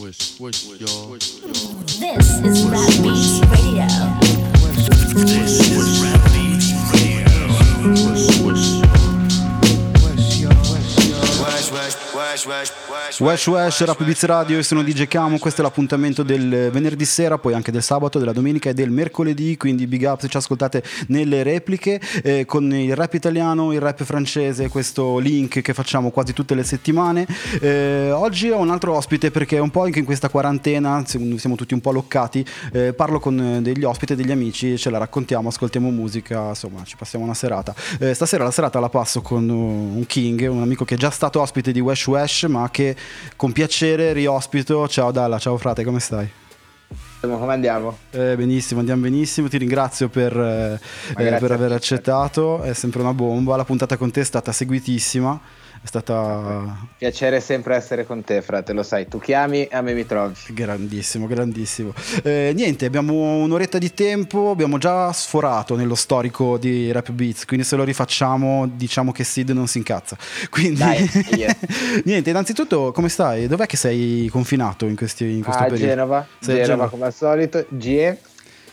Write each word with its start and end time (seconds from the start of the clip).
Wish, 0.00 0.40
wish, 0.40 0.66
y'all. 0.80 1.12
This 1.12 1.38
is 2.40 2.64
Rap 2.66 2.88
Beats 3.02 3.38
Radio. 3.46 3.86
This 5.24 5.60
is 5.70 6.02
Rap 6.02 6.20
Beats 6.32 6.68
Radio. 6.92 7.30
Wish, 8.10 8.26
wish. 8.40 8.63
Wesh 12.34 13.46
Wesh, 13.46 13.84
Rap 13.84 14.02
Beats 14.02 14.24
Radio, 14.24 14.56
io 14.56 14.62
sono 14.64 14.82
DJ 14.82 15.06
Camo, 15.06 15.38
questo 15.38 15.60
è 15.60 15.64
l'appuntamento 15.64 16.24
del 16.24 16.68
venerdì 16.72 17.04
sera, 17.04 17.38
poi 17.38 17.54
anche 17.54 17.70
del 17.70 17.82
sabato, 17.82 18.18
della 18.18 18.32
domenica 18.32 18.70
e 18.70 18.74
del 18.74 18.90
mercoledì, 18.90 19.56
quindi 19.56 19.86
big 19.86 20.02
up 20.02 20.20
se 20.20 20.26
ci 20.26 20.36
ascoltate 20.36 20.82
nelle 21.08 21.44
repliche, 21.44 22.00
eh, 22.24 22.44
con 22.44 22.74
il 22.74 22.96
rap 22.96 23.14
italiano, 23.14 23.72
il 23.72 23.80
rap 23.80 24.02
francese, 24.02 24.68
questo 24.68 25.18
link 25.18 25.60
che 25.60 25.72
facciamo 25.72 26.10
quasi 26.10 26.32
tutte 26.32 26.56
le 26.56 26.64
settimane. 26.64 27.24
Eh, 27.60 28.10
oggi 28.10 28.50
ho 28.50 28.58
un 28.58 28.70
altro 28.70 28.96
ospite 28.96 29.30
perché 29.30 29.60
un 29.60 29.70
po' 29.70 29.82
anche 29.82 30.00
in 30.00 30.04
questa 30.04 30.28
quarantena, 30.28 31.04
siamo 31.06 31.54
tutti 31.54 31.72
un 31.72 31.80
po' 31.80 31.92
loccati, 31.92 32.44
eh, 32.72 32.94
parlo 32.94 33.20
con 33.20 33.60
degli 33.62 33.84
ospiti, 33.84 34.16
degli 34.16 34.32
amici, 34.32 34.76
ce 34.76 34.90
la 34.90 34.98
raccontiamo, 34.98 35.50
ascoltiamo 35.50 35.88
musica, 35.90 36.48
insomma 36.48 36.82
ci 36.82 36.96
passiamo 36.96 37.24
una 37.24 37.34
serata. 37.34 37.72
Eh, 38.00 38.12
stasera 38.12 38.42
la 38.42 38.50
serata 38.50 38.80
la 38.80 38.88
passo 38.88 39.22
con 39.22 39.48
un 39.48 40.04
king, 40.06 40.48
un 40.50 40.62
amico 40.62 40.84
che 40.84 40.96
è 40.96 40.98
già 40.98 41.10
stato 41.10 41.40
ospite 41.40 41.70
di 41.70 41.78
Wesh 41.78 42.06
Wesh, 42.08 42.22
ma 42.48 42.68
che 42.70 42.96
con 43.36 43.52
piacere 43.52 44.12
riospito. 44.12 44.88
Ciao 44.88 45.10
Dalla, 45.10 45.38
ciao 45.38 45.56
frate, 45.56 45.84
come 45.84 46.00
stai? 46.00 46.28
Come 47.20 47.52
andiamo? 47.52 47.96
Eh, 48.10 48.36
benissimo, 48.36 48.80
andiamo 48.80 49.02
benissimo. 49.02 49.48
Ti 49.48 49.56
ringrazio 49.56 50.08
per, 50.08 50.36
eh 50.36 50.78
per 51.14 51.52
aver 51.52 51.72
accettato. 51.72 52.62
È 52.62 52.74
sempre 52.74 53.00
una 53.00 53.14
bomba. 53.14 53.56
La 53.56 53.64
puntata 53.64 53.96
con 53.96 54.10
te 54.10 54.20
è 54.20 54.24
stata 54.24 54.52
seguitissima 54.52 55.40
è 55.84 55.86
stata... 55.86 56.88
Piacere 56.96 57.40
sempre 57.40 57.76
essere 57.76 58.06
con 58.06 58.24
te, 58.24 58.40
frate, 58.40 58.72
lo 58.72 58.82
sai, 58.82 59.06
tu 59.06 59.18
chiami 59.18 59.66
e 59.66 59.76
a 59.76 59.82
me 59.82 59.92
mi 59.92 60.06
trovi. 60.06 60.32
Grandissimo, 60.48 61.26
grandissimo. 61.26 61.92
Eh, 62.22 62.52
niente, 62.54 62.86
abbiamo 62.86 63.12
un'oretta 63.42 63.76
di 63.76 63.92
tempo, 63.92 64.48
abbiamo 64.48 64.78
già 64.78 65.12
sforato 65.12 65.76
nello 65.76 65.94
storico 65.94 66.56
di 66.56 66.90
Rap 66.90 67.10
Beats, 67.10 67.44
quindi 67.44 67.66
se 67.66 67.76
lo 67.76 67.84
rifacciamo 67.84 68.66
diciamo 68.66 69.12
che 69.12 69.24
Sid 69.24 69.50
non 69.50 69.66
si 69.66 69.76
incazza. 69.76 70.16
Quindi... 70.48 70.78
Dai, 70.78 71.10
yeah. 71.36 71.54
niente, 72.04 72.30
innanzitutto 72.30 72.90
come 72.90 73.10
stai? 73.10 73.46
Dov'è 73.46 73.66
che 73.66 73.76
sei 73.76 74.26
confinato 74.28 74.86
in, 74.86 74.96
questi, 74.96 75.32
in 75.32 75.42
questo 75.42 75.64
ah, 75.64 75.66
periodo? 75.66 75.86
Genova, 75.86 76.26
sei 76.38 76.54
Genova, 76.54 76.66
Genova 76.66 76.88
come 76.88 77.04
al 77.04 77.12
solito, 77.12 77.66
GE. 77.68 78.18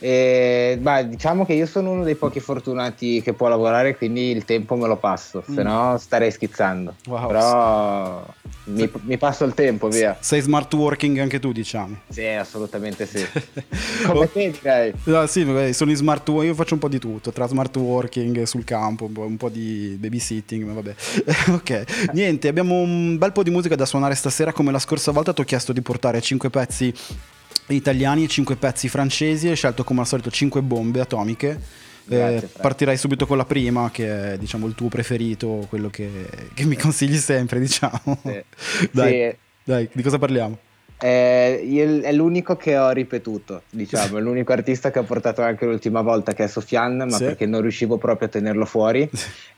E, 0.04 0.80
beh, 0.82 1.10
diciamo 1.10 1.46
che 1.46 1.54
io 1.54 1.68
sono 1.68 1.92
uno 1.92 2.04
dei 2.04 2.16
pochi 2.16 2.40
fortunati 2.40 3.22
che 3.22 3.34
può 3.34 3.48
lavorare, 3.48 3.96
quindi 3.96 4.32
il 4.32 4.46
tempo 4.46 4.76
me 4.76 4.88
lo 4.88 4.98
passo, 4.98 5.44
mm. 5.48 5.54
se 5.54 5.62
no 5.62 5.96
starei 6.00 6.32
schizzando. 6.32 6.96
Wow. 7.06 7.28
Però 7.28 8.26
mi, 8.64 8.92
mi, 9.04 9.18
passo 9.20 9.44
il 9.44 9.54
tempo, 9.54 9.90
via. 9.90 10.18
Sei 10.20 10.42
smart 10.42 10.74
working 10.74 11.20
anche 11.20 11.40
tu, 11.40 11.52
diciamo? 11.52 12.00
Sì, 12.10 12.26
assolutamente 12.26 13.06
sì. 13.06 13.24
Come 14.08 14.32
te 14.32 14.50
direi? 14.50 14.92
Ah, 15.06 15.28
sì, 15.28 15.46
sono 15.74 15.92
in 15.92 15.98
smart 15.98 16.28
working, 16.28 16.50
io 16.50 16.56
faccio 16.56 16.74
un 16.74 16.80
po' 16.80 16.90
di 16.90 16.98
tutto, 16.98 17.32
tra 17.32 17.46
smart 17.46 17.76
working 17.78 18.42
sul 18.44 18.64
campo, 18.64 19.06
un 19.06 19.14
po', 19.14 19.22
un 19.22 19.38
po 19.38 19.50
di 19.50 19.96
babysitting, 20.00 20.64
ma 20.64 20.74
vabbè. 20.74 20.96
ok, 21.54 22.12
niente, 22.14 22.48
abbiamo 22.48 22.74
un 22.80 23.20
bel 23.20 23.34
po' 23.34 23.44
di 23.44 23.52
musica 23.52 23.76
da 23.76 23.86
suonare 23.86 24.16
stasera, 24.16 24.52
come 24.52 24.72
la 24.72 24.80
scorsa 24.80 25.12
volta 25.12 25.32
ti 25.32 25.42
ho 25.42 25.46
chiesto 25.46 25.74
di 25.74 25.82
portare 25.82 26.20
5 26.20 26.50
pezzi 26.50 26.92
italiani 27.76 28.24
e 28.24 28.28
5 28.28 28.56
pezzi 28.56 28.90
francesi. 28.90 29.48
Hai 29.48 29.56
scelto 29.56 29.84
come 29.84 30.02
al 30.02 30.08
solito 30.08 30.30
5 30.30 30.62
bombe 30.62 31.00
atomiche. 31.00 31.60
Grazie, 32.04 32.48
eh, 32.48 32.60
partirei 32.60 32.98
subito 32.98 33.26
con 33.26 33.38
la 33.38 33.46
prima, 33.46 33.90
che 33.92 34.34
è 34.34 34.38
diciamo, 34.38 34.68
il 34.68 34.76
tuo 34.76 34.88
preferito, 34.88 35.66
quello 35.70 35.90
che, 35.90 36.10
che 36.54 36.66
mi 36.66 36.76
consigli 36.78 37.18
sempre, 37.18 37.60
diciamo. 37.60 38.20
Sì. 38.24 38.44
dai, 38.92 39.12
sì. 39.12 39.38
dai, 39.64 39.90
di 39.92 40.02
cosa 40.02 40.18
parliamo? 40.18 40.58
Eh, 41.04 42.02
è 42.04 42.12
l'unico 42.12 42.56
che 42.58 42.78
ho 42.78 42.92
ripetuto, 42.92 43.64
diciamo, 43.70 44.18
è 44.20 44.22
l'unico 44.22 44.52
artista 44.52 44.92
che 44.92 45.00
ho 45.00 45.04
portato 45.04 45.42
anche 45.42 45.66
l'ultima 45.66 46.02
volta, 46.02 46.34
che 46.34 46.44
è 46.44 46.48
Sofian, 46.48 46.98
ma 46.98 47.18
sì. 47.18 47.24
perché 47.24 47.46
non 47.46 47.62
riuscivo 47.62 47.98
proprio 47.98 48.28
a 48.28 48.32
tenerlo 48.32 48.66
fuori. 48.66 49.10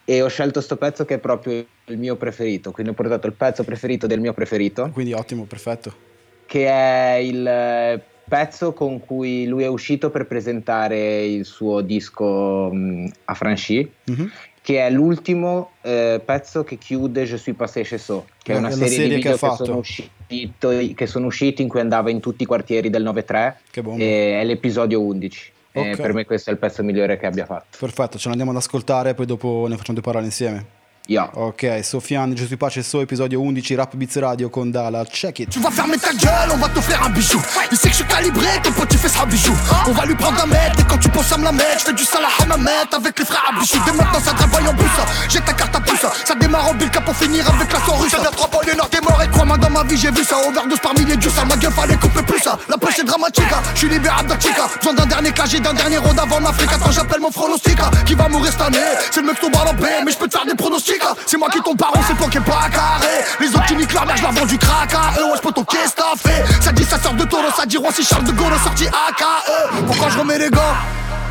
e 0.05 0.21
ho 0.21 0.27
scelto 0.27 0.53
questo 0.53 0.77
pezzo 0.77 1.05
che 1.05 1.15
è 1.15 1.19
proprio 1.19 1.65
il 1.85 1.97
mio 1.97 2.15
preferito, 2.15 2.71
quindi 2.71 2.91
ho 2.91 2.95
portato 2.95 3.27
il 3.27 3.33
pezzo 3.33 3.63
preferito 3.63 4.07
del 4.07 4.19
mio 4.19 4.33
preferito. 4.33 4.89
Quindi 4.91 5.13
ottimo, 5.13 5.43
perfetto 5.45 6.11
che 6.53 6.67
è 6.67 7.15
il 7.15 7.47
eh, 7.47 7.99
pezzo 8.29 8.73
con 8.73 8.99
cui 8.99 9.47
lui 9.47 9.63
è 9.63 9.67
uscito 9.67 10.11
per 10.11 10.27
presentare 10.27 11.25
il 11.25 11.45
suo 11.45 11.81
disco 11.81 12.69
um, 12.71 13.11
a 13.25 13.33
Franchi, 13.33 13.91
mm-hmm. 14.11 14.27
che 14.61 14.85
è 14.85 14.91
l'ultimo 14.91 15.71
eh, 15.81 16.21
pezzo 16.23 16.63
che 16.63 16.77
chiude 16.77 17.23
Je 17.23 17.37
suis 17.37 17.55
passé 17.55 17.81
chez 17.81 18.03
So, 18.03 18.27
che 18.43 18.53
è 18.53 18.57
una, 18.57 18.69
serie, 18.69 18.87
serie, 18.87 19.07
di 19.07 19.15
video 19.15 19.31
che, 19.31 19.39
che, 19.39 19.55
sono 19.55 19.77
usciti, 19.77 20.93
che, 20.93 21.07
sono 21.07 21.25
usciti, 21.25 21.63
in 21.63 21.69
cui 21.69 21.79
andava 21.79 22.11
in 22.11 22.19
tutti 22.19 22.43
i 22.43 22.45
quartieri 22.45 22.91
del 22.91 23.03
9-3 23.03 23.53
e 23.97 24.39
è 24.39 24.43
l'episodio 24.43 25.01
11. 25.01 25.51
Okay. 25.75 25.95
per 25.95 26.13
me 26.13 26.23
questo 26.23 26.51
è 26.51 26.53
il 26.53 26.59
pezzo 26.59 26.83
migliore 26.83 27.17
che 27.17 27.25
abbia 27.25 27.47
fatto. 27.47 27.77
Perfetto, 27.79 28.19
ce 28.19 28.27
l'andiamo 28.27 28.51
ad 28.51 28.57
ascoltare 28.57 29.09
e 29.09 29.13
poi 29.15 29.25
dopo 29.25 29.65
ne 29.67 29.75
facciamo 29.75 29.97
due 29.97 30.03
parole 30.03 30.25
insieme. 30.25 30.81
Yeah. 31.09 31.29
Ok, 31.35 31.67
Sofiane, 31.83 32.33
Gesù 32.33 32.55
Pace 32.55 32.81
So, 32.81 33.01
épisode 33.01 33.35
11, 33.35 33.75
Rap 33.75 33.93
Beats 33.93 34.17
Radio 34.21 34.49
con 34.49 34.67
Dala, 34.71 35.03
check 35.03 35.39
it. 35.39 35.49
Tu 35.49 35.59
vas 35.59 35.69
fermer 35.69 35.97
ta 35.97 36.13
gueule, 36.13 36.51
on 36.53 36.57
va 36.57 36.69
te 36.69 36.79
faire 36.79 37.03
un 37.03 37.09
bijou. 37.09 37.41
Il 37.71 37.77
sait 37.77 37.89
que 37.89 37.93
je 37.93 37.97
suis 37.97 38.07
calibré, 38.07 38.47
ton 38.63 38.71
pote 38.71 38.87
tu 38.87 38.97
fais 38.97 39.09
ça 39.09 39.25
bijou. 39.25 39.53
On 39.85 39.91
va 39.91 40.05
lui 40.05 40.15
prendre 40.15 40.41
un 40.41 40.47
mètre 40.47 40.79
et 40.79 40.83
quand 40.87 40.97
tu 40.97 41.09
penses 41.09 41.29
à 41.33 41.37
me 41.37 41.43
la 41.43 41.51
mettre, 41.51 41.79
je 41.79 41.85
fais 41.87 41.93
du 41.93 42.05
salah 42.05 42.29
à 42.41 42.45
ma 42.45 42.55
mettre 42.55 42.95
avec 42.95 43.19
les 43.19 43.25
frères 43.25 43.43
à 43.49 43.59
bijou. 43.59 43.77
Dès 43.85 43.91
maintenant 43.91 44.21
ça 44.23 44.31
travaille 44.31 44.65
en 44.65 44.73
boussa, 44.73 45.05
j'ai 45.27 45.41
ta 45.41 45.51
carte 45.51 45.75
à 45.75 45.81
pouce. 45.81 46.05
Ça 46.23 46.35
démarre 46.35 46.69
en 46.69 46.73
bilka 46.73 47.01
pour 47.01 47.15
finir 47.17 47.49
avec 47.53 47.73
la 47.73 47.79
soirée. 47.81 48.09
Ça 48.09 48.21
vient 48.21 48.31
trois 48.31 48.47
points, 48.47 48.61
les 48.65 48.71
t'es 48.89 49.01
mort 49.01 49.21
et 49.21 49.27
crois-moi 49.27 49.57
dans 49.57 49.71
ma 49.71 49.83
vie 49.83 49.97
j'ai 49.97 50.11
vu 50.11 50.23
ça. 50.23 50.37
Overdose 50.47 50.79
par 50.79 50.93
milliers 50.93 51.17
de 51.17 51.29
ça, 51.29 51.43
ma 51.43 51.57
gueule 51.57 51.73
fallait 51.73 51.97
couper 51.97 52.23
plus 52.23 52.39
ça. 52.39 52.57
La 52.69 52.77
poche 52.77 52.99
est 52.99 53.03
dramatique, 53.03 53.43
je 53.73 53.79
suis 53.79 53.89
libérable 53.89 54.29
d'un 54.29 54.39
chica. 54.39 54.69
Besoin 54.77 54.93
d'un 54.93 55.05
dernier 55.05 55.33
cagé, 55.33 55.59
d'un 55.59 55.73
dernier 55.73 55.97
road 55.97 56.17
avant 56.17 56.39
l'Afrique. 56.39 56.71
Attends, 56.71 56.91
j'appelle 56.91 57.19
mon 57.19 57.31
pronostica 57.31 57.91
qui 58.05 58.15
va 58.15 58.29
mourir 58.29 58.53
cette 58.53 58.61
année? 58.61 58.77
C'est 59.11 59.19
le 59.19 59.27
mec 59.27 59.35
qui 59.35 59.41
tombe 59.41 59.55
à 59.57 59.65
la 59.65 59.73
mais 59.73 60.11
je 60.13 60.17
peux 60.17 60.29
te 60.29 60.37
faire 60.37 60.45
des 60.45 60.55
pronostics. 60.55 60.92
C'est 61.25 61.37
moi 61.37 61.49
qui 61.49 61.59
tombe 61.61 61.77
ton 61.77 61.87
c'est 62.07 62.17
toi 62.17 62.27
qui 62.29 62.37
est 62.37 62.41
pas 62.41 62.69
carré. 62.71 63.23
Les 63.39 63.47
autres 63.49 63.65
qui 63.65 63.75
niquent 63.75 63.93
leur 63.93 64.05
mère, 64.05 64.17
je 64.17 64.45
du 64.45 64.57
crack 64.57 64.93
à 64.93 65.19
eux. 65.19 65.25
Ouais, 65.25 65.37
j'peux 65.37 65.51
qu'est-ce 65.63 65.95
t'as 65.95 66.15
fait 66.17 66.43
Ça 66.61 66.71
dit 66.71 66.83
ça 66.83 66.99
sort 66.99 67.13
de 67.13 67.23
taureau, 67.25 67.51
ça 67.55 67.65
dit 67.65 67.77
si 67.93 68.03
Charles 68.03 68.25
de 68.25 68.31
Gaulle 68.31 68.53
sorti 68.63 68.87
AKE. 68.87 69.85
Pourquoi 69.87 70.09
je 70.09 70.19
remets 70.19 70.37
les 70.37 70.49
gants 70.49 70.75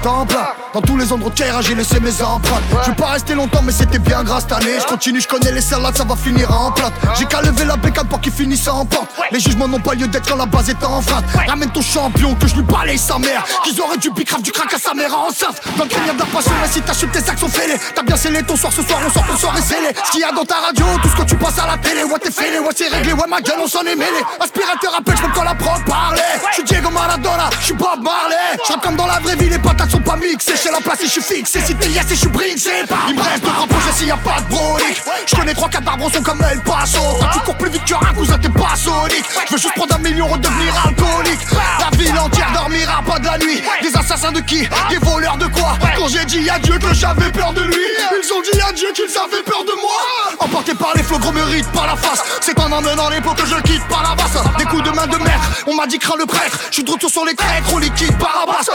Dans 0.03 0.81
tous 0.81 0.97
les 0.97 1.13
endroits 1.13 1.31
de 1.31 1.63
j'ai 1.63 1.75
laissé 1.77 2.01
mes 2.01 2.23
empreintes. 2.23 2.63
Je 2.83 2.91
vais 2.91 2.97
pas 2.97 3.11
rester 3.11 3.35
longtemps 3.35 3.63
mais 3.63 3.71
c'était 3.71 4.01
bien 4.01 4.25
grâce 4.25 4.43
cette 4.43 4.53
année. 4.53 4.81
Je 4.81 4.87
continue, 4.87 5.21
je 5.21 5.29
connais 5.29 5.53
les 5.53 5.61
salades, 5.61 5.97
ça 5.97 6.03
va 6.03 6.17
finir 6.17 6.51
en 6.51 6.73
plate. 6.73 6.93
J'ai 7.17 7.25
qu'à 7.27 7.41
lever 7.41 7.65
la 7.65 7.77
bécane 7.77 8.09
pour 8.09 8.21
qu'il 8.21 8.33
finisse 8.33 8.67
en 8.67 8.85
porte. 8.85 9.09
Les 9.31 9.39
jugements 9.39 9.69
n'ont 9.69 9.79
pas 9.79 9.95
lieu 9.95 10.09
d'être 10.09 10.29
quand 10.29 10.37
la 10.37 10.47
base 10.47 10.71
est 10.71 10.83
enfreinte 10.83 11.25
Ramène 11.47 11.71
ton 11.71 11.83
champion 11.83 12.35
que 12.35 12.49
je 12.49 12.57
lui 12.57 12.63
balaye 12.63 12.99
sa 12.99 13.19
mère. 13.19 13.45
Qu'ils 13.63 13.81
auraient 13.81 13.97
du 13.97 14.11
bicrave 14.11 14.43
du 14.43 14.51
crack 14.51 14.75
à 14.75 14.79
sa 14.79 14.93
mère 14.93 15.17
enceinte 15.17 15.61
Dans 15.79 15.85
le 15.85 15.91
de 15.91 16.19
la 16.19 16.27
passion 16.27 16.53
mais 16.61 16.69
si 16.69 16.81
t'achètes 16.81 17.13
tes 17.13 17.31
actions 17.31 17.49
fêlées 17.49 17.79
T'as 17.95 18.03
bien 18.03 18.17
scellé 18.17 18.43
ton 18.43 18.57
soir 18.57 18.73
ce 18.73 18.83
soir 18.83 18.99
on 19.07 19.11
sort 19.11 19.27
ton 19.27 19.37
soir 19.37 19.55
et 19.57 19.63
scellé 19.63 19.95
Ce 20.05 20.11
qu'il 20.11 20.21
y 20.21 20.25
a 20.25 20.33
dans 20.33 20.45
ta 20.45 20.57
radio, 20.57 20.85
tout 21.01 21.09
ce 21.11 21.17
que 21.23 21.29
tu 21.29 21.37
passes 21.37 21.59
à 21.61 21.67
la 21.69 21.79
télé. 21.79 22.03
Ouais 22.03 22.19
t'es 22.19 22.33
fêlé, 22.33 22.59
ouais 22.59 22.73
c'est 22.75 22.89
réglé, 22.89 23.13
ouais 23.13 23.29
ma 23.29 23.41
gueule 23.41 23.61
on 23.63 23.69
s'en 23.69 23.83
est 23.83 23.95
mêlé. 23.95 24.21
Aspirateur 24.41 24.97
appelle, 24.99 25.17
je 25.17 25.33
quand 25.33 25.45
la 25.45 25.55
prod 25.55 25.85
parlait 25.85 26.21
Je 26.51 26.55
suis 26.55 26.65
Diego 26.65 26.91
Maradona, 26.91 27.51
je 27.61 27.67
suis 27.67 27.75
Bob 27.75 28.03
Marley. 28.03 28.59
Je 28.69 28.75
comme 28.81 28.97
dans 28.97 29.07
la 29.07 29.21
vraie 29.21 29.37
vie, 29.37 29.49
les 29.49 29.59
patates 29.59 29.92
sont 29.93 30.01
pas 30.01 30.17
mixées 30.17 30.55
la 30.73 30.81
place 30.81 31.01
et 31.03 31.05
je 31.05 31.11
suis 31.11 31.23
fixé. 31.23 31.61
Si 31.61 31.75
t'es 31.75 31.89
yes 31.91 32.07
et 32.11 32.15
je 32.15 32.21
suis 32.21 32.29
c'est 32.57 32.87
pas. 32.89 33.05
Il 33.09 33.15
me 33.15 33.21
reste 33.21 33.45
grands 33.45 33.67
projets 33.67 33.93
s'il 33.95 34.09
y 34.09 34.11
a 34.11 34.17
pas 34.17 34.41
de 34.41 34.49
brolique. 34.49 35.03
Je 35.27 35.37
connais 35.37 35.53
trois 35.53 35.69
quatre 35.69 35.85
barbons 35.85 36.09
sont 36.09 36.23
comme 36.23 36.43
El 36.51 36.61
Paso. 36.61 36.99
Tu 37.33 37.39
cours 37.41 37.57
plus 37.57 37.71
vite 37.71 37.85
qu'un 37.85 38.15
cousin, 38.15 38.39
t'es 38.39 38.49
pas 38.49 38.75
sonique. 38.75 39.25
Je 39.47 39.53
veux 39.53 39.59
juste 39.59 39.75
prendre 39.75 39.95
un 39.95 39.99
million, 39.99 40.27
redevenir 40.27 40.75
alcoolique. 40.87 41.41
La 41.79 41.97
ville 41.97 42.19
entière 42.19 42.51
dormira 42.55 43.03
pas 43.03 43.19
de 43.19 43.27
la 43.27 43.39
nuit. 43.39 43.63
Des 43.83 43.95
assassins 43.95 44.33
de 44.33 44.41
qui? 44.41 44.67
Des 44.89 44.99
voleurs 45.03 45.37
de 45.37 45.47
quoi? 45.49 45.77
Quand 45.97 46.09
j'ai 46.09 46.25
dit 46.25 46.49
adieu 46.49 46.79
que 46.79 46.95
j'avais 46.95 47.31
peur 47.31 47.53
de 47.53 47.63
lui, 47.63 47.87
ils 48.23 48.33
ont 48.33 48.41
dit 48.41 48.61
adieu 48.63 48.93
qu'ils 48.95 49.17
avaient 49.19 49.43
peur 49.45 49.63
de 49.65 49.75
moi. 49.81 50.37
Emporté 50.39 50.75
par 50.75 50.95
les 50.95 51.03
flots, 51.03 51.19
gros 51.19 51.33
mérite 51.33 51.71
par 51.73 51.87
la 51.87 51.97
face. 51.97 52.23
C'est 52.41 52.59
en 52.59 52.73
emmenant 52.73 53.11
les 53.11 53.21
pots 53.21 53.35
que 53.35 53.45
je 53.45 53.57
quitte 53.61 53.87
par 53.89 54.03
la 54.03 54.15
basse. 54.15 54.39
Des 54.57 54.65
coups 54.65 54.85
de 54.85 54.91
main 54.91 55.07
de 55.07 55.19
maître, 55.19 55.65
on 55.67 55.75
m'a 55.75 55.87
dit 55.87 55.99
crains 55.99 56.17
le 56.17 56.27
prêtre. 56.27 56.59
Je 56.71 56.77
suis 56.77 56.85
de 56.85 56.91
retour 56.91 57.11
sur 57.11 57.25
les 57.27 57.35
crêtes, 57.35 57.65
on 57.73 57.79
liquide. 57.79 58.17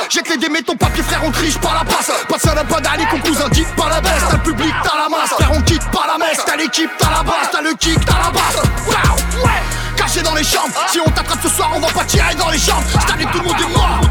J'ai 0.10 0.22
que 0.22 0.30
les 0.30 0.38
démets, 0.38 0.62
ton 0.62 0.76
papier 0.76 1.04
frère, 1.08 1.22
on 1.24 1.32
triche 1.32 1.58
par 1.58 1.74
la 1.74 1.86
passe. 1.86 2.12
Pas 2.28 2.40
salam, 2.40 2.68
pas 2.68 2.82
d'année, 2.82 3.06
qu'on 3.10 3.20
cousin, 3.20 3.50
quitte 3.50 3.74
pas 3.76 3.90
la 3.90 4.02
baisse. 4.02 4.24
T'as 4.30 4.38
le 4.38 4.44
public, 4.44 4.74
t'as 4.84 4.98
la 4.98 5.10
masse. 5.10 5.30
Frère, 5.30 5.52
on 5.54 5.62
quitte 5.62 5.90
pas 5.92 6.06
la 6.08 6.18
messe. 6.18 6.42
T'as 6.46 6.56
l'équipe, 6.56 6.92
t'as 7.00 7.10
la 7.10 7.24
base. 7.24 7.50
T'as 7.52 7.62
le 7.62 7.74
kick, 7.74 8.06
t'as 8.06 8.14
la. 8.14 8.28
Wow, 8.28 9.44
ouais. 9.46 9.62
Caché 9.96 10.22
dans 10.22 10.36
les 10.36 10.44
chambres. 10.44 10.74
Si 10.92 11.00
on 11.00 11.10
t'attrape 11.10 11.40
ce 11.42 11.50
soir, 11.50 11.72
on 11.76 11.80
va 11.80 11.88
pas 11.88 12.04
tirer 12.04 12.36
dans 12.36 12.50
les 12.50 12.60
chambres. 12.60 12.84
Cette 12.92 13.32
tout 13.32 13.40
le 13.40 13.46
monde 13.46 13.56
est 13.60 13.78
mort. 13.78 14.02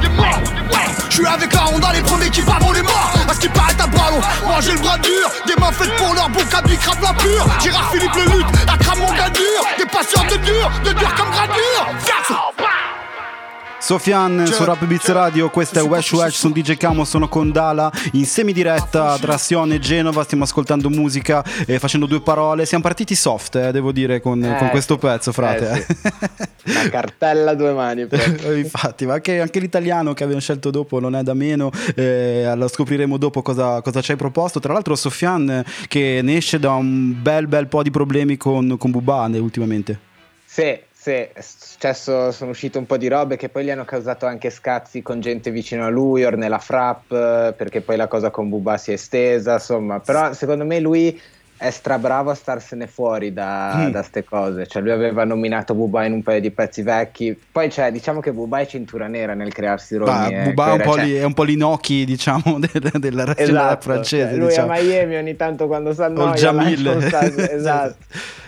Je 1.08 1.22
suis 1.22 1.26
avec 1.26 1.52
la 1.54 1.66
Honda, 1.68 1.92
les 1.94 2.02
premiers 2.02 2.28
qui 2.28 2.42
parlent, 2.42 2.74
les 2.74 2.82
morts. 2.82 3.12
À 3.28 3.32
ce 3.32 3.40
qui 3.40 3.48
paraît 3.48 3.72
un 3.80 3.86
ballon, 3.86 4.20
moi 4.44 4.56
j'ai 4.60 4.72
le 4.72 4.78
bras 4.80 4.98
dur. 4.98 5.30
Des 5.46 5.54
mains 5.56 5.72
faites 5.72 5.94
pour 5.96 6.14
leur 6.14 6.28
bon 6.28 6.44
cabri, 6.50 6.76
crame 6.76 6.98
la 7.02 7.14
pure. 7.14 7.46
Gérard 7.62 7.90
Philippe 7.90 8.14
le 8.14 8.24
lutte, 8.24 8.46
la 8.66 8.76
crame 8.76 8.98
mon 8.98 9.12
gars 9.12 9.30
dur. 9.30 9.60
Des 9.78 9.86
patients 9.86 10.24
de 10.24 10.36
dur, 10.36 10.70
de 10.84 10.92
dur 10.92 11.14
comme 11.14 11.30
gradure. 11.30 12.65
Sofian 13.86 14.44
su 14.48 14.64
Rap 14.64 14.84
Beats 14.84 15.06
Radio, 15.12 15.48
questa 15.48 15.78
è 15.78 15.82
Wesh 15.84 16.10
Wesh, 16.10 16.34
sono 16.38 16.52
DJ 16.52 16.76
Camo, 16.76 17.04
sono 17.04 17.28
con 17.28 17.52
Dala 17.52 17.88
in 18.14 18.26
semidiretta 18.26 19.16
tra 19.16 19.38
Sion 19.38 19.70
e 19.70 19.78
Genova, 19.78 20.24
stiamo 20.24 20.42
ascoltando 20.42 20.90
musica 20.90 21.44
e 21.64 21.78
facendo 21.78 22.06
due 22.06 22.20
parole, 22.20 22.66
siamo 22.66 22.82
partiti 22.82 23.14
soft 23.14 23.54
eh, 23.54 23.70
devo 23.70 23.92
dire 23.92 24.20
con, 24.20 24.42
Eh, 24.42 24.58
con 24.58 24.70
questo 24.70 24.98
pezzo 24.98 25.30
frate. 25.30 25.70
Eh, 25.70 25.86
sì. 25.86 26.08
Una 26.76 26.88
cartella 26.88 27.52
a 27.52 27.54
due 27.54 27.72
mani. 27.74 28.08
Infatti, 28.56 29.06
ma 29.06 29.14
anche, 29.14 29.40
anche 29.40 29.60
l'italiano 29.60 30.14
che 30.14 30.24
abbiamo 30.24 30.40
scelto 30.40 30.72
dopo 30.72 30.98
non 30.98 31.14
è 31.14 31.22
da 31.22 31.34
meno, 31.34 31.70
eh, 31.94 32.52
lo 32.56 32.66
scopriremo 32.66 33.16
dopo 33.18 33.40
cosa, 33.40 33.80
cosa 33.82 34.00
ci 34.00 34.10
hai 34.10 34.16
proposto. 34.16 34.58
Tra 34.58 34.72
l'altro, 34.72 34.96
Sofian 34.96 35.64
che 35.86 36.22
ne 36.24 36.36
esce 36.36 36.58
da 36.58 36.72
un 36.72 37.22
bel 37.22 37.46
bel 37.46 37.68
po' 37.68 37.84
di 37.84 37.92
problemi 37.92 38.36
con, 38.36 38.76
con 38.78 38.90
Bubane 38.90 39.38
ultimamente. 39.38 39.96
Sì, 40.44 40.76
sì, 41.06 41.12
è 41.12 41.40
successo, 41.40 42.32
sono 42.32 42.50
uscite 42.50 42.78
un 42.78 42.86
po' 42.86 42.96
di 42.96 43.06
robe 43.06 43.36
che 43.36 43.48
poi 43.48 43.62
gli 43.64 43.70
hanno 43.70 43.84
causato 43.84 44.26
anche 44.26 44.50
scazzi 44.50 45.02
con 45.02 45.20
gente 45.20 45.52
vicino 45.52 45.84
a 45.84 45.88
lui, 45.88 46.24
or 46.24 46.36
nella 46.36 46.58
frap, 46.58 47.12
eh, 47.12 47.54
perché 47.56 47.80
poi 47.80 47.96
la 47.96 48.08
cosa 48.08 48.30
con 48.30 48.48
Buba 48.48 48.76
si 48.76 48.90
è 48.90 48.94
estesa, 48.94 49.52
insomma. 49.52 50.00
Però 50.00 50.32
secondo 50.32 50.64
me 50.64 50.80
lui 50.80 51.20
è 51.58 51.70
strabravo 51.70 52.30
a 52.30 52.34
starsene 52.34 52.88
fuori 52.88 53.32
da, 53.32 53.84
Mm. 53.86 53.90
da 53.90 54.02
ste 54.02 54.24
cose. 54.24 54.66
Cioè 54.66 54.82
lui 54.82 54.90
aveva 54.90 55.22
nominato 55.24 55.74
Buba 55.74 56.04
in 56.04 56.12
un 56.12 56.22
paio 56.24 56.40
di 56.40 56.50
pezzi 56.50 56.82
vecchi. 56.82 57.38
Poi 57.52 57.70
cioè, 57.70 57.92
diciamo 57.92 58.18
che 58.18 58.32
Buba 58.32 58.58
è 58.58 58.66
cintura 58.66 59.06
nera 59.06 59.34
nel 59.34 59.52
crearsi 59.54 59.94
rogni. 59.96 60.34
eh, 60.34 60.42
Bubba 60.46 60.66
è 60.66 60.72
un, 60.72 60.76
quelle- 60.78 60.82
po' 60.82 60.96
cioè- 60.96 61.20
è 61.20 61.24
un 61.24 61.34
po' 61.34 61.42
l'Inoki, 61.44 62.04
diciamo, 62.04 62.42
del- 62.58 62.90
della 62.98 63.24
regione 63.24 63.48
Esatto, 63.48 63.80
francese. 63.82 64.28
cioè, 64.30 64.36
lui 64.38 64.48
diciamo. 64.48 64.72
a 64.72 64.80
Miami 64.80 65.16
ogni 65.16 65.36
tanto 65.36 65.68
quando 65.68 65.94
si 65.94 66.00
O 66.00 66.04
annoia 66.04 66.32
il 66.32 66.36
Jamil. 66.40 66.82
lascia 66.82 66.96
un 66.98 67.10
sasso- 67.10 67.40
esatto. 67.54 67.96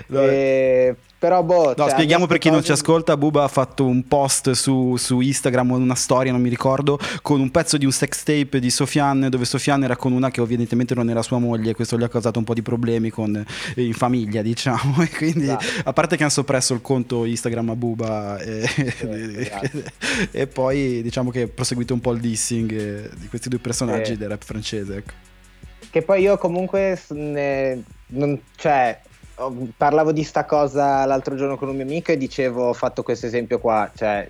No, 0.08 0.20
E- 0.22 0.96
però 1.18 1.42
boh, 1.42 1.68
No, 1.68 1.74
cioè, 1.74 1.90
spieghiamo 1.90 2.26
per 2.26 2.38
chi 2.38 2.48
non 2.48 2.60
ci 2.62 2.68
cose- 2.68 2.80
ascolta, 2.80 3.16
Buba 3.16 3.42
ha 3.44 3.48
fatto 3.48 3.84
un 3.84 4.06
post 4.06 4.52
su, 4.52 4.96
su 4.96 5.20
Instagram, 5.20 5.70
una 5.72 5.94
storia, 5.96 6.30
non 6.32 6.40
mi 6.40 6.48
ricordo, 6.48 6.98
con 7.22 7.40
un 7.40 7.50
pezzo 7.50 7.76
di 7.76 7.84
un 7.84 7.90
sex 7.92 8.22
tape 8.22 8.60
di 8.60 8.70
Sofian, 8.70 9.26
dove 9.28 9.44
Sofian 9.44 9.82
era 9.82 9.96
con 9.96 10.12
una 10.12 10.30
che 10.30 10.40
evidentemente 10.40 10.94
non 10.94 11.10
era 11.10 11.22
sua 11.22 11.38
moglie, 11.38 11.70
e 11.70 11.74
questo 11.74 11.98
gli 11.98 12.04
ha 12.04 12.08
causato 12.08 12.38
un 12.38 12.44
po' 12.44 12.54
di 12.54 12.62
problemi 12.62 13.10
con, 13.10 13.34
eh, 13.74 13.82
in 13.82 13.94
famiglia, 13.94 14.42
diciamo, 14.42 15.02
e 15.02 15.08
quindi 15.10 15.44
Esatto. 15.44 15.64
a 15.84 15.92
parte 15.92 16.16
che 16.16 16.22
hanno 16.22 16.30
soppresso 16.32 16.72
il 16.74 16.80
conto 16.82 17.24
Instagram 17.24 17.70
a 17.70 17.76
Buba 17.76 18.38
e, 18.38 18.68
esatto. 19.38 19.82
e 20.30 20.46
poi 20.46 21.02
diciamo 21.02 21.30
che 21.30 21.42
è 21.42 21.46
proseguito 21.48 21.94
un 21.94 22.00
po' 22.00 22.12
il 22.12 22.20
dissing 22.20 22.70
eh, 22.72 23.10
di 23.16 23.26
questi 23.28 23.48
due 23.48 23.58
personaggi 23.58 24.12
Sì. 24.12 24.16
del 24.18 24.28
rap 24.28 24.44
francese. 24.44 24.96
Ecco. 24.96 25.12
Che 25.90 26.02
poi 26.02 26.22
io 26.22 26.36
comunque 26.38 27.00
ne- 27.08 27.82
non, 28.08 28.38
cioè, 28.56 29.00
parlavo 29.76 30.12
di 30.12 30.24
sta 30.24 30.44
cosa 30.44 31.04
l'altro 31.04 31.34
giorno 31.36 31.56
con 31.56 31.68
un 31.68 31.76
mio 31.76 31.84
amico 31.84 32.12
e 32.12 32.16
dicevo, 32.16 32.68
ho 32.68 32.72
fatto 32.72 33.02
questo 33.02 33.26
esempio 33.26 33.58
qua, 33.58 33.90
cioè 33.94 34.28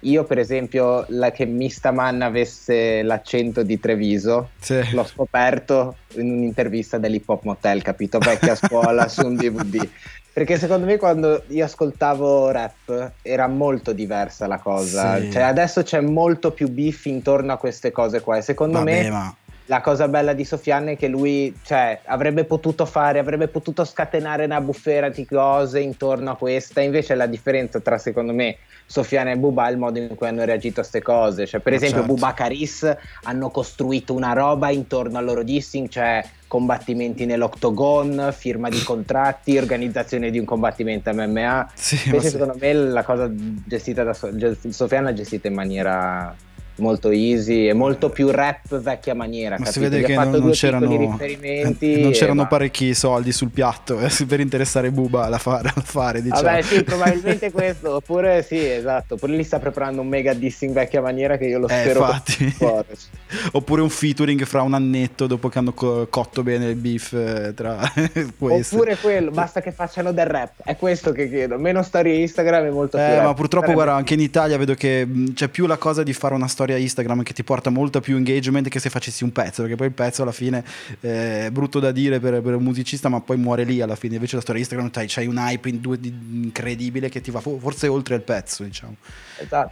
io 0.00 0.24
per 0.24 0.38
esempio 0.38 1.04
la 1.08 1.32
che 1.32 1.46
Mista 1.46 1.90
Man 1.90 2.22
avesse 2.22 3.02
l'accento 3.02 3.62
di 3.62 3.80
Treviso, 3.80 4.50
Sì. 4.60 4.92
l'ho 4.92 5.04
scoperto 5.04 5.96
in 6.14 6.30
un'intervista 6.30 6.98
dell'Hip 6.98 7.28
Hop 7.28 7.44
Motel, 7.44 7.82
capito? 7.82 8.18
Vecchia 8.18 8.54
scuola 8.54 9.08
su 9.08 9.26
un 9.26 9.34
DVD. 9.34 9.88
Perché 10.32 10.58
secondo 10.58 10.84
me 10.84 10.98
quando 10.98 11.44
io 11.46 11.64
ascoltavo 11.64 12.50
rap 12.50 13.12
era 13.22 13.46
molto 13.48 13.92
diversa 13.92 14.46
la 14.46 14.58
cosa. 14.58 15.18
Sì. 15.18 15.32
Cioè 15.32 15.42
adesso 15.42 15.82
c'è 15.82 16.00
molto 16.00 16.50
più 16.52 16.68
beef 16.68 17.06
intorno 17.06 17.54
a 17.54 17.56
queste 17.56 17.90
cose 17.90 18.20
qua. 18.20 18.36
E 18.36 18.42
secondo 18.42 18.78
Vabbè, 18.78 19.02
me 19.02 19.10
ma 19.10 19.34
la 19.66 19.80
cosa 19.80 20.08
bella 20.08 20.32
di 20.32 20.44
Sofiane 20.44 20.92
è 20.92 20.96
che 20.96 21.08
lui 21.08 21.54
cioè, 21.64 22.00
avrebbe 22.04 22.44
potuto 22.44 22.84
fare, 22.84 23.18
avrebbe 23.18 23.48
potuto 23.48 23.84
scatenare 23.84 24.44
una 24.44 24.60
bufera 24.60 25.08
di 25.08 25.26
cose 25.26 25.80
intorno 25.80 26.30
a 26.30 26.36
questa. 26.36 26.80
Invece 26.80 27.14
la 27.14 27.26
differenza 27.26 27.80
tra 27.80 27.98
secondo 27.98 28.32
me 28.32 28.58
Sofiane 28.86 29.32
e 29.32 29.36
Buba 29.36 29.66
è 29.66 29.72
il 29.72 29.78
modo 29.78 29.98
in 29.98 30.14
cui 30.14 30.28
hanno 30.28 30.44
reagito 30.44 30.80
a 30.80 30.82
queste 30.82 31.02
cose. 31.02 31.46
Cioè, 31.46 31.60
per 31.60 31.72
Ma 31.72 31.78
esempio, 31.78 32.00
certo. 32.00 32.14
Buba 32.14 32.32
Caris 32.32 32.96
hanno 33.24 33.50
costruito 33.50 34.14
una 34.14 34.32
roba 34.32 34.70
intorno 34.70 35.18
al 35.18 35.24
loro 35.24 35.42
dissing, 35.42 35.88
cioè 35.88 36.24
combattimenti 36.46 37.26
nell'octogon, 37.26 38.32
firma 38.32 38.68
di 38.68 38.80
contratti, 38.82 39.58
organizzazione 39.58 40.30
di 40.30 40.38
un 40.38 40.44
combattimento 40.44 41.12
MMA. 41.12 41.70
sì, 41.74 42.00
Invece, 42.06 42.24
sì. 42.24 42.30
secondo 42.30 42.56
me, 42.58 42.72
la 42.72 43.02
cosa 43.02 43.28
gestita 43.32 44.04
da 44.04 44.14
so- 44.14 44.30
Sofiane 44.68 45.06
l'ha 45.06 45.12
gestita 45.12 45.48
in 45.48 45.54
maniera 45.54 46.34
molto 46.76 47.10
easy 47.10 47.68
e 47.68 47.72
molto 47.72 48.10
più 48.10 48.30
rap 48.30 48.78
vecchia 48.80 49.14
maniera. 49.14 49.56
Ma 49.58 49.66
si 49.66 49.80
capito? 49.80 49.90
vede 49.90 50.00
Gli 50.00 50.04
ha 50.04 50.06
che 50.22 50.28
non, 50.28 50.40
non 50.42 50.50
c'erano, 50.50 51.18
eh, 51.20 51.76
non 52.00 52.10
c'erano 52.12 52.42
va. 52.42 52.48
parecchi 52.48 52.94
soldi 52.94 53.32
sul 53.32 53.50
piatto 53.50 53.98
eh, 54.00 54.10
per 54.26 54.40
interessare 54.40 54.90
Buba 54.90 55.24
alla 55.24 55.38
fare, 55.38 55.72
fare 55.82 56.22
diciamo. 56.22 56.42
Vabbè, 56.42 56.62
sì, 56.62 56.82
probabilmente 56.82 57.50
questo. 57.50 57.94
Oppure 57.94 58.42
sì, 58.42 58.58
esatto. 58.64 59.14
Oppure 59.14 59.36
gli 59.36 59.42
sta 59.42 59.58
preparando 59.58 60.00
un 60.00 60.08
mega 60.08 60.32
dissing 60.34 60.72
vecchia 60.72 61.00
maniera 61.00 61.36
che 61.36 61.46
io 61.46 61.58
lo 61.58 61.68
Eh, 61.68 61.80
spero 61.80 62.00
infatti. 62.00 62.56
Oppure 63.52 63.82
un 63.82 63.90
featuring 63.90 64.44
fra 64.44 64.62
un 64.62 64.74
annetto 64.74 65.26
dopo 65.26 65.48
che 65.48 65.58
hanno 65.58 65.72
co- 65.72 66.06
cotto 66.08 66.42
bene 66.42 66.66
il 66.66 66.76
beef 66.76 67.12
eh, 67.12 67.52
tra. 67.54 67.78
Oppure 68.38 68.96
quello, 68.96 69.30
basta 69.30 69.60
che 69.60 69.72
facciano 69.72 70.12
del 70.12 70.26
rap. 70.26 70.62
È 70.64 70.76
questo 70.76 71.12
che 71.12 71.28
chiedo. 71.28 71.58
Meno 71.58 71.82
storie 71.82 72.14
Instagram 72.16 72.66
e 72.66 72.70
molto 72.70 72.96
più 72.98 73.06
Eh, 73.06 73.20
ma 73.20 73.34
purtroppo 73.34 73.66
Sarebbe- 73.66 73.72
guarda 73.72 73.94
anche 73.94 74.14
in 74.14 74.20
Italia 74.20 74.56
vedo 74.58 74.74
che 74.74 75.06
c'è 75.34 75.48
più 75.48 75.66
la 75.66 75.76
cosa 75.76 76.02
di 76.02 76.12
fare 76.12 76.34
una 76.34 76.48
storia 76.48 76.65
Instagram 76.74 77.22
che 77.22 77.32
ti 77.32 77.44
porta 77.44 77.70
molta 77.70 78.00
più 78.00 78.16
engagement 78.16 78.68
che 78.68 78.80
se 78.80 78.90
facessi 78.90 79.22
un 79.24 79.32
pezzo 79.32 79.62
perché 79.62 79.76
poi 79.76 79.86
il 79.86 79.92
pezzo 79.92 80.22
alla 80.22 80.32
fine 80.32 80.64
eh, 81.00 81.46
è 81.46 81.50
brutto 81.50 81.78
da 81.78 81.92
dire 81.92 82.18
per, 82.18 82.40
per 82.42 82.54
un 82.56 82.62
musicista 82.62 83.08
ma 83.08 83.20
poi 83.20 83.36
muore 83.36 83.64
lì 83.64 83.80
alla 83.80 83.96
fine 83.96 84.14
invece 84.14 84.36
la 84.36 84.42
storia 84.42 84.60
Instagram 84.60 84.90
c'hai, 84.90 85.06
c'hai 85.08 85.26
un 85.26 85.36
hype 85.36 85.68
in 85.68 85.80
due- 85.80 86.00
di- 86.00 86.12
incredibile 86.42 87.08
che 87.08 87.20
ti 87.20 87.30
va 87.30 87.40
fo- 87.40 87.58
forse 87.58 87.86
oltre 87.88 88.14
il 88.16 88.22
pezzo 88.22 88.64
diciamo 88.64 88.96
Esatto, 89.38 89.70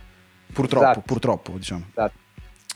purtroppo 0.52 0.85
Esatto. 0.85 1.00
purtroppo 1.05 1.52
diciamo 1.56 1.85
esatto. 1.91 2.23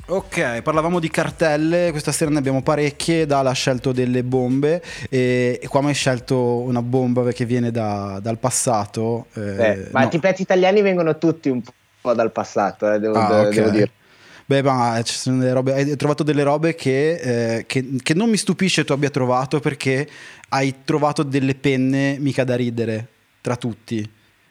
Ok, 0.07 0.63
parlavamo 0.63 1.01
di 1.01 1.11
cartelle, 1.11 1.91
questa 1.91 2.13
sera 2.13 2.31
ne 2.31 2.39
abbiamo 2.39 2.63
parecchie, 2.63 3.27
Dala 3.27 3.51
ha 3.51 3.53
scelto 3.53 3.91
delle 3.91 4.23
bombe 4.23 4.81
e, 5.11 5.59
e 5.61 5.67
qua 5.67 5.81
mi 5.83 5.89
hai 5.89 5.95
scelto 5.95 6.61
una 6.61 6.81
bomba 6.83 7.31
che 7.33 7.45
viene 7.45 7.73
da- 7.73 8.21
dal 8.23 8.39
passato. 8.39 9.27
eh, 9.35 9.41
Eh, 9.41 9.89
ma 9.91 10.03
no. 10.05 10.09
i 10.13 10.19
pezzi 10.21 10.43
italiani 10.43 10.83
vengono 10.83 11.19
tutti 11.19 11.49
un 11.49 11.61
po' 12.01 12.15
dal 12.15 12.31
passato, 12.31 12.91
eh, 12.93 13.01
devo, 13.01 13.17
Ah, 13.19 13.49
devo 13.49 13.71
dire. 13.71 13.91
Beh, 14.51 14.63
ma 14.63 14.99
ci 15.03 15.13
sono 15.13 15.37
delle 15.41 15.53
robe, 15.53 15.75
hai 15.75 15.97
trovato 15.97 16.23
delle 16.23 16.43
robe 16.43 16.75
che, 16.75 17.57
eh, 17.57 17.67
che- 17.67 17.85
che 18.03 18.15
non 18.15 18.31
mi 18.31 18.39
stupisce 18.39 18.83
tu 18.83 18.93
abbia 18.95 19.11
trovato 19.11 19.61
perché 19.61 20.09
hai 20.49 20.75
trovato 20.85 21.23
delle 21.23 21.55
penne 21.55 22.17
mica 22.19 22.45
da 22.45 22.57
ridere 22.57 23.07
tra 23.43 23.57
tutti. 23.57 24.11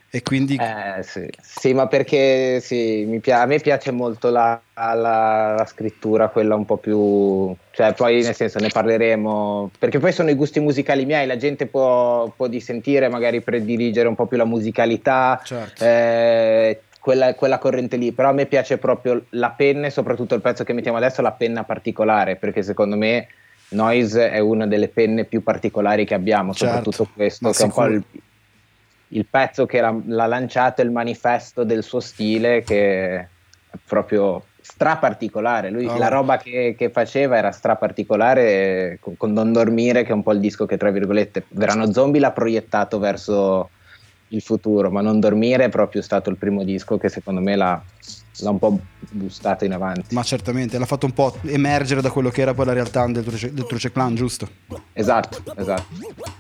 E 0.10 0.22
quindi... 0.22 0.56
Eh, 0.56 1.02
sì. 1.02 1.28
Sì, 1.42 1.74
ma 1.74 1.88
perché 1.88 2.60
sì, 2.62 3.20
pia- 3.22 3.42
a 3.42 3.46
me 3.48 3.60
piace 3.60 3.90
molto 3.92 4.30
la, 4.30 4.62
la- 4.76 5.56
la 5.58 5.66
scrittura, 5.68 6.30
quella 6.30 6.54
un 6.56 6.66
po' 6.66 6.78
più... 6.78 7.54
Cioè, 7.72 7.94
poi 7.94 8.22
nel 8.22 8.36
senso 8.36 8.60
ne 8.60 8.70
parleremo, 8.70 9.72
perché 9.80 9.98
poi 10.00 10.12
sono 10.14 10.30
i 10.30 10.36
gusti 10.36 10.60
musicali 10.60 11.06
miei, 11.06 11.26
la 11.28 11.38
gente 11.38 11.66
può, 11.66 12.32
può 12.36 12.48
dissentire, 12.48 13.10
magari 13.10 13.42
prediligere 13.42 14.08
un 14.08 14.16
po' 14.16 14.28
più 14.28 14.38
la 14.38 14.46
musicalità, 14.46 15.42
Certo. 15.44 15.84
eh, 15.84 16.82
quella, 17.08 17.36
quella 17.36 17.58
corrente 17.58 17.96
lì, 17.96 18.12
però 18.12 18.28
a 18.28 18.34
me 18.34 18.48
piace 18.48 18.78
proprio 18.78 19.28
la 19.30 19.52
penna 19.52 19.88
e 19.88 19.92
soprattutto 19.92 20.36
il 20.36 20.42
pezzo 20.42 20.66
che 20.66 20.74
mettiamo 20.74 20.98
adesso, 20.98 21.22
la 21.22 21.32
penna 21.32 21.64
particolare, 21.64 22.36
perché 22.36 22.62
secondo 22.64 22.98
me 22.98 23.30
Noise 23.70 24.30
è 24.30 24.40
una 24.40 24.68
delle 24.68 24.90
penne 24.90 25.24
più 25.24 25.42
particolari 25.42 26.04
che 26.04 26.14
abbiamo, 26.14 26.54
Certo, 26.54 26.92
soprattutto 26.92 27.10
questo, 27.16 27.52
che 27.52 27.62
è 27.62 27.64
un 27.64 27.72
po' 27.72 27.86
il, 27.86 28.04
il 29.08 29.26
pezzo 29.26 29.66
che 29.66 29.80
l'ha, 29.80 29.98
l'ha 30.06 30.26
lanciato, 30.26 30.82
il 30.82 30.92
manifesto 30.92 31.64
del 31.64 31.82
suo 31.82 32.02
stile, 32.02 32.62
che 32.64 33.16
è 33.16 33.28
proprio 33.86 34.44
straparticolare. 34.60 35.70
Lui, 35.70 35.86
Ah, 35.88 35.98
la 35.98 36.10
roba 36.10 36.36
che, 36.36 36.76
che 36.78 36.90
faceva 36.90 37.38
era 37.38 37.52
straparticolare 37.52 38.98
con, 39.00 39.16
con 39.16 39.32
Non 39.32 39.54
Dormire, 39.54 40.04
che 40.04 40.10
è 40.10 40.14
un 40.14 40.24
po' 40.24 40.34
il 40.34 40.42
disco 40.42 40.66
che, 40.66 40.76
tra 40.76 40.92
virgolette, 40.92 41.46
Verano 41.52 41.90
Zombie 41.94 42.20
l'ha 42.20 42.32
proiettato 42.32 43.00
verso 43.00 43.70
il 44.30 44.42
futuro, 44.42 44.92
ma 44.92 45.02
Non 45.02 45.20
Dormire 45.20 45.66
è 45.66 45.70
proprio 45.70 46.02
stato 46.02 46.30
il 46.30 46.38
primo 46.38 46.64
disco 46.64 46.98
che 46.98 47.10
secondo 47.10 47.40
me 47.42 47.56
l'ha, 47.56 47.82
l'ha 48.40 48.50
un 48.50 48.60
po' 48.60 48.80
bustato 49.12 49.66
in 49.66 49.74
avanti. 49.74 50.14
Ma 50.14 50.24
certamente, 50.24 50.78
l'ha 50.78 50.86
fatto 50.86 51.06
un 51.06 51.14
po' 51.14 51.38
emergere 51.46 52.02
da 52.02 52.10
quello 52.10 52.30
che 52.30 52.42
era 52.42 52.54
poi 52.54 52.66
la 52.66 52.74
realtà 52.74 53.06
del 53.08 53.24
Truce, 53.24 53.54
del 53.54 53.66
Truce 53.66 53.92
Clan, 53.92 54.16
giusto? 54.16 54.48
Esatto, 54.94 55.42
esatto. 55.56 55.86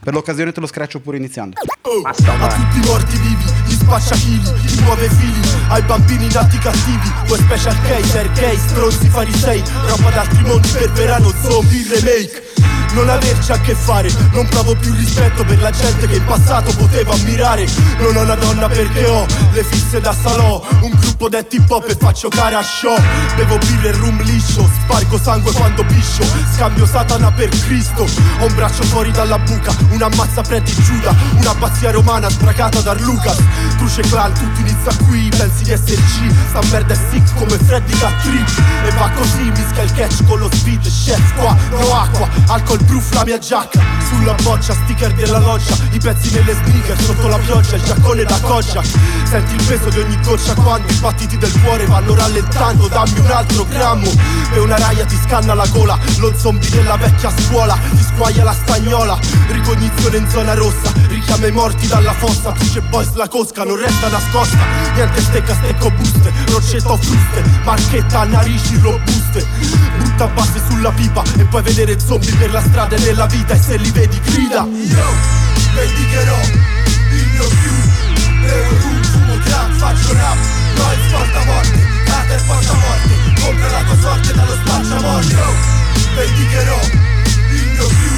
Per 0.03 0.13
l'occasione 0.13 0.51
te 0.51 0.59
lo 0.59 0.67
scratcho 0.67 0.99
pure 0.99 1.17
iniziando. 1.17 1.57
Ma 2.03 2.13
sto 2.13 2.31
A 2.31 2.47
tutti 2.47 2.85
i 2.85 2.89
morti 2.89 3.17
vivi, 3.17 3.43
gli 3.67 3.73
spacciachili, 3.73 4.49
i 4.49 4.81
nuovi 4.81 5.07
fili 5.07 5.39
Ai 5.69 5.81
bambini 5.83 6.27
nati 6.33 6.57
cattivi, 6.57 7.09
quel 7.27 7.39
special 7.39 7.81
case, 7.83 8.29
case, 8.33 8.57
stronzi 8.57 9.07
farisei 9.07 9.63
Roba 9.87 10.09
d'altri 10.09 10.43
mondi 10.43 10.67
per 10.67 10.91
verano 10.91 11.29
zombie 11.41 11.87
remake 11.87 12.43
non 12.93 13.09
averci 13.09 13.51
a 13.51 13.59
che 13.59 13.75
fare 13.75 14.11
Non 14.31 14.47
provo 14.47 14.75
più 14.75 14.93
rispetto 14.93 15.43
per 15.43 15.61
la 15.61 15.71
gente 15.71 16.07
che 16.07 16.15
in 16.15 16.25
passato 16.25 16.73
potevo 16.75 17.13
ammirare. 17.13 17.67
Non 17.99 18.15
ho 18.15 18.21
una 18.21 18.35
donna 18.35 18.67
perché 18.67 19.05
ho 19.05 19.25
le 19.51 19.63
fisse 19.63 19.99
da 19.99 20.13
salò 20.13 20.65
Un 20.81 20.91
gruppo 20.99 21.29
dead 21.29 21.45
hip 21.49 21.69
hop 21.69 21.87
e 21.89 21.95
faccio 21.95 22.29
cara 22.29 22.59
a 22.59 22.63
show. 22.63 22.97
Bevo 23.35 23.57
birra 23.57 23.89
e 23.89 23.91
rum 23.93 24.21
liscio, 24.23 24.69
spargo 24.83 25.17
sangue 25.17 25.51
quando 25.51 25.83
piscio. 25.85 26.23
Scambio 26.53 26.85
Satana 26.85 27.31
per 27.31 27.49
Cristo 27.49 28.07
Ho 28.39 28.45
un 28.45 28.55
braccio 28.55 28.83
fuori 28.83 29.11
dalla 29.11 29.37
buca, 29.39 29.75
una 29.91 30.09
mazza 30.15 30.41
preti 30.41 30.73
Giuda 30.81 31.13
Una 31.37 31.53
pazzia 31.53 31.91
romana 31.91 32.29
sbracata 32.29 32.81
da 32.81 32.93
Lucas. 32.93 33.37
Cruce 33.77 34.01
clan, 34.01 34.33
tutto 34.33 34.59
inizia 34.59 34.91
qui, 35.07 35.29
pensi 35.29 35.63
di 35.63 35.71
SG 35.75 36.33
Sta 36.49 36.61
merda 36.71 36.93
è 36.93 36.97
sick 37.09 37.35
come 37.35 37.57
Freddy 37.57 37.97
da 37.99 38.11
trip 38.21 38.47
E 38.85 38.91
va 38.91 39.09
così, 39.15 39.51
mischia 39.55 39.83
il 39.83 39.91
catch 39.93 40.25
con 40.25 40.39
lo 40.39 40.49
speed 40.51 40.81
Chef 40.81 41.33
qua, 41.35 41.55
no 41.69 41.95
acqua, 41.95 42.27
alcol 42.47 42.76
proof 42.85 43.13
la 43.13 43.23
mia 43.25 43.37
giacca. 43.37 43.79
Sulla 44.09 44.33
boccia, 44.41 44.73
sticker 44.73 45.13
della 45.13 45.39
loggia. 45.39 45.75
I 45.91 45.99
pezzi 45.99 46.33
nelle 46.33 46.53
sneaker, 46.53 46.99
sotto 47.01 47.27
la 47.27 47.37
pioggia 47.37 47.75
Il 47.75 47.83
giaccone 47.83 48.23
da 48.23 48.39
coccia. 48.41 48.81
Senti 49.23 49.55
il 49.55 49.63
peso 49.63 49.89
di 49.89 49.99
ogni 49.99 50.19
goccia 50.23 50.53
quando 50.53 50.91
i 50.91 50.95
battiti 50.95 51.37
del 51.37 51.51
cuore 51.61 51.85
vanno 51.85 52.15
rallentando. 52.15 52.87
Dammi 52.87 53.19
un 53.19 53.31
altro 53.31 53.65
grammo 53.65 54.09
E 54.53 54.59
una 54.59 54.77
raia 54.77 55.05
ti 55.05 55.17
scanna 55.23 55.53
la 55.53 55.67
gola. 55.67 55.97
Lo 56.19 56.33
zombie 56.37 56.69
della 56.69 56.95
vecchia 56.97 57.31
scuola 57.37 57.77
Ti 57.91 58.03
squaglia 58.03 58.43
la 58.43 58.53
spagnola 58.53 59.17
Ricognizione 59.49 60.17
in 60.17 60.29
zona 60.29 60.53
rossa 60.53 60.91
Richiama 61.07 61.47
i 61.47 61.51
morti 61.51 61.87
dalla 61.87 62.13
fossa. 62.13 62.51
Puce 62.51 62.81
boys 62.81 63.13
la 63.13 63.27
cosca 63.27 63.63
non 63.63 63.77
resta 63.77 64.07
nascosta. 64.09 64.57
Niente 64.95 65.21
stecca 65.21 65.53
stecco 65.53 65.89
buste 65.91 66.31
Roccetta 66.47 66.97
fruste. 66.97 67.43
Marchetta 67.63 68.23
narici 68.23 68.77
robuste. 68.79 69.45
Butta 69.97 70.27
base 70.27 70.61
sulla 70.69 70.91
pipa 70.91 71.23
E 71.37 71.43
poi 71.45 71.61
vedere 71.61 71.99
zombie 71.99 72.33
per 72.35 72.51
la 72.51 72.61
strada 72.67 72.95
e 72.95 72.99
nella 72.99 73.25
vita 73.25 73.53
E 73.53 73.59
se 73.61 73.77
li 73.77 73.91
vedi 73.91 74.19
grida. 74.21 74.63
Io 74.63 75.07
vendicherò 75.73 76.39
il 77.11 77.27
mio 77.31 77.47
più 77.47 77.71
Bevo 78.41 78.77
rum, 78.81 79.03
fumo 79.03 79.37
crack, 79.43 79.71
faccio 79.77 80.13
rap 80.13 80.37
Noise 80.75 81.09
porta 81.11 81.43
morte, 81.45 81.87
Cater 82.05 82.43
porta 82.45 82.73
morte. 82.73 83.41
Compra 83.41 83.69
la 83.69 83.83
tua 83.83 83.97
sorte 83.99 84.33
dallo 84.33 84.55
spacciamorte. 84.63 85.33
Io 85.33 85.53
vendicherò 86.15 86.79
il 87.49 87.67
mio 87.71 87.87
più 87.87 88.11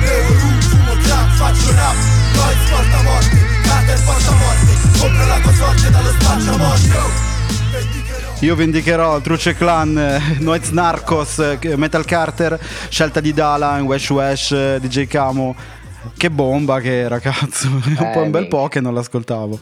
Bevo 0.00 0.32
rum, 0.40 0.60
fumo 0.60 0.92
crack, 1.02 1.36
faccio 1.36 1.74
rap 1.74 1.96
Noise 2.34 2.70
porta 2.70 3.02
morte, 3.02 3.46
Cater 3.62 4.02
porta 4.04 4.30
morte. 4.32 4.98
Compra 4.98 5.26
la 5.26 5.38
tua 5.40 5.54
sorte 5.54 5.90
dallo 5.90 6.12
spacciamorte. 6.18 6.86
Io 6.86 7.35
Io 8.40 8.54
vendicherò 8.54 9.18
Truce 9.20 9.54
Clan, 9.54 9.96
eh, 9.98 10.20
Noiz 10.40 10.68
Narcos, 10.70 11.38
eh, 11.38 11.76
Metal 11.76 12.04
Carter, 12.04 12.58
scelta 12.88 13.20
di 13.20 13.32
Dala, 13.32 13.80
Wesh 13.82 14.10
Wesh, 14.10 14.50
eh, 14.52 14.78
DJ 14.80 15.06
Camo. 15.06 15.54
Che 16.16 16.30
bomba 16.30 16.78
che 16.80 17.00
era, 17.00 17.18
cazzo. 17.18 17.66
un 17.72 17.96
Eh, 17.98 18.10
po' 18.12 18.20
un 18.20 18.30
bel 18.30 18.46
po' 18.46 18.68
che 18.68 18.80
non 18.80 18.94
l'ascoltavo. 18.94 19.58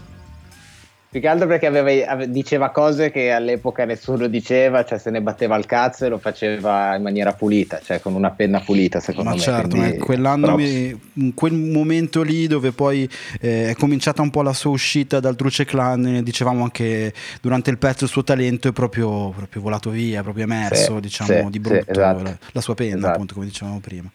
Più 1.15 1.23
che 1.23 1.29
altro 1.29 1.47
perché 1.47 1.67
aveva- 1.67 2.11
ave- 2.11 2.29
diceva 2.29 2.71
cose 2.71 3.13
che 3.13 3.31
all'epoca 3.31 3.85
nessuno 3.85 4.27
diceva, 4.27 4.85
cioè 4.85 4.99
se 4.99 5.11
ne 5.11 5.23
batteva 5.23 5.57
il 5.57 5.65
cazzo 5.65 6.05
e 6.05 6.09
lo 6.09 6.19
faceva 6.19 6.93
in 6.97 7.03
maniera 7.03 7.33
pulita, 7.35 7.79
cioè 7.81 8.01
con 8.01 8.15
una 8.15 8.33
penna 8.33 8.59
pulita 8.59 8.99
secondo 8.99 9.31
Ma 9.31 9.37
me. 9.37 9.41
certo, 9.41 9.77
quindi 9.77 9.95
eh, 9.95 9.99
quell'anno, 9.99 10.57
mi- 10.57 11.01
in 11.13 11.33
quel 11.35 11.53
momento 11.53 12.23
lì 12.23 12.49
dove 12.49 12.73
poi 12.73 13.09
eh, 13.41 13.69
è 13.71 13.75
cominciata 13.77 14.23
un 14.23 14.31
po' 14.31 14.43
la 14.43 14.53
sua 14.53 14.73
uscita 14.73 15.21
dal 15.21 15.37
Truce 15.37 15.65
Clan, 15.65 16.19
dicevamo 16.25 16.65
anche 16.65 17.13
durante 17.41 17.71
il 17.71 17.79
pezzo 17.79 18.03
il 18.03 18.11
suo 18.11 18.25
talento 18.25 18.67
è 18.67 18.73
proprio, 18.73 19.31
proprio 19.31 19.63
volato 19.63 19.91
via, 19.91 20.19
è 20.19 20.23
proprio 20.25 20.43
emerso, 20.43 20.95
Sì, 20.97 21.01
diciamo, 21.01 21.43
sì, 21.45 21.45
di 21.45 21.53
sì, 21.53 21.59
brutto, 21.61 21.91
esatto. 21.93 22.23
la, 22.25 22.37
la 22.51 22.61
sua 22.61 22.75
penna 22.75 22.97
Esatto. 22.97 23.13
appunto 23.13 23.35
come 23.35 23.47
dicevamo 23.47 23.79
prima. 23.79 24.11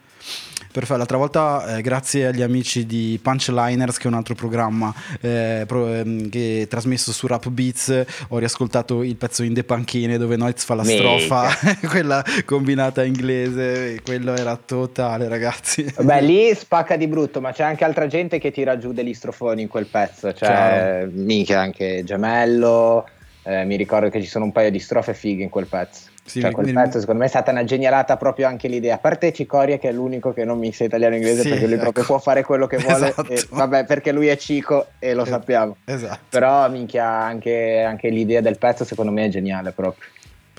Perfetto, 0.72 0.98
l'altra 0.98 1.18
volta 1.18 1.78
eh, 1.78 1.82
grazie 1.82 2.28
agli 2.28 2.42
amici 2.44 2.86
di 2.86 3.20
Punchliners 3.22 3.98
che 3.98 4.04
è 4.04 4.08
un 4.08 4.14
altro 4.14 4.36
programma 4.36 4.94
eh, 5.20 5.64
pro- 5.66 5.92
ehm, 5.92 6.30
che 6.30 6.62
è 6.62 6.68
trasmesso 6.68 7.12
su 7.12 7.26
Rap 7.26 7.50
Beats 7.50 8.06
ho 8.28 8.38
riascoltato 8.38 9.02
il 9.02 9.16
pezzo 9.16 9.42
in 9.44 9.54
De 9.54 9.64
Panchine 9.64 10.18
dove 10.20 10.36
Noiz 10.36 10.64
fa 10.64 10.76
la 10.76 10.84
Mica. 10.84 10.98
strofa 11.18 11.50
quella 11.90 12.24
combinata 12.46 13.04
inglese 13.04 14.00
quello 14.04 14.36
era 14.36 14.56
totale 14.64 15.28
ragazzi 15.28 15.92
Beh, 16.02 16.22
lì 16.22 16.54
spacca 16.56 16.96
di 16.98 17.08
brutto, 17.08 17.42
ma 17.42 17.52
c'è 17.52 17.64
anche 17.64 17.84
altra 17.84 18.06
gente 18.08 18.38
che 18.38 18.52
tira 18.52 18.78
giù 18.78 18.94
degli 18.94 19.14
strofoni 19.14 19.62
in 19.64 19.68
quel 19.68 19.86
pezzo. 19.88 20.32
Cioè, 20.34 21.08
minchia, 21.12 21.60
anche 21.62 22.04
Gemello. 22.04 23.08
eh, 23.44 23.66
mi 23.66 23.76
ricordo 23.76 24.10
che 24.10 24.22
ci 24.22 24.28
sono 24.28 24.46
un 24.46 24.52
paio 24.52 24.70
di 24.70 24.80
strofe 24.80 25.14
fighe 25.14 25.44
in 25.44 25.50
quel 25.50 25.66
pezzo. 25.68 26.09
Sì, 26.30 26.42
cioè, 26.42 26.52
quel 26.52 26.68
mi- 26.68 26.74
pezzo, 26.74 27.00
secondo 27.00 27.22
me, 27.22 27.26
è 27.26 27.30
stata 27.30 27.50
una 27.52 27.64
genialata 27.64 28.16
proprio 28.18 28.48
anche 28.48 28.68
l'idea. 28.68 28.96
A 28.96 28.98
parte 29.00 29.34
Cicoria, 29.34 29.78
che 29.80 29.90
è 29.90 29.92
l'unico 29.92 30.32
che 30.32 30.46
non 30.46 30.60
mixa 30.60 30.84
italiano 30.84 31.16
e 31.16 31.18
inglese, 31.18 31.42
Sì, 31.42 31.50
perché 31.50 31.66
lui 31.66 31.74
ecco. 31.74 31.84
proprio 31.84 32.04
può 32.06 32.20
fare 32.20 32.44
quello 32.44 32.68
che 32.68 32.78
vuole. 32.78 33.08
Esatto. 33.10 33.32
e- 33.32 33.46
vabbè, 33.50 33.86
perché 33.86 34.12
lui 34.12 34.28
è 34.28 34.38
Cico 34.38 34.88
e 35.00 35.14
lo 35.16 35.24
Eh, 35.24 35.28
sappiamo. 35.28 35.76
esatto 35.86 36.20
Però, 36.30 36.70
minchia, 36.70 37.08
anche, 37.10 37.82
anche 37.82 38.10
l'idea 38.10 38.42
del 38.42 38.58
pezzo, 38.58 38.84
secondo 38.86 39.12
me, 39.12 39.26
è 39.26 39.30
geniale 39.30 39.72
proprio. 39.72 40.08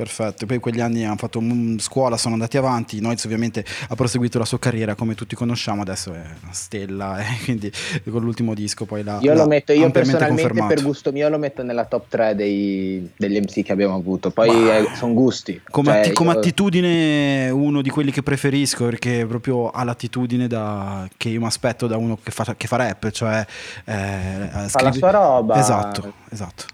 Perfetto, 0.00 0.46
poi 0.46 0.58
quegli 0.60 0.80
anni 0.80 1.04
hanno 1.04 1.16
fatto 1.16 1.42
mm, 1.42 1.76
scuola, 1.76 2.16
sono 2.16 2.32
andati 2.32 2.56
avanti, 2.56 3.00
Noiz 3.02 3.22
ovviamente 3.24 3.62
ha 3.88 3.94
proseguito 3.94 4.38
la 4.38 4.46
sua 4.46 4.58
carriera 4.58 4.94
come 4.94 5.14
tutti 5.14 5.34
conosciamo, 5.34 5.82
adesso 5.82 6.14
è 6.14 6.22
una 6.42 6.52
stella 6.52 7.18
e 7.20 7.24
quindi 7.44 7.70
con 8.08 8.22
l'ultimo 8.22 8.54
disco 8.54 8.86
poi 8.86 9.02
l'ha 9.02 9.18
Io 9.20 9.34
l'ha 9.34 9.42
lo 9.42 9.46
metto, 9.46 9.72
io 9.74 9.90
personalmente 9.90 10.42
confermato. 10.42 10.74
per 10.74 10.82
gusto 10.82 11.12
mio 11.12 11.28
lo 11.28 11.36
metto 11.36 11.62
nella 11.62 11.84
top 11.84 12.06
3 12.08 12.34
dei- 12.34 13.10
degli 13.14 13.38
MC 13.38 13.62
che 13.62 13.72
abbiamo 13.72 13.94
avuto. 13.94 14.30
Poi 14.30 14.48
Ma- 14.48 14.94
sono 14.94 15.12
gusti. 15.12 15.60
Come, 15.68 15.90
Cioè, 15.90 15.98
atti- 16.00 16.12
come 16.12 16.32
io- 16.32 16.38
attitudine 16.38 17.50
uno 17.50 17.82
di 17.82 17.90
quelli 17.90 18.10
che 18.10 18.22
preferisco 18.22 18.86
perché 18.86 19.26
proprio 19.26 19.68
ha 19.68 19.84
l'attitudine 19.84 20.46
da- 20.46 21.06
che 21.18 21.28
io 21.28 21.40
mi 21.40 21.46
aspetto 21.46 21.86
da 21.86 21.98
uno 21.98 22.16
che 22.22 22.30
fa, 22.30 22.54
che 22.56 22.66
fa 22.66 22.76
rap, 22.76 23.10
cioè 23.10 23.44
eh, 23.84 24.48
Fa 24.68 24.80
la 24.82 24.92
sua 24.92 25.10
roba. 25.10 25.58
Esatto, 25.58 26.12
esatto. 26.30 26.64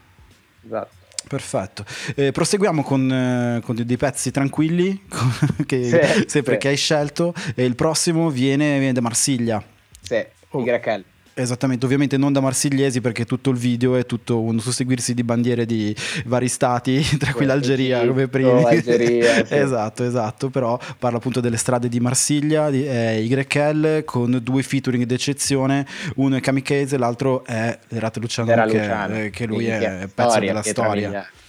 Esatto. 0.64 0.94
Perfetto. 1.28 1.84
Eh, 2.14 2.30
proseguiamo 2.30 2.82
con, 2.84 3.10
eh, 3.10 3.60
con 3.64 3.74
dei 3.84 3.96
pezzi 3.96 4.30
tranquilli 4.30 5.02
che, 5.66 5.84
Sì, 5.84 6.24
sempre 6.28 6.52
sì. 6.54 6.58
che 6.58 6.68
hai 6.68 6.76
scelto. 6.76 7.34
E 7.54 7.64
il 7.64 7.74
prossimo 7.74 8.30
viene, 8.30 8.78
viene 8.78 8.92
da 8.92 9.00
Marsiglia. 9.00 9.62
Sì, 10.00 10.24
Oh. 10.50 10.62
YL. 10.62 11.04
Esattamente, 11.38 11.84
ovviamente 11.84 12.16
non 12.16 12.32
da 12.32 12.40
marsigliesi 12.40 13.02
perché 13.02 13.26
tutto 13.26 13.50
il 13.50 13.58
video 13.58 13.94
è 13.94 14.06
tutto 14.06 14.40
un 14.40 14.58
susseguirsi 14.58 15.12
di 15.12 15.22
bandiere 15.22 15.66
di 15.66 15.94
vari 16.24 16.48
stati, 16.48 17.04
tra 17.20 17.34
cui 17.34 17.44
l'Algeria 17.44 17.98
Egitto, 17.98 18.12
come 18.14 18.28
primi. 18.28 18.64
Algeria, 18.64 19.44
sì. 19.44 19.54
esatto, 19.54 20.02
esatto, 20.02 20.48
però 20.48 20.80
parla 20.98 21.18
appunto 21.18 21.40
delle 21.40 21.58
strade 21.58 21.90
di 21.90 22.00
Marsiglia, 22.00 22.70
di 22.70 22.84
è 22.84 23.18
YL 23.18 24.04
con 24.06 24.40
due 24.42 24.62
featuring 24.62 25.04
d'eccezione, 25.04 25.86
uno 26.14 26.36
è 26.36 26.40
Kamikaze, 26.40 26.96
l'altro 26.96 27.44
è 27.44 27.78
Lerate 27.88 28.18
Luciano, 28.18 28.50
Era 28.50 28.64
che, 28.64 28.78
Luciano. 28.78 29.14
eh, 29.16 29.28
che 29.28 29.44
lui 29.44 29.66
Minchia, 29.66 30.00
è 30.00 30.08
pezzo 30.08 30.30
storia, 30.30 30.48
della 30.48 30.62
storia. 30.62 31.22
sì. 31.22 31.44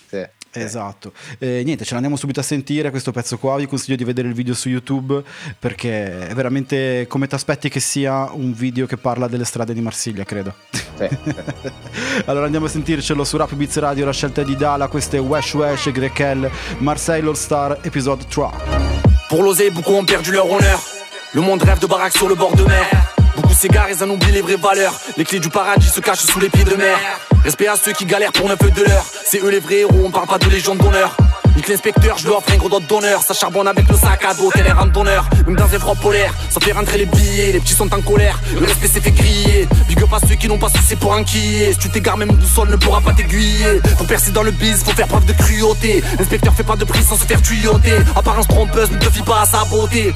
Esatto, 0.63 1.11
Eh, 1.39 1.61
niente, 1.63 1.85
ce 1.85 1.93
l'andiamo 1.93 2.15
subito 2.15 2.39
a 2.39 2.43
sentire 2.43 2.89
questo 2.89 3.11
pezzo 3.11 3.37
qua. 3.37 3.55
Vi 3.57 3.67
consiglio 3.67 3.95
di 3.95 4.03
vedere 4.03 4.27
il 4.27 4.33
video 4.33 4.53
su 4.53 4.69
YouTube 4.69 5.21
perché 5.57 6.27
è 6.27 6.33
veramente 6.33 7.05
come 7.07 7.27
ti 7.27 7.35
aspetti 7.35 7.69
che 7.69 7.79
sia 7.79 8.29
un 8.31 8.53
video 8.53 8.85
che 8.85 8.97
parla 8.97 9.27
delle 9.27 9.45
strade 9.45 9.73
di 9.73 9.81
Marsiglia, 9.81 10.23
credo. 10.23 10.53
Sì, 10.71 11.07
allora 12.25 12.45
andiamo 12.45 12.65
a 12.65 12.69
sentircelo 12.69 13.23
su 13.23 13.37
Rap 13.37 13.53
Beats 13.53 13.77
Radio. 13.77 14.05
La 14.05 14.13
scelta 14.13 14.41
è 14.41 14.43
di 14.45 14.55
Dala. 14.55 14.87
Questo 14.87 15.15
è 15.15 15.19
Wesh 15.19 15.53
Wesh, 15.53 15.91
Grekel, 15.91 16.49
Marseille 16.79 17.27
All 17.27 17.33
Star, 17.35 17.77
episode 17.83 18.25
3. 18.27 18.49
Pour 19.29 19.43
l'oser, 19.43 19.71
beaucoup 19.71 19.95
ont 19.95 20.05
perdu 20.05 20.31
leur 20.31 20.49
honneur. 20.49 20.81
Le 21.33 21.41
monde 21.41 21.61
rêve 21.63 21.79
de 21.79 21.87
baraques 21.87 22.15
sur 22.15 22.29
le 22.29 22.35
bord 22.35 22.55
de 22.55 22.63
mer. 22.63 23.16
S'égarent, 23.57 23.89
ils 23.89 24.03
en 24.03 24.09
oublient 24.11 24.31
les 24.31 24.41
vraies 24.41 24.55
valeurs. 24.55 24.93
Les 25.17 25.25
clés 25.25 25.39
du 25.39 25.49
paradis 25.49 25.89
se 25.89 25.99
cachent 25.99 26.19
sous 26.19 26.39
les 26.39 26.47
pieds 26.47 26.63
de 26.63 26.75
mer. 26.75 26.99
Respect 27.43 27.67
à 27.67 27.75
ceux 27.75 27.91
qui 27.91 28.05
galèrent 28.05 28.31
pour 28.31 28.47
neuf 28.47 28.59
de 28.59 28.83
l'heure. 28.83 29.03
C'est 29.25 29.39
eux 29.39 29.49
les 29.49 29.59
vrais 29.59 29.79
héros, 29.79 30.03
on 30.05 30.11
parle 30.11 30.27
pas 30.27 30.37
de 30.37 30.47
légion 30.47 30.75
d'honneur. 30.75 31.17
Nique 31.55 31.67
l'inspecteur, 31.67 32.19
je 32.19 32.27
lui 32.27 32.35
offre 32.35 32.51
un 32.53 32.57
gros 32.57 32.69
dot 32.69 32.85
d'honneur. 32.85 33.23
Ça 33.23 33.33
charbonne 33.33 33.67
avec 33.67 33.87
le 33.89 33.97
sac 33.97 34.23
à 34.25 34.35
dos, 34.35 34.51
tel 34.53 34.67
est 34.67 34.71
randonneur. 34.71 35.27
Même 35.47 35.55
dans 35.55 35.73
un 35.73 35.79
froid 35.79 35.95
polaire, 35.95 36.35
ça 36.51 36.59
fait 36.59 36.71
rentrer 36.71 36.99
les 36.99 37.07
billets. 37.07 37.53
Les 37.53 37.59
petits 37.59 37.73
sont 37.73 37.91
en 37.91 38.01
colère, 38.01 38.39
le 38.53 38.63
respect 38.63 38.89
s'est 38.89 39.01
fait 39.01 39.09
griller. 39.09 39.67
Big 39.87 40.03
up 40.03 40.13
à 40.13 40.19
ceux 40.19 40.35
qui 40.35 40.47
n'ont 40.47 40.59
pas 40.59 40.69
c'est 40.87 40.95
pour 40.95 41.13
enquiller. 41.13 41.73
Si 41.73 41.79
tu 41.79 41.89
t'égares, 41.89 42.17
même 42.17 42.29
boussole 42.29 42.69
ne 42.69 42.75
pourra 42.75 43.01
pas 43.01 43.13
t'aiguiller. 43.13 43.81
Pour 43.97 44.05
percer 44.05 44.29
dans 44.29 44.43
le 44.43 44.51
biz, 44.51 44.83
faut 44.83 44.91
faire 44.91 45.07
preuve 45.07 45.25
de 45.25 45.33
cruauté. 45.33 46.03
L'inspecteur 46.19 46.53
fait 46.53 46.63
pas 46.63 46.75
de 46.75 46.85
prix 46.85 47.01
sans 47.01 47.15
se 47.15 47.25
faire 47.25 47.41
tuyauter. 47.41 47.97
Apparence 48.15 48.47
trompeuse, 48.47 48.91
ne 48.91 48.99
te 48.99 49.09
fie 49.09 49.23
pas 49.23 49.41
à 49.41 49.45
sa 49.47 49.65
beauté. 49.65 50.13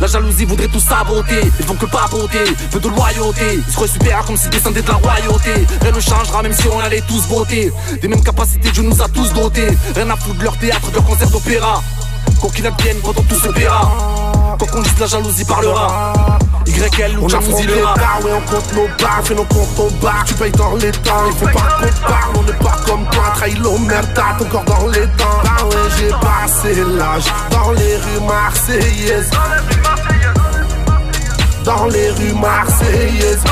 La 0.00 0.06
jalousie 0.06 0.44
voudrait 0.44 0.68
tout 0.68 0.80
saboter, 0.80 1.40
ils 1.58 1.66
font 1.66 1.74
que 1.74 1.86
papoter, 1.86 2.44
peu 2.70 2.78
de 2.78 2.88
loyauté, 2.88 3.60
ils 3.66 3.72
seraient 3.72 3.88
super 3.88 4.24
comme 4.24 4.36
s'ils 4.36 4.50
descendaient 4.50 4.82
de 4.82 4.88
la 4.88 4.94
royauté. 4.94 5.66
Rien 5.82 5.92
ne 5.92 6.00
changera 6.00 6.42
même 6.42 6.52
si 6.52 6.68
on 6.68 6.78
allait 6.78 7.02
tous 7.08 7.26
voter. 7.26 7.72
Des 8.00 8.08
mêmes 8.08 8.22
capacités, 8.22 8.70
Dieu 8.70 8.84
nous 8.84 9.02
a 9.02 9.08
tous 9.08 9.32
dotés. 9.32 9.76
Rien 9.96 10.08
à 10.10 10.16
foutre 10.16 10.38
de 10.38 10.44
leur 10.44 10.56
théâtre, 10.56 10.90
de 10.90 10.94
leur 10.94 11.04
concert 11.04 11.30
d'opéra. 11.30 11.82
Quoi 12.40 12.50
qu'il 12.50 12.66
advienne, 12.66 12.96
quand 13.04 13.18
on 13.18 13.22
tout 13.22 13.34
se 13.34 13.48
paiera. 13.48 13.90
Quoi 14.58 14.68
qu'on 14.68 14.80
dise, 14.82 14.98
la 14.98 15.06
jalousie 15.06 15.44
parlera. 15.44 16.12
YL 16.66 17.18
ou 17.18 17.24
On 17.24 17.26
les 17.26 17.32
Jamuzilera. 17.32 17.94
barres, 17.94 18.20
ouais, 18.24 18.30
on 18.36 18.40
compte 18.52 18.72
nos 18.74 18.88
barres, 19.02 19.20
fais 19.24 19.34
nos 19.34 19.44
comptes 19.44 19.78
au 19.78 19.90
bar, 20.02 20.22
tu 20.26 20.34
payes 20.34 20.52
dans 20.52 20.74
les 20.76 20.92
temps, 20.92 21.24
il 21.26 21.32
faut 21.32 21.46
pas 21.46 21.52
qu'on 21.80 22.08
parle, 22.08 22.36
on 22.36 22.42
n'est 22.42 22.52
pas 22.58 22.76
comme 22.86 23.04
toi, 23.10 23.24
trahis 23.34 23.54
l'omerta, 23.56 24.24
ton 24.38 24.44
corps 24.44 24.64
dans 24.64 24.86
les 24.88 25.06
dents. 25.06 25.40
Bah 25.42 25.64
ouais, 25.64 25.76
j'ai 25.98 26.10
passé 26.10 26.84
l'âge, 26.84 27.24
dans 27.50 27.72
les 27.72 27.96
rues 27.96 28.26
marseillaises. 28.26 29.30
dans 31.64 31.86
les 31.86 32.10
rues 32.10 32.34
marseillaises. 32.34 33.42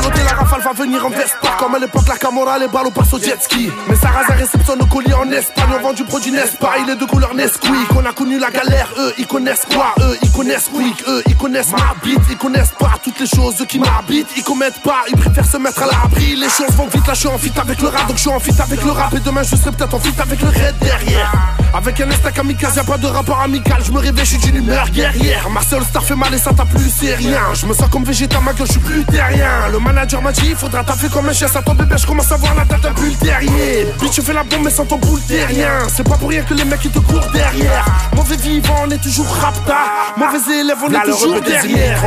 La 0.00 0.36
rafale 0.36 0.62
va 0.62 0.72
venir 0.72 1.04
en 1.04 1.10
Vespa. 1.10 1.56
Comme 1.58 1.74
à 1.74 1.78
l'époque, 1.78 2.08
la 2.08 2.16
Camorra, 2.16 2.58
les 2.58 2.68
balles 2.68 2.90
passe 2.94 3.12
au 3.12 3.18
jet 3.18 3.36
ski. 3.42 3.70
Mais 3.88 3.96
Sarrasin 3.96 4.34
réceptionne 4.34 4.78
nos 4.78 4.86
colis 4.86 5.12
en 5.12 5.30
Espagne. 5.30 5.64
On 5.78 5.82
vend 5.82 5.92
du 5.92 6.04
produit 6.04 6.32
Nespa, 6.32 6.70
il 6.82 6.90
est 6.90 6.96
de 6.96 7.04
couleur 7.04 7.34
Nesquik. 7.34 7.70
On 7.96 8.04
a 8.06 8.12
connu 8.12 8.38
la 8.38 8.50
galère, 8.50 8.88
eux, 8.98 9.12
ils 9.18 9.26
connaissent 9.26 9.66
quoi? 9.72 9.94
Eux, 10.00 10.16
ils 10.22 10.30
connaissent 10.30 10.70
Quick, 10.72 11.04
eux, 11.08 11.22
ils 11.26 11.36
connaissent 11.36 11.72
ma 11.72 11.94
bite. 12.02 12.20
Ils 12.30 12.36
connaissent 12.36 12.72
pas 12.78 12.92
toutes 13.02 13.18
les 13.20 13.26
choses 13.26 13.64
qui 13.68 13.78
m'habitent. 13.78 14.28
Ils 14.36 14.42
commettent 14.42 14.80
pas, 14.82 15.02
ils 15.08 15.16
préfèrent 15.16 15.44
se 15.44 15.56
mettre 15.56 15.82
à 15.82 15.86
l'abri. 15.86 16.36
Les 16.36 16.48
choses 16.48 16.74
vont 16.76 16.86
vite, 16.86 17.06
là, 17.06 17.14
je 17.14 17.20
suis 17.20 17.28
en 17.28 17.38
fit 17.38 17.52
avec 17.60 17.80
le 17.80 17.88
rap. 17.88 18.06
Donc 18.06 18.16
je 18.16 18.22
suis 18.22 18.30
en 18.30 18.40
fit 18.40 18.54
avec 18.60 18.82
le 18.82 18.90
rap. 18.92 19.12
Et 19.14 19.20
demain, 19.20 19.42
je 19.42 19.56
serai 19.56 19.72
peut-être 19.72 19.94
en 19.94 19.98
fit 19.98 20.14
avec 20.18 20.40
le 20.40 20.48
raid 20.48 20.74
derrière. 20.80 21.32
Avec 21.74 22.00
un 22.00 22.10
instinct 22.10 22.32
kamikaze, 22.32 22.76
y'a 22.76 22.84
pas 22.84 22.98
de 22.98 23.06
rapport 23.06 23.40
amical. 23.40 23.82
Je 23.84 23.92
me 23.92 23.98
réveille, 23.98 24.24
je 24.24 24.30
suis 24.30 24.38
d'une 24.38 24.56
humeur 24.56 24.88
guerrière. 24.90 25.48
Ma 25.50 25.62
seule 25.62 25.84
star 25.84 26.04
fait 26.04 26.16
mal 26.16 26.32
et 26.34 26.38
ça 26.38 26.52
t'a 26.52 26.64
plus, 26.64 26.90
c'est 26.90 27.14
rien. 27.14 27.40
Je 27.54 27.66
me 27.66 27.74
sens 27.74 27.88
comme 27.90 28.04
végétal, 28.04 28.42
ma 28.42 28.52
gueule, 28.52 28.66
je 28.66 28.72
suis 28.72 28.80
plus 28.80 29.04
terrien. 29.04 29.68
Le 29.70 29.78
manager 29.92 30.22
m'a 30.22 30.32
dit, 30.32 30.54
faudra 30.56 30.84
taffer 30.84 31.08
comme 31.08 31.28
un 31.28 31.32
chien. 31.32 31.48
Ça 31.48 31.62
ton 31.62 31.74
bébé, 31.74 31.96
je 31.98 32.06
commence 32.06 32.30
à 32.32 32.36
voir 32.36 32.54
la 32.54 32.64
tête 32.64 32.82
d'un 32.82 32.92
pull 32.92 33.14
terrier. 33.16 33.86
Bitch, 34.00 34.12
tu 34.12 34.22
fais 34.22 34.32
la 34.32 34.44
bombe, 34.44 34.60
mais 34.64 34.70
sans 34.70 34.86
ton 34.86 34.98
boule 34.98 35.20
terrien. 35.22 35.88
C'est 35.88 36.08
pas 36.08 36.16
pour 36.16 36.28
rien 36.28 36.42
que 36.42 36.54
les 36.54 36.64
mecs 36.64 36.84
ils 36.84 36.90
te 36.90 36.98
courent 37.00 37.30
derrière. 37.32 37.84
Mauvais 38.14 38.36
vivant, 38.36 38.74
on 38.86 38.90
est 38.90 39.02
toujours 39.02 39.26
rapta. 39.26 39.76
Mauvais 40.16 40.60
élève, 40.60 40.76
on 40.86 40.92
est 40.92 41.10
toujours 41.10 41.40
derrière. 41.40 42.02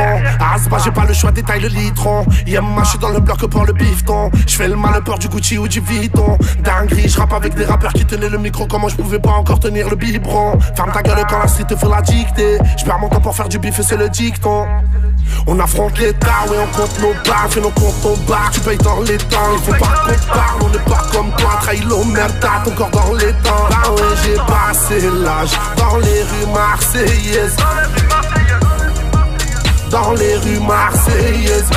Asba, 0.54 0.78
j'ai 0.84 0.90
pas 0.90 1.04
le 1.04 1.14
choix, 1.14 1.30
détaille 1.30 1.60
le 1.60 1.68
litron. 1.68 2.24
Yamma, 2.46 2.82
je 2.84 2.90
suis 2.90 2.98
dans 2.98 3.10
le 3.10 3.20
bloc 3.20 3.44
pour 3.46 3.64
le 3.64 3.72
bifton. 3.72 4.30
Je 4.46 4.56
fais 4.56 4.68
le 4.68 4.76
mal 4.76 5.02
peur 5.02 5.18
du 5.18 5.28
Gucci 5.28 5.58
ou 5.58 5.68
du 5.68 5.80
Vuitton. 5.80 6.38
Dinguerie, 6.60 7.08
je 7.08 7.18
rappe 7.18 7.32
avec 7.32 7.54
des 7.54 7.64
rappeurs 7.64 7.92
qui 7.92 8.04
tenaient 8.04 8.28
le 8.28 8.38
micro. 8.38 8.66
Comment 8.66 8.88
je 8.88 8.96
pouvais 8.96 9.18
pas 9.18 9.32
encore 9.32 9.60
tenir 9.60 9.88
le 9.88 9.96
biberon? 9.96 10.58
Ferme 10.74 10.92
ta 10.92 11.02
gueule 11.02 11.24
quand 11.28 11.38
la 11.38 11.48
street 11.48 11.64
te 11.68 11.76
fait 11.76 11.88
la 11.88 12.02
dicter. 12.02 12.58
Je 12.78 12.84
perds 12.84 12.98
mon 12.98 13.08
temps 13.08 13.20
pour 13.20 13.36
faire 13.36 13.48
du 13.48 13.58
bif 13.58 13.78
et 13.78 13.82
c'est 13.82 13.96
le 13.96 14.08
dicton. 14.08 14.66
On 15.46 15.58
affronte 15.60 15.98
l'état, 15.98 16.44
ouais, 16.48 16.56
on 16.62 16.76
compte 16.76 17.00
nos 17.00 17.14
nos 17.60 17.70
comptes 17.74 18.04
au 18.04 18.16
bar, 18.28 18.50
tu 18.52 18.60
payes 18.60 18.78
dans 18.78 19.00
les 19.00 19.18
temps, 19.18 19.52
il 19.52 19.58
faut 19.64 19.72
pas 19.72 20.04
qu'on 20.06 20.34
parle, 20.34 20.62
on 20.62 20.68
n'est 20.68 20.78
pas 20.78 21.02
comme 21.12 21.30
toi, 21.36 21.58
trahis 21.60 21.84
merda, 22.12 22.50
ton 22.64 22.70
corps 22.72 22.90
dans 22.90 23.12
les 23.14 23.32
temps. 23.42 23.68
Bah 23.70 23.90
ouais, 23.90 24.16
j'ai 24.24 24.36
passé 24.36 25.10
l'âge 25.22 25.52
dans 25.76 25.96
les 25.98 26.22
rues 26.22 26.52
marseillaises. 26.52 27.56
Dans 29.90 30.12
les 30.12 30.36
rues 30.36 30.60
marseillaises. 30.60 31.70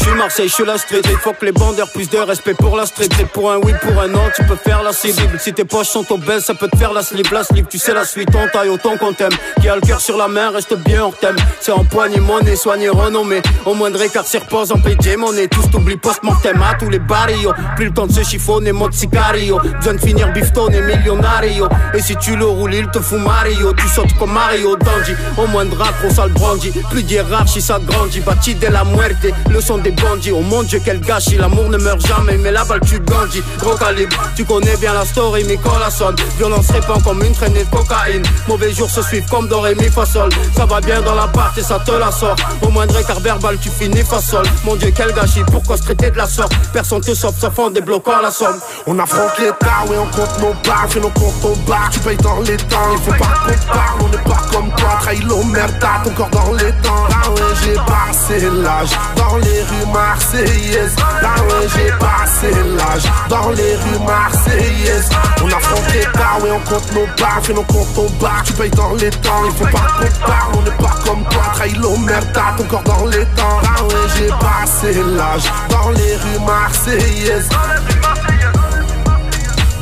Je 0.00 0.06
suis 0.06 0.14
Marseille, 0.14 0.48
je 0.48 0.54
suis 0.54 0.64
la 0.64 0.78
street. 0.78 1.02
Il 1.04 1.18
faut 1.18 1.34
que 1.34 1.44
les 1.44 1.52
bandeurs 1.52 1.90
plus 1.92 2.08
de 2.08 2.16
respect 2.16 2.54
pour 2.54 2.74
la 2.74 2.86
street. 2.86 3.08
C'est 3.18 3.28
pour 3.28 3.52
un 3.52 3.58
oui, 3.58 3.72
pour 3.82 4.00
un 4.00 4.08
non, 4.08 4.22
tu 4.34 4.42
peux 4.44 4.56
faire 4.56 4.82
la 4.82 4.94
cible. 4.94 5.38
Si 5.38 5.52
tes 5.52 5.64
poches 5.66 5.88
sont 5.88 6.10
obèses, 6.10 6.44
ça 6.44 6.54
peut 6.54 6.68
te 6.68 6.76
faire 6.78 6.94
la 6.94 7.02
slip. 7.02 7.30
La 7.30 7.44
slip, 7.44 7.68
tu 7.68 7.76
sais 7.76 7.92
la 7.92 8.06
suite, 8.06 8.30
on 8.34 8.48
taille 8.48 8.70
autant 8.70 8.96
qu'on 8.96 9.12
t'aime. 9.12 9.32
Qui 9.60 9.68
a 9.68 9.74
le 9.74 9.82
cœur 9.82 10.00
sur 10.00 10.16
la 10.16 10.26
main, 10.26 10.50
reste 10.52 10.74
bien 10.74 11.02
hors 11.02 11.14
thème. 11.18 11.36
C'est 11.60 11.72
en 11.72 11.84
poignée, 11.84 12.18
monnaie, 12.18 12.56
soigné, 12.56 12.88
renommé. 12.88 13.42
Au 13.66 13.74
moindre 13.74 14.00
écart, 14.00 14.26
s'y 14.26 14.38
repose 14.38 14.72
en 14.72 14.80
PJ, 14.80 15.16
monnaie. 15.18 15.48
Tous 15.48 15.68
t'oublient 15.70 15.98
post-mortem 15.98 16.62
à 16.62 16.74
tous 16.76 16.88
les 16.88 16.98
barrios. 16.98 17.52
Plus 17.76 17.86
le 17.86 17.92
temps 17.92 18.06
de 18.06 18.12
se 18.12 18.22
chiffonner, 18.22 18.72
mode 18.72 18.94
sicario. 18.94 19.60
Besoin 19.80 19.94
de 19.94 20.00
finir 20.00 20.32
bifton 20.32 20.68
et 20.68 20.80
millionario. 20.80 21.68
Et 21.92 22.00
si 22.00 22.16
tu 22.16 22.36
le 22.36 22.46
roules, 22.46 22.74
il 22.74 22.90
te 22.90 23.00
fout 23.00 23.20
Mario. 23.20 23.74
Tu 23.74 23.86
sautes 23.88 24.16
comme 24.18 24.32
Mario 24.32 24.76
Dandy. 24.76 25.12
Au 25.36 25.46
moindre 25.46 25.82
accro, 25.82 26.08
sale 26.08 26.32
brandy. 26.32 26.72
Plus 26.90 27.02
d'hiérarchie, 27.02 27.60
ça 27.60 27.78
grandit. 27.84 28.20
Bâti 28.20 28.54
de 28.54 28.66
la 28.68 28.84
muerte, 28.84 29.26
le 29.50 29.60
son 29.60 29.76
des 29.76 29.89
Oh 30.32 30.40
mon 30.42 30.62
dieu, 30.62 30.80
quel 30.84 31.00
gâchis. 31.00 31.36
L'amour 31.36 31.68
ne 31.68 31.78
meurt 31.78 32.04
jamais, 32.06 32.36
mais 32.36 32.50
la 32.50 32.64
balle 32.64 32.80
tu 32.86 32.98
grandis. 33.00 33.42
Gros 33.58 33.76
calibre, 33.76 34.16
tu 34.36 34.44
connais 34.44 34.76
bien 34.76 34.94
la 34.94 35.04
story, 35.04 35.44
mais 35.46 35.56
quand 35.56 35.78
la 35.78 35.90
sonne. 35.90 36.16
Violence 36.38 36.70
répand 36.70 37.02
comme 37.02 37.22
une 37.22 37.32
traînée 37.32 37.64
de 37.64 37.70
cocaïne. 37.70 38.22
Mauvais 38.48 38.72
jours 38.72 38.90
se 38.90 39.02
suivent 39.02 39.28
comme 39.28 39.48
doré, 39.48 39.74
mi, 39.74 39.88
fa, 39.88 40.04
sol. 40.06 40.30
Ça 40.56 40.66
va 40.66 40.80
bien 40.80 41.00
dans 41.02 41.14
la 41.14 41.28
part 41.28 41.52
et 41.56 41.62
ça 41.62 41.78
te 41.78 41.92
la 41.92 42.10
sort. 42.10 42.36
Au 42.62 42.68
moindre 42.68 42.98
écart 42.98 43.20
verbal, 43.20 43.58
tu 43.60 43.68
finis 43.68 44.04
fa, 44.04 44.20
sol. 44.20 44.44
Mon 44.64 44.76
dieu, 44.76 44.92
quel 44.94 45.12
gâchis. 45.12 45.44
Pourquoi 45.50 45.76
se 45.76 45.82
traiter 45.82 46.10
de 46.10 46.16
la 46.16 46.26
sorte? 46.26 46.52
Personne 46.72 47.00
te 47.00 47.14
sauve, 47.14 47.34
sauf 47.38 47.58
en 47.58 47.70
débloquant 47.70 48.20
la 48.22 48.30
somme. 48.30 48.58
On 48.86 48.98
affronte 48.98 49.38
l'état, 49.38 49.84
ouais, 49.88 49.96
on 49.98 50.06
compte 50.16 50.38
nos 50.40 50.54
barres, 50.68 50.86
fais 50.88 51.00
nos 51.00 51.10
comptes 51.10 51.44
au 51.44 51.56
tu 51.92 52.00
payes 52.00 52.16
dans 52.18 52.40
les 52.40 52.56
temps, 52.56 52.76
il 52.92 52.98
faut 52.98 53.10
pas 53.12 53.34
qu'on 53.44 53.72
parle, 53.72 54.00
on 54.00 54.08
n'est 54.08 54.24
pas 54.24 54.42
comme 54.52 54.70
toi, 54.76 54.98
trahis 55.00 55.24
merda, 55.52 56.02
ton 56.04 56.10
corps 56.10 56.30
dans 56.30 56.52
les 56.52 56.72
temps. 56.82 57.06
Ah 57.10 57.30
ouais, 57.30 57.40
j'ai 57.62 57.74
passé 57.74 58.48
l'âge 58.62 58.90
dans 59.16 59.36
les 59.36 59.62
rues 59.62 59.79
marseillaises. 59.86 60.96
Ah 61.00 61.42
ouais, 61.42 61.68
j'ai 61.74 61.90
passé 61.98 62.54
l'âge 62.76 63.10
dans 63.28 63.50
les 63.50 63.76
rues 63.76 64.04
marseillaises. 64.06 65.08
On 65.42 65.46
affronte 65.48 65.92
l'état, 65.92 66.38
ouais, 66.42 66.50
on 66.50 66.60
compte 66.68 66.92
nos 66.92 67.06
barres, 67.18 67.40
fais 67.42 67.52
nos 67.52 67.62
comptes 67.64 67.98
au 67.98 68.08
bar, 68.20 68.42
tu 68.44 68.52
payes 68.52 68.70
dans 68.70 68.94
les 68.94 69.10
temps, 69.10 69.44
il 69.46 69.52
faut 69.52 69.64
pas 69.64 69.86
qu'on 69.98 70.58
on 70.58 70.62
n'est 70.62 70.70
pas 70.70 70.94
comme 71.04 71.24
toi, 71.24 71.42
trahis 71.54 71.78
merda, 72.04 72.54
ton 72.56 72.64
corps 72.64 72.82
dans 72.84 73.06
les 73.06 73.24
temps. 73.36 73.60
Ouais, 73.84 73.94
j'ai 74.16 74.28
passé 74.28 75.02
l'âge 75.16 75.50
dans 75.70 75.90
les 75.90 76.16
rues 76.16 76.44
marseillaises. 76.46 77.48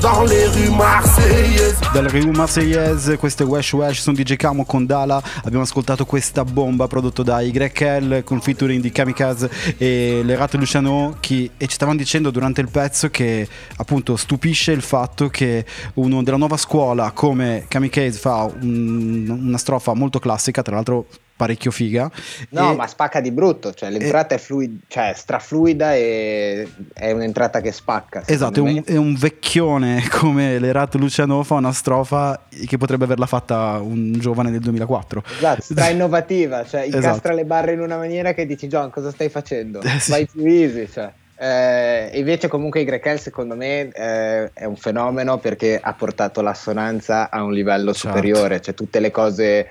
Dans 0.01 0.23
les 0.25 0.47
rues 0.47 0.71
marseillaises. 0.77 1.77
Dalle 1.93 2.09
Rue 2.09 2.31
Marseillaise, 2.31 3.17
questo 3.17 3.43
è 3.43 3.47
Wesh 3.47 3.73
Wesh, 3.73 4.01
sono 4.01 4.17
DJ 4.17 4.37
Camo 4.37 4.65
con 4.65 4.87
Dala, 4.87 5.21
abbiamo 5.43 5.63
ascoltato 5.65 6.05
questa 6.05 6.45
bomba 6.45 6.87
prodotto 6.87 7.23
da 7.23 7.41
YL 7.41 8.23
con 8.25 8.41
featuring 8.41 8.81
di 8.81 8.93
Kamikaze 8.93 9.51
e 9.77 10.21
Lerato 10.23 10.57
Luciano 10.57 11.17
che, 11.19 11.51
e 11.57 11.67
ci 11.67 11.75
stavano 11.75 11.97
dicendo 11.99 12.31
durante 12.31 12.61
il 12.61 12.69
pezzo 12.71 13.09
che 13.11 13.49
appunto 13.77 14.17
stupisce 14.17 14.71
il 14.73 14.83
fatto 14.83 15.29
che 15.29 15.65
uno 15.95 16.23
della 16.23 16.37
nuova 16.37 16.57
scuola 16.57 17.11
come 17.13 17.65
Kamikaze 17.67 18.19
fa 18.19 18.45
un- 18.61 19.27
una 19.47 19.59
strofa 19.59 19.95
molto 19.95 20.19
classica, 20.21 20.63
tra 20.63 20.75
l'altro 20.77 21.07
parecchio 21.39 21.71
figa. 21.71 22.11
No, 22.51 22.73
e- 22.73 22.75
ma 22.75 22.87
spacca 22.89 23.21
di 23.21 23.31
brutto, 23.31 23.73
cioè 23.73 23.91
l'entrata 23.91 24.35
è 24.35 24.39
fluida, 24.39 24.77
cioè 24.89 25.13
strafluida 25.15 25.95
e 25.95 26.69
è 26.93 27.13
un'entrata 27.13 27.61
che 27.61 27.71
spacca. 27.71 28.25
Esatto, 28.27 28.59
è 28.59 28.63
un, 28.63 28.83
è 28.85 28.97
un 28.97 29.15
vecchione 29.15 30.03
come 30.11 30.59
Lerato 30.59 30.99
Luciano 30.99 31.43
fa 31.45 31.55
una 31.55 31.73
strofa 31.73 32.47
che 32.67 32.77
potrebbe 32.77 33.05
averla 33.05 33.27
fatta 33.27 33.79
un 33.81 34.13
giovane 34.19 34.51
del 34.51 34.61
2004. 34.61 35.23
Esatto, 35.37 35.63
stra 35.63 35.89
innovativa, 35.91 36.67
cioè 36.67 36.83
incastra 36.83 37.11
Esatto. 37.13 37.33
le 37.35 37.45
barre 37.45 37.73
in 37.73 37.81
una 37.81 37.97
maniera 37.97 38.35
che 38.35 38.45
dici 38.45 38.67
John 38.67 38.91
cosa 38.91 39.13
stai 39.13 39.29
facendo? 39.29 39.81
Eh, 39.81 40.01
sì. 40.01 40.11
Vai 40.11 40.27
più 40.27 40.45
easy, 40.45 40.89
cioè. 40.91 41.11
Eh, 41.41 42.11
invece 42.15 42.49
comunque 42.49 42.83
Grekel 42.83 43.21
secondo 43.21 43.55
me 43.55 43.91
eh, 43.93 44.51
è 44.53 44.65
un 44.65 44.75
fenomeno 44.75 45.39
perché 45.39 45.79
ha 45.81 45.93
portato 45.93 46.41
l'assonanza 46.41 47.31
a 47.31 47.45
un 47.45 47.53
livello 47.53 47.93
Certo. 47.93 48.09
superiore, 48.09 48.61
cioè 48.61 48.75
tutte 48.75 48.99
le 48.99 49.13
cose 49.13 49.69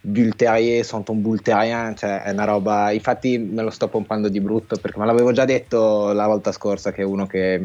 Bull 0.00 0.34
Terrier, 0.34 0.84
Santon 0.84 1.20
Bull 1.20 1.40
Terrien, 1.42 1.94
cioè 1.96 2.22
è 2.22 2.30
una 2.30 2.44
roba, 2.44 2.90
infatti 2.90 3.38
me 3.38 3.62
lo 3.62 3.70
sto 3.70 3.88
pompando 3.88 4.28
di 4.28 4.40
brutto 4.40 4.76
perché 4.76 4.98
me 4.98 5.06
l'avevo 5.06 5.32
già 5.32 5.44
detto 5.44 6.12
la 6.12 6.26
volta 6.26 6.52
scorsa 6.52 6.92
che 6.92 7.02
è 7.02 7.04
uno 7.04 7.26
che 7.26 7.64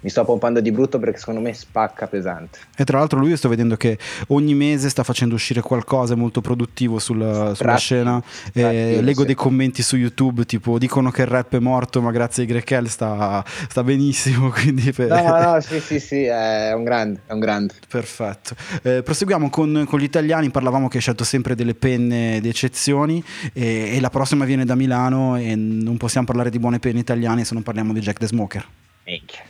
mi 0.00 0.08
sto 0.08 0.24
pompando 0.24 0.60
di 0.60 0.70
brutto 0.72 0.98
perché 0.98 1.18
secondo 1.18 1.40
me 1.40 1.52
spacca 1.52 2.06
pesante. 2.06 2.58
E 2.76 2.84
tra 2.84 2.98
l'altro 2.98 3.18
lui 3.18 3.30
io 3.30 3.36
sto 3.36 3.48
vedendo 3.48 3.76
che 3.76 3.98
ogni 4.28 4.54
mese 4.54 4.88
sta 4.88 5.02
facendo 5.02 5.34
uscire 5.34 5.60
qualcosa 5.60 6.14
molto 6.14 6.40
produttivo 6.40 6.98
sulla, 6.98 7.54
sulla 7.54 7.76
scena. 7.76 8.22
Eh, 8.52 9.00
leggo 9.02 9.20
sì. 9.20 9.26
dei 9.26 9.34
commenti 9.34 9.82
su 9.82 9.96
YouTube, 9.96 10.44
tipo 10.46 10.78
dicono 10.78 11.10
che 11.10 11.22
il 11.22 11.28
rap 11.28 11.54
è 11.54 11.58
morto, 11.58 12.00
ma 12.00 12.10
grazie 12.10 12.44
a 12.44 12.46
Grekel 12.46 12.88
sta, 12.88 13.44
sta 13.68 13.82
benissimo. 13.82 14.50
Quindi 14.54 14.92
per- 14.92 15.08
No, 15.08 15.52
no, 15.52 15.60
sì, 15.60 15.80
sì, 15.80 16.00
sì, 16.00 16.24
è 16.24 16.72
un 16.72 16.84
grande, 16.84 17.20
è 17.26 17.32
un 17.32 17.40
grande. 17.40 17.74
Perfetto. 17.86 18.54
Eh, 18.82 19.02
proseguiamo 19.02 19.50
con, 19.50 19.84
con 19.86 19.98
gli 19.98 20.04
italiani. 20.04 20.50
Parlavamo 20.50 20.88
che 20.88 20.96
hai 20.96 21.02
scelto 21.02 21.24
sempre 21.24 21.54
delle 21.54 21.74
penne 21.74 22.40
d'eccezioni 22.40 23.22
e, 23.52 23.96
e 23.96 24.00
la 24.00 24.10
prossima 24.10 24.44
viene 24.44 24.64
da 24.64 24.74
Milano 24.74 25.36
e 25.36 25.54
non 25.56 25.96
possiamo 25.98 26.26
parlare 26.26 26.50
di 26.50 26.58
buone 26.58 26.78
penne 26.78 27.00
italiane 27.00 27.44
se 27.44 27.54
non 27.54 27.62
parliamo 27.62 27.92
di 27.92 28.00
Jack 28.00 28.18
the 28.18 28.26
Smoker. 28.26 28.66
Minchia. 29.04 29.49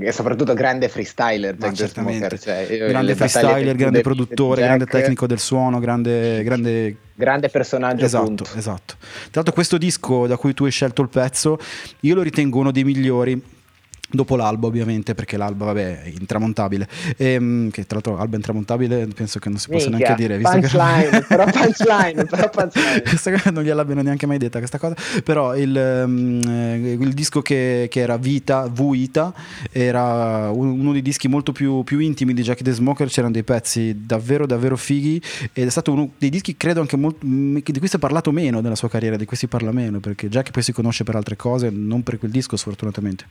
E 0.00 0.12
soprattutto 0.12 0.54
grande 0.54 0.88
freestyler 0.88 1.56
Ma 1.58 1.72
certamente. 1.72 2.18
Smoker, 2.18 2.38
cioè, 2.38 2.76
io 2.76 2.86
grande 2.88 3.14
freestyler, 3.14 3.74
grande 3.74 4.00
produttore, 4.00 4.60
Jack, 4.60 4.66
grande 4.66 4.84
tecnico 4.86 5.26
del 5.26 5.38
suono, 5.38 5.78
grande, 5.80 6.42
grande 6.42 6.96
grande 7.14 7.48
personaggio 7.48 8.04
Esatto, 8.04 8.24
punto. 8.24 8.44
esatto. 8.54 8.94
Tra 8.98 9.30
l'altro 9.32 9.52
questo 9.52 9.76
disco 9.76 10.26
da 10.26 10.36
cui 10.36 10.54
tu 10.54 10.64
hai 10.64 10.70
scelto 10.70 11.02
il 11.02 11.08
pezzo, 11.08 11.58
io 12.00 12.14
lo 12.14 12.22
ritengo 12.22 12.58
uno 12.58 12.70
dei 12.70 12.84
migliori. 12.84 13.56
Dopo 14.10 14.36
l'alba 14.36 14.66
ovviamente 14.66 15.14
perché 15.14 15.36
l'alba 15.36 15.66
vabbè 15.66 16.02
è 16.04 16.08
intramontabile. 16.08 16.88
Ehm, 17.18 17.70
che 17.70 17.84
tra 17.84 17.96
l'altro 18.00 18.18
alba 18.18 18.36
intramontabile 18.36 19.06
penso 19.08 19.38
che 19.38 19.50
non 19.50 19.58
si 19.58 19.68
possa 19.68 19.90
Minchia, 19.90 20.14
neanche 20.16 20.22
dire 20.22 20.38
visto 20.38 20.54
che- 20.54 20.68
punchline, 20.68 21.24
però 21.28 21.44
punchline, 21.44 22.24
però 22.24 22.48
punchline. 22.48 23.02
Questa 23.08 23.50
non 23.50 23.62
gliel'abbiano 23.62 24.00
neanche 24.00 24.24
mai 24.26 24.38
detta 24.38 24.58
questa 24.58 24.78
cosa. 24.78 24.96
Però 25.22 25.54
il, 25.54 25.76
eh, 25.76 26.92
il 26.98 27.12
disco 27.12 27.42
che, 27.42 27.88
che 27.90 28.00
era 28.00 28.16
Vita 28.16 28.66
Vuita 28.66 29.34
era 29.70 30.50
un- 30.50 30.80
uno 30.80 30.92
dei 30.92 31.02
dischi 31.02 31.28
molto 31.28 31.52
più, 31.52 31.82
più 31.84 31.98
intimi 31.98 32.32
di 32.32 32.40
Jack 32.42 32.62
the 32.62 32.72
Smoker. 32.72 33.08
C'erano 33.08 33.32
dei 33.34 33.44
pezzi 33.44 34.04
davvero 34.06 34.46
davvero 34.46 34.76
fighi 34.78 35.20
ed 35.52 35.66
è 35.66 35.70
stato 35.70 35.92
uno 35.92 36.12
dei 36.16 36.30
dischi 36.30 36.56
credo 36.56 36.80
anche 36.80 36.96
molto, 36.96 37.26
m- 37.26 37.60
di 37.62 37.78
cui 37.78 37.88
si 37.88 37.96
è 37.96 37.98
parlato 37.98 38.32
meno 38.32 38.60
nella 38.60 38.74
sua 38.76 38.88
carriera 38.88 39.16
di 39.16 39.26
cui 39.26 39.36
si 39.36 39.48
parla 39.48 39.70
meno 39.70 40.00
perché 40.00 40.28
Jack 40.30 40.50
poi 40.50 40.62
si 40.62 40.72
conosce 40.72 41.04
per 41.04 41.14
altre 41.16 41.36
cose 41.36 41.68
non 41.70 42.02
per 42.02 42.18
quel 42.18 42.30
disco 42.30 42.56
sfortunatamente 42.56 43.24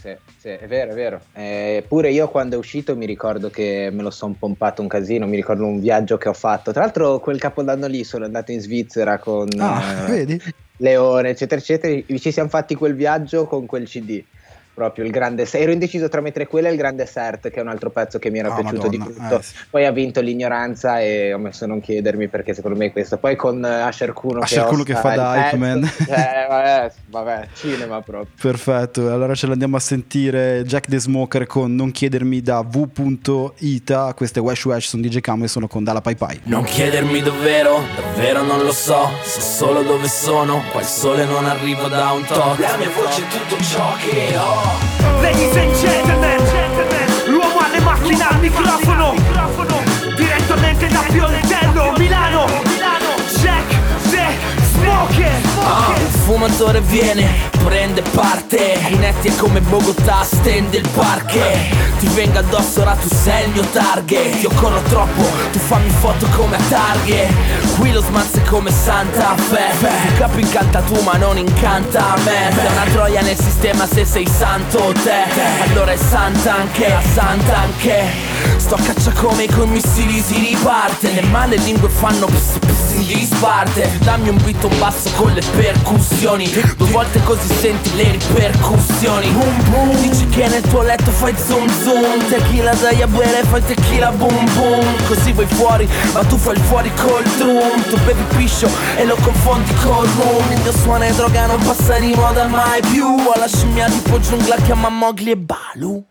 sì, 0.00 0.16
sì, 0.38 0.48
è 0.48 0.66
vero, 0.66 0.92
è 0.92 0.94
vero. 0.94 1.20
Eh, 1.34 1.84
pure 1.86 2.10
io 2.10 2.28
quando 2.28 2.54
è 2.54 2.58
uscito 2.58 2.96
mi 2.96 3.06
ricordo 3.06 3.50
che 3.50 3.90
me 3.92 4.02
lo 4.02 4.10
sono 4.10 4.34
pompato 4.38 4.80
un 4.80 4.88
casino, 4.88 5.26
mi 5.26 5.36
ricordo 5.36 5.64
un 5.64 5.80
viaggio 5.80 6.16
che 6.16 6.28
ho 6.28 6.34
fatto. 6.34 6.72
Tra 6.72 6.82
l'altro 6.82 7.18
quel 7.18 7.38
capodanno 7.38 7.86
lì 7.86 8.04
sono 8.04 8.24
andato 8.24 8.52
in 8.52 8.60
Svizzera 8.60 9.18
con 9.18 9.48
Ah, 9.58 10.04
eh, 10.04 10.10
vedi? 10.10 10.42
Leone, 10.78 11.30
eccetera, 11.30 11.60
eccetera. 11.60 12.00
Ci 12.18 12.32
siamo 12.32 12.48
fatti 12.48 12.74
quel 12.74 12.94
viaggio 12.94 13.46
con 13.46 13.66
quel 13.66 13.88
CD. 13.88 14.22
Proprio 14.78 15.04
il 15.04 15.10
grande 15.10 15.44
ero 15.50 15.72
indeciso 15.72 16.08
tra 16.08 16.20
mettere 16.20 16.46
quello 16.46 16.68
e 16.68 16.70
il 16.70 16.76
grande 16.76 17.04
Cert, 17.04 17.50
che 17.50 17.58
è 17.58 17.60
un 17.62 17.66
altro 17.68 17.90
pezzo 17.90 18.20
che 18.20 18.30
mi 18.30 18.38
era 18.38 18.48
Ah, 18.54 18.60
piaciuto 18.60 18.86
di 18.86 18.96
Madonna, 18.96 19.18
brutto. 19.18 19.40
eh, 19.40 19.42
sì. 19.42 19.54
Poi 19.70 19.84
ha 19.84 19.90
vinto 19.90 20.20
l'ignoranza 20.20 21.00
e 21.00 21.32
ho 21.34 21.38
messo 21.38 21.64
a 21.64 21.66
non 21.66 21.80
chiedermi 21.80 22.28
perché 22.28 22.54
secondo 22.54 22.78
me 22.78 22.86
è 22.86 22.92
questo. 22.92 23.16
Poi 23.18 23.34
con 23.34 23.64
eh, 23.64 23.68
Asher 23.80 24.12
Kuno 24.12 24.38
Asher 24.38 24.66
Kuno 24.66 24.84
che 24.84 24.94
fa 24.94 25.14
da 25.16 25.34
Hype 25.36 25.56
Man. 25.56 25.82
eh, 25.82 26.46
vabbè, 26.48 26.92
vabbè, 27.08 27.48
cinema 27.54 28.00
proprio. 28.02 28.30
Perfetto, 28.40 29.12
allora 29.12 29.34
ce 29.34 29.48
l'andiamo 29.48 29.74
a 29.76 29.80
sentire 29.80 30.62
Jack 30.64 30.86
the 30.88 31.00
Smoker 31.00 31.46
con 31.48 31.74
Non 31.74 31.90
chiedermi 31.90 32.40
da 32.40 32.62
v.ita, 32.64 34.14
queste 34.14 34.38
Wash 34.38 34.64
Wash 34.66 34.86
sono 34.90 35.02
DJ 35.02 35.18
Cam 35.18 35.42
e 35.42 35.48
sono 35.48 35.66
con 35.66 35.82
Dalla 35.82 36.00
Pai 36.00 36.14
Pai. 36.14 36.40
Non 36.44 36.62
chiedermi 36.62 37.20
dov'ero, 37.20 37.80
davvero 37.96 38.42
non 38.44 38.60
lo 38.60 38.70
so 38.72 39.08
So 39.24 39.40
solo 39.40 39.82
dove 39.82 40.06
sono, 40.06 40.62
qua 40.70 40.80
il 40.80 40.86
sole 40.86 41.24
non 41.24 41.44
arriva 41.46 41.88
da 41.88 42.12
un 42.12 42.24
tot 42.24 42.58
La 42.60 42.76
mia 42.76 42.90
voce 42.90 43.22
è 43.22 43.26
tutto 43.26 43.60
ciò 43.64 43.92
che 43.96 44.36
ho 44.36 44.67
Ladies 45.20 45.56
and 45.56 45.74
gentlemen, 45.74 46.38
l'uomo 47.26 47.60
alle 47.60 47.80
macchine 47.80 48.22
al 48.22 48.38
microfono, 48.40 49.14
direttamente 50.16 50.88
da 50.88 51.04
Piontello, 51.10 51.92
Milano. 51.96 52.67
Ah, 55.00 55.94
un 55.96 56.10
fumatore 56.24 56.80
viene, 56.80 57.28
prende 57.62 58.02
parte. 58.02 58.80
Inetti 58.88 59.28
è 59.28 59.36
come 59.36 59.60
Bogotà, 59.60 60.24
stende 60.24 60.78
il 60.78 60.88
parche. 60.88 61.86
Ti 62.00 62.06
venga 62.08 62.40
addosso, 62.40 62.80
ora 62.80 62.96
tu 62.96 63.08
sei 63.08 63.44
il 63.44 63.50
mio 63.50 63.62
target. 63.70 64.42
Io 64.42 64.50
corro 64.56 64.80
troppo, 64.88 65.22
tu 65.52 65.58
fammi 65.60 65.90
foto 65.90 66.26
come 66.36 66.56
a 66.56 66.60
targhe 66.68 67.28
Qui 67.78 67.92
lo 67.92 68.00
smazzo 68.00 68.38
è 68.38 68.42
come 68.42 68.72
Santa 68.72 69.36
Fe. 69.36 69.86
Il 70.08 70.18
capo 70.18 70.38
incanta 70.40 70.80
tu 70.80 71.00
ma 71.02 71.16
non 71.16 71.38
incanta 71.38 72.14
a 72.14 72.16
me. 72.24 72.52
Sei 72.52 72.72
una 72.72 72.84
troia 72.92 73.20
nel 73.20 73.38
sistema 73.38 73.86
se 73.86 74.04
sei 74.04 74.26
santo 74.26 74.92
te. 75.04 75.70
Allora 75.70 75.92
è 75.92 75.96
santa 75.96 76.56
anche, 76.56 76.88
la 76.88 77.02
santa 77.14 77.58
anche. 77.58 78.02
Sto 78.56 78.74
a 78.74 78.78
caccia 78.78 79.12
come 79.12 79.46
con 79.46 79.68
missili 79.68 80.20
si 80.20 80.40
riparte. 80.40 81.12
Le 81.12 81.22
male 81.22 81.56
lingue 81.56 81.88
fanno 81.88 82.26
pss 82.26 82.58
pss 82.58 82.87
in 83.00 83.06
disparte 83.06 83.98
Dammi 84.02 84.28
un 84.28 84.36
beat 84.42 84.66
basso 84.78 85.10
con 85.16 85.32
le 85.32 85.42
percussioni. 85.56 86.48
Due 86.76 86.88
volte 86.90 87.22
così 87.22 87.52
senti 87.54 87.94
le 87.96 88.12
ripercussioni. 88.12 89.28
Boom 89.30 89.70
boom. 89.70 90.00
Dici 90.00 90.26
che 90.28 90.48
nel 90.48 90.62
tuo 90.62 90.82
letto 90.82 91.10
fai 91.10 91.34
zoom 91.36 91.68
zoom. 91.82 92.28
Tequila 92.28 92.74
dai 92.74 93.02
a 93.02 93.06
bere 93.06 93.42
fai 93.44 93.62
tequila 93.64 94.10
boom 94.10 94.52
boom. 94.54 95.06
Così 95.06 95.32
vai 95.32 95.46
fuori 95.46 95.88
ma 96.12 96.24
tu 96.24 96.36
fai 96.36 96.54
il 96.54 96.62
fuori 96.62 96.90
col 96.96 97.24
drum. 97.36 97.82
Tu 97.88 97.96
bevi 98.04 98.22
piscio 98.36 98.68
e 98.96 99.04
lo 99.04 99.16
confondi 99.16 99.74
col 99.82 100.06
rum. 100.06 100.52
Il 100.52 100.60
mio 100.62 100.72
suono 100.72 101.04
è 101.04 101.12
droga 101.12 101.46
non 101.46 101.62
passa 101.62 101.98
di 101.98 102.14
moda 102.14 102.46
mai 102.46 102.80
più. 102.90 103.04
Ho 103.06 103.34
la 103.36 103.48
scimmia 103.48 103.88
tipo 103.88 104.18
giungla 104.20 104.56
chiama 104.56 104.88
Mowgli 104.88 105.30
e 105.30 105.36
Balu 105.36 106.04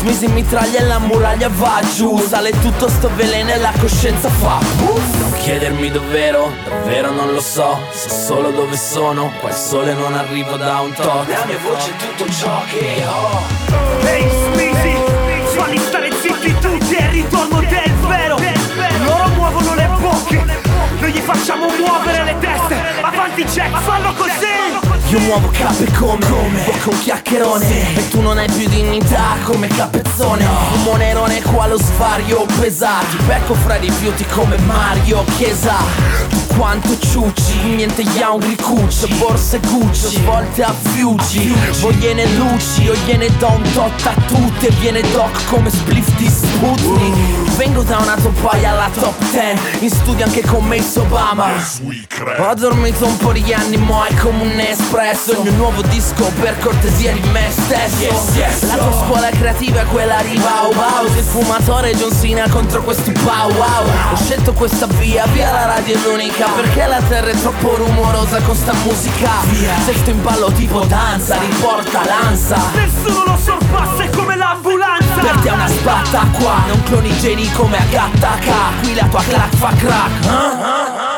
Smisi 0.00 0.28
mitraglia 0.28 0.80
e 0.80 0.84
la 0.84 0.98
muraglia 0.98 1.50
va 1.52 1.82
giù 1.94 2.18
Sale 2.18 2.52
tutto 2.60 2.88
sto 2.88 3.10
veleno 3.16 3.50
e 3.50 3.58
la 3.58 3.72
coscienza 3.78 4.30
fa 4.30 4.58
puff 4.78 5.20
Non 5.20 5.32
chiedermi 5.32 5.90
dov'ero, 5.90 6.50
davvero 6.66 7.10
non 7.12 7.34
lo 7.34 7.40
so 7.42 7.78
So 7.92 8.08
solo 8.08 8.50
dove 8.50 8.76
sono, 8.78 9.30
qua 9.40 9.50
il 9.50 9.54
sole 9.54 9.92
non 9.92 10.14
arriva 10.14 10.56
da 10.56 10.80
un 10.80 10.92
tot 10.94 11.28
La 11.28 11.44
mia 11.44 11.58
voce 11.58 11.90
è 11.90 11.96
tutto 11.96 12.32
ciò 12.32 12.62
che 12.70 13.04
ho 13.06 13.40
Ehi, 14.06 14.28
Smisi, 14.30 14.96
falli 15.54 15.78
stare 15.78 16.10
zitti 16.12 16.54
tutti, 16.60 16.94
è 16.94 17.02
il 17.02 17.10
ritorno 17.10 17.60
del 17.60 17.92
vero. 18.08 18.36
Loro 19.04 19.28
muovono 19.36 19.74
le 19.74 19.88
bocche, 20.00 20.44
noi 20.98 21.12
gli 21.12 21.18
facciamo 21.20 21.66
muovere 21.66 22.24
le 22.24 22.36
teste. 22.38 22.76
Avanti 23.02 23.44
Jack, 23.44 23.78
fallo 23.80 24.14
così. 24.14 24.89
Io 25.10 25.18
muovo 25.18 25.48
cape 25.50 25.90
come, 25.98 26.24
come? 26.24 26.78
Con 26.84 26.96
chiacchierone. 27.00 27.96
E 27.96 28.08
tu 28.10 28.20
non 28.20 28.38
hai 28.38 28.48
più 28.48 28.68
dignità 28.68 29.38
come 29.42 29.66
capezzone. 29.66 30.44
Un 30.44 30.82
monerone 30.84 31.42
qua 31.42 31.66
lo 31.66 31.78
svario 31.78 32.46
pesati 32.60 33.16
Becco 33.26 33.54
fra 33.54 33.76
i 33.76 33.80
rifiuti 33.80 34.24
come 34.26 34.56
Mario 34.58 35.24
Chiesa. 35.36 35.74
Tu 36.28 36.38
quanto 36.56 36.96
ciucci, 36.96 37.74
niente 37.74 38.02
yaungri 38.02 38.54
cuccio 38.54 39.08
Borse 39.18 39.58
Gucci, 39.58 40.16
svolte 40.16 40.62
a 40.62 40.72
fiuci 40.72 41.54
Voi 41.80 41.94
gliene 41.94 42.26
luci, 42.34 42.82
io 42.82 42.94
gliene 43.04 43.28
do 43.38 43.50
un 43.50 43.62
tot 43.72 44.06
a 44.06 44.14
tutte. 44.26 44.70
Viene 44.78 45.00
doc 45.10 45.44
come 45.46 45.70
spliff 45.70 46.08
di 46.16 46.28
Sputnik. 46.28 47.56
Vengo 47.56 47.82
da 47.82 47.98
una 47.98 48.14
topaia 48.14 48.70
alla 48.70 48.88
top 48.94 49.18
10 49.30 49.84
In 49.84 49.90
studio 49.90 50.24
anche 50.24 50.42
con 50.42 50.64
Mace 50.64 51.00
Obama. 51.00 51.48
Ho 52.38 52.54
dormito 52.54 53.06
un 53.06 53.16
po' 53.16 53.32
di 53.32 53.52
anni, 53.52 53.76
mo' 53.76 54.04
è 54.04 54.14
come 54.14 54.42
un 54.42 54.54
espresso. 55.08 55.32
Il 55.32 55.40
mio 55.42 55.52
nuovo 55.52 55.82
disco 55.82 56.30
per 56.40 56.58
cortesia 56.58 57.12
di 57.12 57.20
me 57.30 57.48
stesso. 57.50 58.66
La 58.66 58.74
tua 58.74 58.92
scuola 58.92 59.30
creativa 59.30 59.80
è 59.80 59.84
quella 59.86 60.20
di 60.22 60.36
Bau 60.38 60.72
Bau 60.74 61.08
Sei 61.12 61.22
fumatore 61.22 61.94
John 61.94 62.12
Cena 62.12 62.48
contro 62.48 62.82
questi 62.82 63.12
Pow 63.12 63.52
Wow 63.52 64.12
Ho 64.12 64.16
scelto 64.16 64.52
questa 64.52 64.86
via, 64.86 65.24
via 65.26 65.50
la 65.50 65.66
radio 65.66 65.94
è 65.94 65.98
l'unica. 66.04 66.46
Perché 66.48 66.86
la 66.86 67.00
terra 67.08 67.28
è 67.28 67.34
troppo 67.34 67.76
rumorosa 67.76 68.40
con 68.42 68.54
sta 68.54 68.72
musica? 68.84 69.30
Se 69.84 69.94
sto 69.94 70.10
in 70.10 70.22
ballo 70.22 70.52
tipo 70.52 70.80
danza, 70.84 71.38
riporta 71.38 72.04
l'ansa. 72.04 72.56
Nessuno 72.74 73.24
lo 73.24 73.38
sorpassa, 73.42 74.02
è 74.02 74.10
come 74.10 74.36
l'ambulanza. 74.36 75.20
Per 75.20 75.36
te 75.40 75.48
è 75.48 75.52
una 75.52 75.68
spatta 75.68 76.26
qua, 76.38 76.64
non 76.66 76.82
cloni 76.84 77.16
geni 77.18 77.50
come 77.52 77.76
Agatta 77.76 78.38
K 78.40 78.50
Qui 78.82 78.94
la 78.94 79.06
tua 79.06 79.22
clac 79.22 79.54
fa 79.54 79.72
crack 79.76 80.26
ah? 80.26 81.09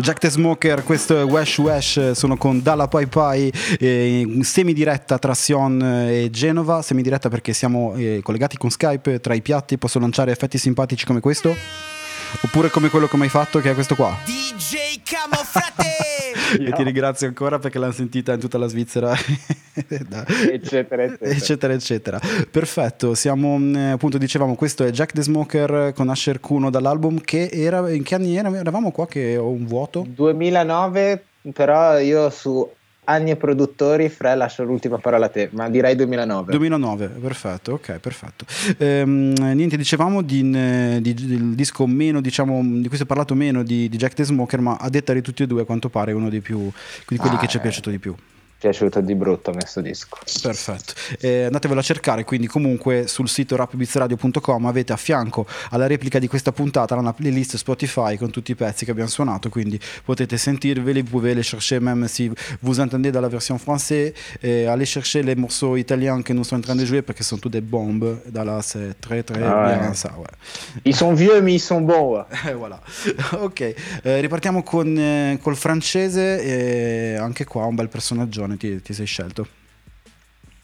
Jack 0.00 0.20
the 0.20 0.30
Smoker, 0.30 0.84
questo 0.84 1.18
è 1.18 1.24
Wash 1.24 1.58
Wash, 1.58 2.12
sono 2.12 2.36
con 2.36 2.62
Dalla 2.62 2.86
Pai 2.86 3.06
Pai, 3.06 3.52
eh, 3.80 4.38
semidiretta 4.42 5.18
tra 5.18 5.34
Sion 5.34 5.82
e 5.82 6.30
Genova, 6.30 6.82
semidiretta 6.82 7.28
perché 7.28 7.52
siamo 7.52 7.94
eh, 7.96 8.20
collegati 8.22 8.56
con 8.56 8.70
Skype, 8.70 9.18
tra 9.18 9.34
i 9.34 9.42
piatti 9.42 9.76
posso 9.76 9.98
lanciare 9.98 10.30
effetti 10.30 10.56
simpatici 10.56 11.04
come 11.04 11.18
questo? 11.18 11.97
Oppure 12.42 12.70
come 12.70 12.88
quello 12.88 13.08
che 13.08 13.16
mi 13.16 13.24
hai 13.24 13.28
fatto 13.28 13.60
che 13.60 13.70
è 13.70 13.74
questo 13.74 13.94
qua? 13.94 14.16
DJ 14.24 15.02
Camofrate 15.02 15.88
E 16.58 16.72
ti 16.72 16.82
ringrazio 16.82 17.26
ancora 17.26 17.58
perché 17.58 17.78
l'hanno 17.78 17.92
sentita 17.92 18.32
in 18.32 18.40
tutta 18.40 18.56
la 18.58 18.68
Svizzera, 18.68 19.14
eccetera, 19.74 20.24
eccetera. 20.26 21.12
eccetera, 21.20 21.72
eccetera. 21.72 22.20
Perfetto, 22.50 23.14
siamo 23.14 23.58
eh, 23.76 23.90
appunto 23.90 24.16
dicevamo 24.16 24.54
questo 24.54 24.84
è 24.84 24.90
Jack 24.90 25.12
the 25.12 25.22
Smoker 25.22 25.92
con 25.94 26.08
Asher 26.08 26.40
Kuno 26.40 26.70
dall'album 26.70 27.20
che 27.20 27.50
era, 27.52 27.90
in 27.90 28.02
che 28.02 28.14
anni 28.14 28.36
era? 28.36 28.54
Eravamo 28.56 28.90
qua 28.90 29.06
che 29.06 29.36
ho 29.36 29.50
un 29.50 29.66
vuoto? 29.66 30.06
2009, 30.08 31.24
però 31.52 31.98
io 31.98 32.30
su 32.30 32.66
anni 33.08 33.30
e 33.30 33.36
produttori, 33.36 34.08
Fre, 34.10 34.34
lascio 34.34 34.62
l'ultima 34.64 34.98
parola 34.98 35.26
a 35.26 35.28
te, 35.30 35.48
ma 35.52 35.68
direi 35.70 35.96
2009. 35.96 36.52
2009, 36.52 37.06
perfetto, 37.08 37.72
ok, 37.72 37.98
perfetto. 37.98 38.44
Ehm, 38.78 39.32
niente, 39.54 39.76
dicevamo 39.78 40.20
di, 40.22 40.42
di- 41.00 41.14
del 41.14 41.54
disco 41.54 41.86
meno, 41.86 42.20
diciamo, 42.20 42.60
di 42.80 42.86
cui 42.88 42.96
si 42.96 43.04
è 43.04 43.06
parlato 43.06 43.34
meno 43.34 43.62
di, 43.62 43.88
di 43.88 43.96
Jack 43.96 44.12
the 44.14 44.24
Smoker, 44.24 44.60
ma 44.60 44.76
a 44.78 44.90
detta 44.90 45.12
di 45.14 45.22
tutti 45.22 45.42
e 45.42 45.46
due, 45.46 45.62
a 45.62 45.64
quanto 45.64 45.88
pare 45.88 46.12
uno 46.12 46.28
dei 46.28 46.40
più, 46.40 46.70
di 47.08 47.16
quelli 47.16 47.36
Ah, 47.36 47.38
che 47.38 47.46
ci 47.48 47.56
è 47.56 47.60
piaciuto 47.60 47.88
di 47.90 47.98
più. 47.98 48.14
Piaciuto 48.58 49.00
di 49.00 49.14
brutto 49.14 49.52
messo 49.52 49.80
disco. 49.80 50.18
Perfetto, 50.42 50.94
Eh, 51.20 51.44
andatevelo 51.44 51.78
a 51.80 51.82
cercare 51.82 52.24
quindi 52.24 52.46
comunque 52.48 53.06
sul 53.06 53.28
sito 53.28 53.54
rapbeatsradio.com 53.56 54.66
avete 54.66 54.92
a 54.92 54.96
fianco 54.96 55.46
alla 55.70 55.86
replica 55.86 56.18
di 56.18 56.26
questa 56.26 56.50
puntata 56.52 56.94
una 56.96 57.12
playlist 57.12 57.56
Spotify 57.56 58.16
con 58.16 58.30
tutti 58.30 58.50
i 58.50 58.54
pezzi 58.56 58.84
che 58.84 58.90
abbiamo 58.90 59.08
suonato 59.08 59.48
quindi 59.48 59.78
potete 60.04 60.36
sentirveli, 60.36 61.02
vous 61.02 61.10
pouvez 61.10 61.34
les 61.34 61.46
chercher 61.46 61.80
même 61.80 62.06
si 62.08 62.30
vous 62.60 62.80
entendez 62.80 63.10
dans 63.12 63.20
la 63.22 63.28
version 63.28 63.58
française 63.58 64.12
et 64.42 64.66
allez 64.66 64.86
chercher 64.86 65.22
les 65.22 65.36
morceaux 65.36 65.76
italiens 65.76 66.20
que 66.22 66.32
nous 66.32 66.44
sommes 66.44 66.58
en 66.58 66.62
train 66.62 66.74
de 66.76 66.84
jouer 66.84 67.02
parce 67.02 67.16
que 67.18 67.24
sont 67.24 67.38
tous 67.38 67.48
des 67.50 67.60
bombes 67.60 68.18
da 68.26 68.42
là 68.44 68.60
c'est 68.62 68.98
très 69.00 69.22
très 69.22 69.42
Ah 69.42 69.68
ouais. 69.68 69.78
bien 69.78 69.94
ça 69.94 70.12
ouais. 70.18 70.26
Ils 70.84 70.94
sont 70.96 71.12
vieux, 71.14 71.40
mais 71.40 71.54
ils 71.54 71.60
sont 71.60 71.80
bons. 71.80 72.16
ouais. 72.16 72.24
Eh, 72.48 72.54
voilà. 72.54 72.80
ok, 73.40 73.60
eh, 73.60 74.20
ripartiamo 74.20 74.62
con, 74.62 74.96
eh, 74.98 75.38
col 75.42 75.54
francese 75.56 77.16
anche 77.20 77.44
qua 77.44 77.64
un 77.64 77.74
bel 77.74 77.88
personaggio 77.88 78.46
ti, 78.56 78.80
ti 78.80 78.92
sei 78.94 79.06
scelto. 79.06 79.46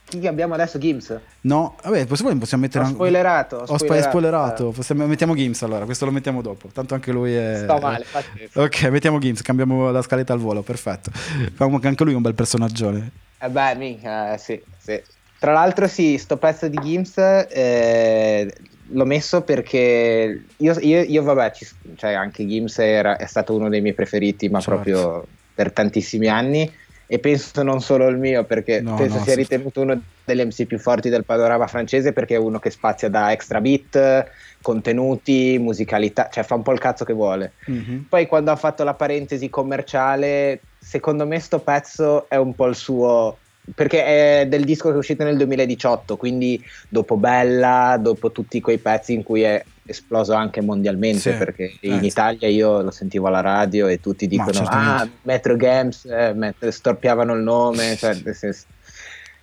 Chi 0.06 0.26
abbiamo 0.26 0.54
adesso? 0.54 0.78
Gims? 0.78 1.18
No, 1.42 1.76
vabbè, 1.82 2.06
possiamo, 2.06 2.36
possiamo 2.38 2.62
mettere 2.62 2.84
Ho 2.84 2.88
spoilerato, 2.88 3.56
ho 3.56 3.60
Ho 3.60 3.64
spo- 3.66 3.76
spoilerato. 3.78 4.08
spoilerato. 4.10 4.70
Possiamo- 4.70 5.06
mettiamo 5.06 5.34
Gims 5.34 5.62
allora, 5.62 5.84
questo 5.86 6.04
lo 6.04 6.10
mettiamo 6.12 6.40
dopo. 6.42 6.68
Tanto 6.68 6.94
anche 6.94 7.10
lui 7.10 7.34
è. 7.34 7.60
Sto 7.64 7.78
male, 7.78 8.04
pazzesco. 8.10 8.60
Ok, 8.62 8.82
mettiamo 8.90 9.18
Gims, 9.18 9.42
cambiamo 9.42 9.90
la 9.90 10.02
scaletta 10.02 10.32
al 10.32 10.38
volo, 10.38 10.62
perfetto. 10.62 11.10
Anche 11.56 12.04
lui 12.04 12.12
è 12.12 12.16
un 12.16 12.22
bel 12.22 12.34
personaggione. 12.34 13.10
Eh 13.40 13.48
beh, 13.48 13.74
minchia, 13.76 14.34
eh, 14.34 14.38
sì, 14.38 14.60
sì. 14.78 15.02
Tra 15.38 15.52
l'altro 15.52 15.88
sì, 15.88 16.16
sto 16.18 16.36
pezzo 16.36 16.68
di 16.68 16.78
Gims 16.80 17.16
eh, 17.18 18.54
l'ho 18.90 19.04
messo 19.04 19.40
perché 19.42 20.44
io, 20.56 20.78
io- 20.80 21.02
io, 21.02 21.22
vabbè, 21.22 21.50
ci- 21.52 21.66
cioè 21.96 22.12
anche 22.12 22.46
Gims 22.46 22.78
era- 22.78 23.16
è 23.16 23.26
stato 23.26 23.54
uno 23.54 23.68
dei 23.68 23.80
miei 23.80 23.94
preferiti, 23.94 24.48
ma 24.48 24.60
Certo. 24.60 24.74
proprio 24.80 25.26
per 25.54 25.72
tantissimi 25.72 26.28
anni. 26.28 26.70
E 27.06 27.18
penso 27.18 27.62
non 27.62 27.80
solo 27.80 28.08
il 28.08 28.16
mio 28.16 28.44
perché 28.44 28.80
No, 28.80 28.94
penso 28.94 29.18
no, 29.18 29.24
sia 29.24 29.34
ritenuto 29.34 29.80
uno 29.80 30.00
degli 30.24 30.44
MC 30.44 30.64
più 30.64 30.78
forti 30.78 31.08
del 31.08 31.24
panorama 31.24 31.66
francese 31.66 32.12
perché 32.12 32.34
è 32.34 32.38
uno 32.38 32.58
che 32.58 32.70
spazia 32.70 33.08
da 33.08 33.32
extra 33.32 33.60
beat, 33.60 34.26
contenuti, 34.62 35.58
musicalità, 35.58 36.28
cioè 36.32 36.44
fa 36.44 36.54
un 36.54 36.62
po' 36.62 36.72
il 36.72 36.78
cazzo 36.78 37.04
che 37.04 37.12
vuole. 37.12 37.52
Mhm. 37.66 38.06
Poi 38.08 38.26
quando 38.26 38.50
ha 38.50 38.56
fatto 38.56 38.84
la 38.84 38.94
parentesi 38.94 39.50
commerciale, 39.50 40.60
secondo 40.78 41.26
me 41.26 41.38
sto 41.40 41.58
pezzo 41.58 42.28
è 42.28 42.36
un 42.36 42.54
po' 42.54 42.66
il 42.66 42.74
suo 42.74 43.38
perché 43.74 44.40
è 44.40 44.46
del 44.46 44.64
disco 44.64 44.88
che 44.88 44.94
è 44.94 44.98
uscito 44.98 45.24
nel 45.24 45.38
2018, 45.38 46.16
quindi 46.16 46.62
dopo 46.88 47.16
Bella, 47.16 47.96
dopo 47.98 48.30
tutti 48.30 48.60
quei 48.60 48.78
pezzi 48.78 49.14
in 49.14 49.22
cui 49.22 49.42
è 49.42 49.62
esploso 49.86 50.32
anche 50.34 50.60
mondialmente, 50.60 51.32
Sì. 51.32 51.36
perché 51.38 51.64
Eh, 51.80 51.88
in 51.88 52.00
sì. 52.00 52.06
Italia 52.06 52.48
io 52.48 52.80
lo 52.82 52.90
sentivo 52.90 53.26
alla 53.26 53.40
radio 53.40 53.86
e 53.86 54.00
tutti 54.00 54.26
dicono 54.26 54.52
certamente. 54.52 55.02
ah, 55.02 55.08
Metro 55.22 55.56
Games, 55.56 56.04
eh, 56.06 56.32
met- 56.34 56.68
storpiavano 56.68 57.34
il 57.34 57.42
nome, 57.42 57.96
cioè, 57.96 58.16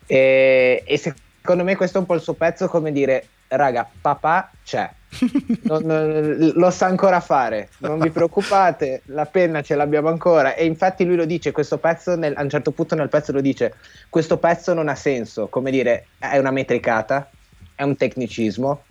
e, 0.08 0.84
e 0.86 0.98
secondo 0.98 1.64
me 1.64 1.76
questo 1.76 1.98
è 1.98 2.02
un 2.02 2.08
po' 2.08 2.16
il 2.16 2.22
suo 2.22 2.34
pezzo, 2.34 2.68
come 2.68 2.92
dire, 2.92 3.26
raga, 3.50 3.88
papà 4.02 4.52
c'è. 4.64 4.90
Non- 5.64 5.84
non- 5.86 6.52
lo 6.56 6.70
sa 6.72 6.86
ancora 6.86 7.20
fare, 7.20 7.70
non 7.80 8.00
vi 8.00 8.10
preoccupate, 8.12 9.02
la 9.08 9.26
penna 9.26 9.62
ce 9.62 9.76
l'abbiamo 9.76 10.08
ancora. 10.08 10.56
E 10.56 10.66
infatti 10.66 11.04
lui 11.06 11.16
lo 11.18 11.26
dice: 11.26 11.52
questo 11.52 11.78
pezzo, 11.78 12.16
nel- 12.16 12.34
a 12.36 12.42
un 12.42 12.50
certo 12.50 12.72
punto 12.72 12.96
nel 12.96 13.10
pezzo 13.10 13.32
lo 13.34 13.42
dice: 13.42 13.74
Questo 14.10 14.38
pezzo 14.38 14.74
non 14.74 14.88
ha 14.88 14.96
senso, 14.96 15.48
come 15.48 15.70
dire, 15.70 16.08
è 16.18 16.38
una 16.38 16.52
metricata, 16.52 17.30
è 17.76 17.84
un 17.84 17.98
tecnicismo, 17.98 18.84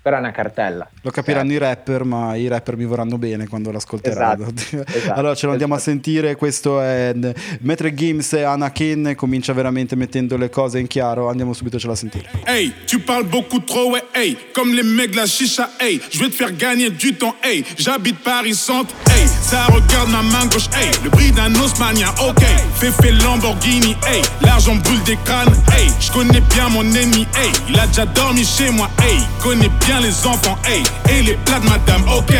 però 0.00 0.16
è 0.16 0.18
una 0.20 0.30
cartella. 0.30 0.88
Lo 1.02 1.10
capiranno 1.10 1.52
i 1.52 1.58
rapper, 1.58 2.04
ma 2.04 2.34
i 2.36 2.48
rapper 2.48 2.76
mi 2.76 2.84
vorranno 2.84 3.18
bene 3.18 3.46
quando 3.48 3.70
l'ascolteranno. 3.70 4.48
Esatto, 4.54 4.84
esatto, 4.96 5.18
allora 5.18 5.34
ce 5.34 5.46
lo 5.46 5.52
andiamo 5.52 5.74
a 5.74 5.76
esatto. 5.76 5.90
sentire. 5.92 6.36
Questo 6.36 6.80
è 6.80 7.14
Metre 7.60 7.92
Games 7.92 8.32
e 8.32 8.42
Anakin. 8.42 9.14
Comincia 9.16 9.52
veramente 9.52 9.96
mettendo 9.96 10.36
le 10.36 10.50
cose 10.50 10.78
in 10.78 10.86
chiaro. 10.86 11.28
Andiamo 11.28 11.52
subito 11.52 11.76
a 11.76 11.94
sentire. 11.94 12.28
Hey, 12.44 12.72
tu 12.86 13.00
parles 13.00 13.28
beaucoup 13.28 13.60
trop, 13.60 13.92
ouais, 13.92 14.02
hey, 14.14 14.36
comme 14.52 14.74
les 14.74 14.82
mecs 14.82 15.12
de 15.12 15.16
la 15.16 15.26
chicha, 15.26 15.68
hey, 15.80 16.00
je 16.10 16.18
vais 16.18 16.28
te 16.28 16.34
faire 16.34 16.52
gagner 16.52 16.90
du 16.90 17.14
temps, 17.14 17.34
hey, 17.42 17.64
j'habite 17.76 18.18
Paris 18.22 18.54
Centre, 18.54 18.94
hey, 19.10 19.26
ça 19.26 19.66
regarde 19.66 20.10
ma 20.10 20.22
main 20.22 20.46
gauche, 20.46 20.68
hey, 20.76 20.90
le 21.04 21.10
prix 21.10 21.30
d'un 21.32 21.54
Osmania, 21.56 22.12
ok, 22.26 22.42
fait 22.74 23.12
Lamborghini, 23.12 23.96
hey, 24.06 24.22
l'argent 24.42 24.76
brûle 24.76 25.02
des 25.04 25.18
crânes, 25.24 25.54
hey, 25.76 25.88
je 26.00 26.10
connais 26.12 26.40
bien 26.40 26.68
mon 26.70 26.82
ennemi, 26.82 27.26
hey, 27.38 27.50
il 27.68 27.78
a 27.78 27.86
déjà 27.86 28.06
dormi 28.06 28.44
chez 28.44 28.70
moi, 28.70 28.88
hey, 29.02 29.18
il 29.18 29.42
connaît 29.42 29.70
bien 29.90 30.00
les 30.00 30.24
enfants, 30.24 30.56
hey, 30.68 30.84
et 31.12 31.22
les 31.22 31.34
plats 31.44 31.58
de 31.58 31.68
madame, 31.68 32.04
ok, 32.16 32.32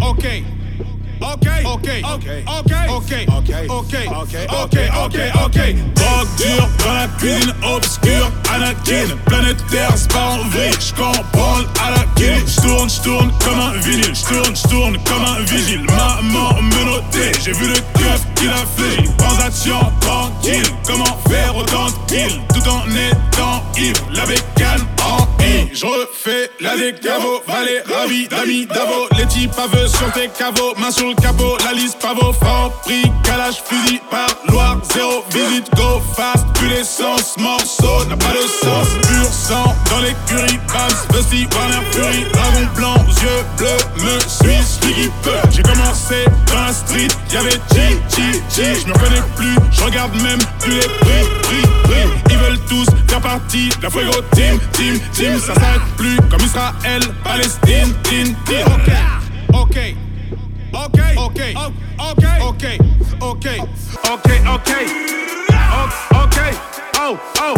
ok. 0.00 0.24
Ok, 1.18 1.46
ok, 1.64 1.88
ok, 2.04 2.28
ok, 2.46 2.72
ok, 2.88 3.52
ok, 3.68 3.94
ok, 4.08 4.36
ok, 4.50 4.78
ok, 5.04 5.18
ok. 5.44 5.58
Drogue 5.94 6.28
dure 6.36 6.68
dans 6.78 6.94
la 6.94 7.08
cuisine 7.18 7.54
obscure, 7.62 8.30
Anakin, 8.54 9.16
planétaire, 9.24 9.92
c'est 9.96 10.12
pas 10.12 10.28
en 10.32 10.48
vrille. 10.48 10.72
J'comprends 10.78 11.64
à 11.84 11.90
la 11.90 12.04
kill, 12.16 12.42
j'tourne, 12.46 12.88
j'tourne 12.88 13.32
comme 13.44 13.60
un 13.60 13.78
vinyle, 13.80 14.14
j'tourne, 14.14 14.54
j'tourne 14.54 14.98
comme 15.04 15.24
un 15.24 15.40
vigile. 15.44 15.84
Maman 15.84 16.62
menotté, 16.62 17.32
j'ai 17.42 17.52
vu 17.52 17.68
le 17.68 17.80
keuf 17.98 18.25
qu'il 18.36 18.50
a 18.50 18.64
fait. 18.76 19.02
Transaction 19.18 19.78
tranquille, 20.00 20.66
comment 20.86 21.18
faire 21.28 21.56
autant 21.56 21.86
de 21.86 21.96
tout 22.54 22.68
en 22.68 22.82
étant 22.88 23.62
ivre, 23.76 24.00
la 24.12 24.24
bécane 24.26 24.86
en 25.04 25.26
I. 25.42 25.68
Je 25.72 25.84
refais 25.84 26.50
la 26.60 26.76
décavo, 26.76 27.42
valet, 27.46 27.82
ravi, 27.92 28.28
d'amis, 28.28 28.66
d'avo. 28.66 29.08
Les 29.18 29.26
types 29.26 29.52
aveux 29.58 29.86
sur 29.88 30.10
tes 30.12 30.28
caveaux, 30.28 30.74
main 30.78 30.90
sur 30.90 31.08
le 31.08 31.14
capot, 31.14 31.56
la 31.64 31.72
liste 31.72 32.00
pavot, 32.00 32.32
franc 32.32 32.70
prix, 32.84 33.02
calage, 33.22 33.62
fusil, 33.64 34.00
par 34.10 34.28
Loire, 34.48 34.78
zéro 34.94 35.24
visite, 35.30 35.68
go 35.76 36.00
fast, 36.14 36.46
plus 36.54 36.68
l'essence, 36.68 37.36
morceau, 37.38 38.04
n'a 38.08 38.16
pas 38.16 38.32
de 38.32 38.46
sens, 38.64 38.88
pur 39.02 39.26
sang 39.32 39.74
dans 39.90 40.00
l'écurie, 40.00 40.58
Vance, 40.68 41.06
Vesty, 41.12 41.46
Warner 41.54 41.84
Fury, 41.90 42.24
dragon 42.32 42.68
blanc, 42.76 42.96
yeux 43.22 43.44
bleus, 43.58 44.04
me 44.04 44.20
suis 44.20 44.64
celui. 44.64 45.10
J'ai 45.50 45.62
commencé 45.62 46.24
dans 46.46 46.62
la 46.66 46.72
street, 46.72 47.08
y'avait 47.32 47.60
G, 47.72 48.00
G, 48.14 48.25
Je 48.56 48.86
me 48.88 48.92
reconnais 48.92 49.22
plus, 49.36 49.54
je 49.70 49.82
regarde 49.84 50.14
même 50.22 50.38
plus 50.60 50.72
les 50.72 50.80
prix, 50.80 51.24
prix, 51.42 51.62
prix. 51.84 52.08
Ils 52.30 52.38
veulent 52.38 52.58
tous 52.68 52.86
faire 53.06 53.20
partie 53.20 53.68
de 53.68 53.82
la 53.82 53.90
Fuego 53.90 54.20
Team, 54.32 54.58
Team, 54.72 54.98
Team, 55.12 55.38
ça 55.38 55.54
s'arrête 55.54 55.82
plus 55.96 56.16
comme 56.30 56.40
Israël, 56.40 57.02
Palestine, 57.22 57.94
Tin, 58.02 58.32
Tin. 58.44 58.64
Ok, 58.72 58.90
ok, 59.52 59.94
ok, 60.72 61.00
ok, 61.16 61.40
ok, 61.98 62.24
ok, 62.40 62.64
ok, 63.20 63.46
ok, 64.04 64.28
ok, 64.54 64.70
ok, 66.14 66.38
oh, 67.00 67.16
oh. 67.42 67.54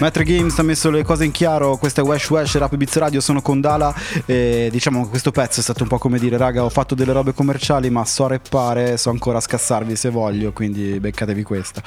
Metre 0.00 0.24
Games 0.24 0.58
ha 0.58 0.62
messo 0.64 0.90
le 0.90 1.04
cose 1.04 1.24
in 1.24 1.30
chiaro, 1.30 1.76
questa 1.76 2.02
è 2.02 2.04
Wesh 2.04 2.28
Wesh, 2.28 2.58
Rap 2.58 2.74
Beats 2.74 2.96
Radio, 2.96 3.20
sono 3.20 3.40
con 3.40 3.60
Dala 3.60 3.94
e 4.26 4.68
diciamo 4.70 5.04
che 5.04 5.08
questo 5.08 5.30
pezzo 5.30 5.60
è 5.60 5.62
stato 5.62 5.84
un 5.84 5.88
po' 5.88 5.98
come 5.98 6.18
dire 6.18 6.36
raga 6.36 6.64
ho 6.64 6.68
fatto 6.68 6.96
delle 6.96 7.12
robe 7.12 7.32
commerciali 7.32 7.90
ma 7.90 8.04
so 8.04 8.26
reppare, 8.26 8.96
so 8.96 9.10
ancora 9.10 9.38
scassarvi 9.38 9.94
se 9.94 10.10
voglio, 10.10 10.52
quindi 10.52 10.98
beccatevi 10.98 11.44
questa. 11.44 11.80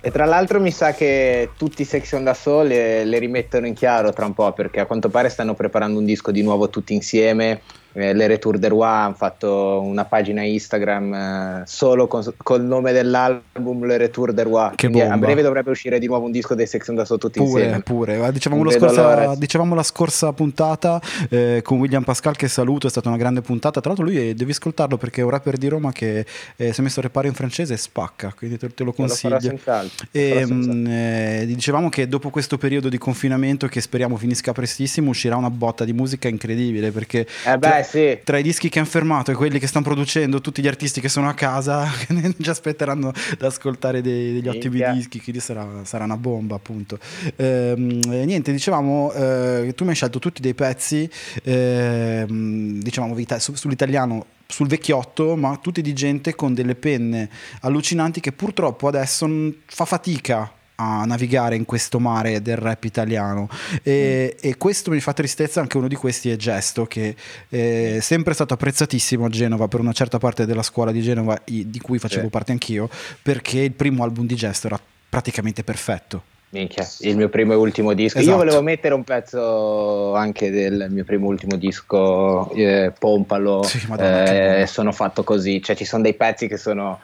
E 0.00 0.10
tra 0.10 0.24
l'altro 0.24 0.60
mi 0.60 0.72
sa 0.72 0.92
che 0.92 1.50
tutti 1.56 1.82
i 1.82 1.84
Section 1.84 2.24
da 2.24 2.34
Soul 2.34 2.66
le, 2.66 3.04
le 3.04 3.18
rimettono 3.20 3.68
in 3.68 3.74
chiaro 3.74 4.12
tra 4.12 4.26
un 4.26 4.34
po' 4.34 4.52
perché 4.52 4.80
a 4.80 4.86
quanto 4.86 5.08
pare 5.08 5.28
stanno 5.28 5.54
preparando 5.54 6.00
un 6.00 6.04
disco 6.04 6.32
di 6.32 6.42
nuovo 6.42 6.68
tutti 6.68 6.94
insieme. 6.94 7.60
Eh, 7.94 8.14
le 8.14 8.26
Retour 8.26 8.58
de 8.58 8.68
Roi 8.68 8.86
hanno 8.86 9.14
fatto 9.14 9.80
una 9.82 10.04
pagina 10.04 10.42
Instagram 10.42 11.14
eh, 11.14 11.62
solo 11.66 12.06
con, 12.06 12.22
col 12.38 12.62
nome 12.62 12.92
dell'album 12.92 13.84
Le 13.84 13.96
Retour 13.98 14.32
de 14.32 14.42
Roi. 14.42 14.70
Che 14.70 14.88
Quindi 14.88 15.00
a 15.00 15.08
bomba. 15.10 15.26
breve 15.26 15.42
dovrebbe 15.42 15.70
uscire 15.70 15.98
di 15.98 16.06
nuovo 16.06 16.24
un 16.26 16.32
disco 16.32 16.54
dei 16.54 16.66
Section 16.66 16.96
da 16.96 17.04
Soul 17.04 17.18
tutti 17.20 17.38
Pure, 17.38 17.62
insieme. 17.62 17.82
pure. 17.82 18.26
Eh, 18.26 18.32
Dicevamo, 18.32 18.70
scorsa, 18.70 19.34
dicevamo 19.36 19.74
la 19.74 19.82
scorsa 19.82 20.32
puntata 20.32 21.00
eh, 21.28 21.60
con 21.62 21.78
William 21.78 22.02
Pascal 22.02 22.36
che 22.36 22.48
saluto, 22.48 22.86
è 22.86 22.90
stata 22.90 23.08
una 23.08 23.18
grande 23.18 23.40
puntata. 23.42 23.80
Tra 23.80 23.90
l'altro 23.92 24.06
lui 24.06 24.30
è- 24.30 24.34
devi 24.34 24.50
ascoltarlo 24.52 24.96
perché 24.96 25.20
è 25.20 25.24
un 25.24 25.30
rapper 25.30 25.56
di 25.58 25.68
Roma 25.68 25.92
che 25.92 26.24
eh, 26.56 26.72
si 26.72 26.80
è 26.80 26.82
messo 26.82 27.00
a 27.00 27.02
repare 27.02 27.28
in 27.28 27.34
francese 27.34 27.74
e 27.74 27.76
spacca, 27.76 28.32
quindi 28.36 28.56
te, 28.58 28.72
te 28.72 28.84
lo 28.84 28.92
consiglio. 28.92 29.38
senz'altro, 29.40 30.06
lo 30.12 30.18
E, 30.20 30.46
mh, 30.46 30.86
eh, 30.88 31.42
dicevamo 31.46 31.88
che 31.88 32.08
dopo 32.08 32.30
questo 32.30 32.58
periodo 32.58 32.88
di 32.88 32.98
confinamento 32.98 33.66
che 33.66 33.80
speriamo 33.80 34.16
finisca 34.16 34.52
prestissimo 34.52 35.10
uscirà 35.10 35.36
una 35.36 35.50
botta 35.50 35.84
di 35.84 35.92
musica 35.92 36.28
incredibile 36.28 36.90
perché 36.90 37.26
Eh 37.46 37.58
beh, 37.58 37.81
tra, 37.82 37.90
sì. 37.90 38.18
tra 38.24 38.38
i 38.38 38.42
dischi 38.42 38.68
che 38.68 38.78
hanno 38.78 38.88
fermato 38.88 39.30
e 39.30 39.34
quelli 39.34 39.58
che 39.58 39.66
stanno 39.66 39.84
producendo 39.84 40.40
tutti 40.40 40.62
gli 40.62 40.68
artisti 40.68 41.00
che 41.00 41.08
sono 41.08 41.28
a 41.28 41.34
casa 41.34 41.88
già 42.36 42.50
aspetteranno 42.52 43.08
ad 43.08 43.42
ascoltare 43.42 44.00
dei- 44.00 44.32
degli 44.34 44.48
ottimi 44.48 44.82
dischi 44.94 45.20
quindi 45.20 45.40
sarà, 45.40 45.66
sarà 45.84 46.04
una 46.04 46.16
bomba 46.16 46.56
appunto 46.56 46.98
Ehm, 47.36 48.00
niente 48.06 48.52
dicevamo 48.52 49.12
eh, 49.12 49.72
tu 49.74 49.84
mi 49.84 49.90
hai 49.90 49.96
scelto 49.96 50.18
tutti 50.18 50.40
dei 50.40 50.54
pezzi 50.54 51.08
ehm, 51.44 52.80
dicevamo 52.82 53.14
vita- 53.14 53.38
su- 53.38 53.54
sull'italiano 53.54 54.26
sul 54.52 54.68
vecchiotto, 54.68 55.34
ma 55.34 55.56
tutti 55.56 55.80
di 55.80 55.94
gente 55.94 56.34
con 56.34 56.52
delle 56.52 56.74
penne 56.74 57.30
allucinanti 57.62 58.20
che 58.20 58.32
purtroppo 58.32 58.86
adesso 58.86 59.26
fa 59.64 59.86
fatica 59.86 60.52
a 60.76 61.04
navigare 61.04 61.56
in 61.56 61.64
questo 61.64 61.98
mare 61.98 62.40
del 62.42 62.56
rap 62.56 62.84
italiano 62.84 63.48
e, 63.82 64.36
e 64.40 64.56
questo 64.56 64.90
mi 64.90 65.00
fa 65.00 65.12
tristezza 65.12 65.60
anche 65.60 65.76
uno 65.76 65.88
di 65.88 65.94
questi 65.94 66.30
è 66.30 66.36
Gesto 66.36 66.86
che 66.86 67.14
è 67.48 67.98
sempre 68.00 68.34
stato 68.34 68.54
apprezzatissimo 68.54 69.26
a 69.26 69.28
Genova 69.28 69.68
per 69.68 69.80
una 69.80 69.92
certa 69.92 70.18
parte 70.18 70.46
della 70.46 70.62
scuola 70.62 70.90
di 70.92 71.02
Genova 71.02 71.40
di 71.44 71.80
cui 71.80 71.98
facevo 71.98 72.24
Sì. 72.24 72.30
parte 72.30 72.52
anch'io 72.52 72.88
perché 73.22 73.60
il 73.60 73.72
primo 73.72 74.02
album 74.02 74.26
di 74.26 74.34
Gesto 74.34 74.66
era 74.68 74.80
praticamente 75.08 75.62
perfetto 75.62 76.22
Minchia, 76.52 76.86
il 77.00 77.16
mio 77.16 77.30
primo 77.30 77.54
e 77.54 77.56
ultimo 77.56 77.94
disco. 77.94 78.18
Esatto. 78.18 78.36
Io 78.36 78.42
volevo 78.42 78.60
mettere 78.60 78.92
un 78.92 79.04
pezzo 79.04 80.14
anche 80.14 80.50
del 80.50 80.88
mio 80.90 81.02
primo 81.02 81.24
e 81.24 81.28
ultimo 81.28 81.56
disco, 81.56 82.50
eh, 82.50 82.92
Pompalo. 82.98 83.62
Sì, 83.62 83.80
Madonna, 83.88 84.58
eh, 84.58 84.66
sono 84.66 84.92
fatto 84.92 85.24
così, 85.24 85.62
cioè 85.62 85.74
ci 85.74 85.86
sono 85.86 86.02
dei 86.02 86.12
pezzi 86.12 86.48
che 86.48 86.58
sono. 86.58 87.00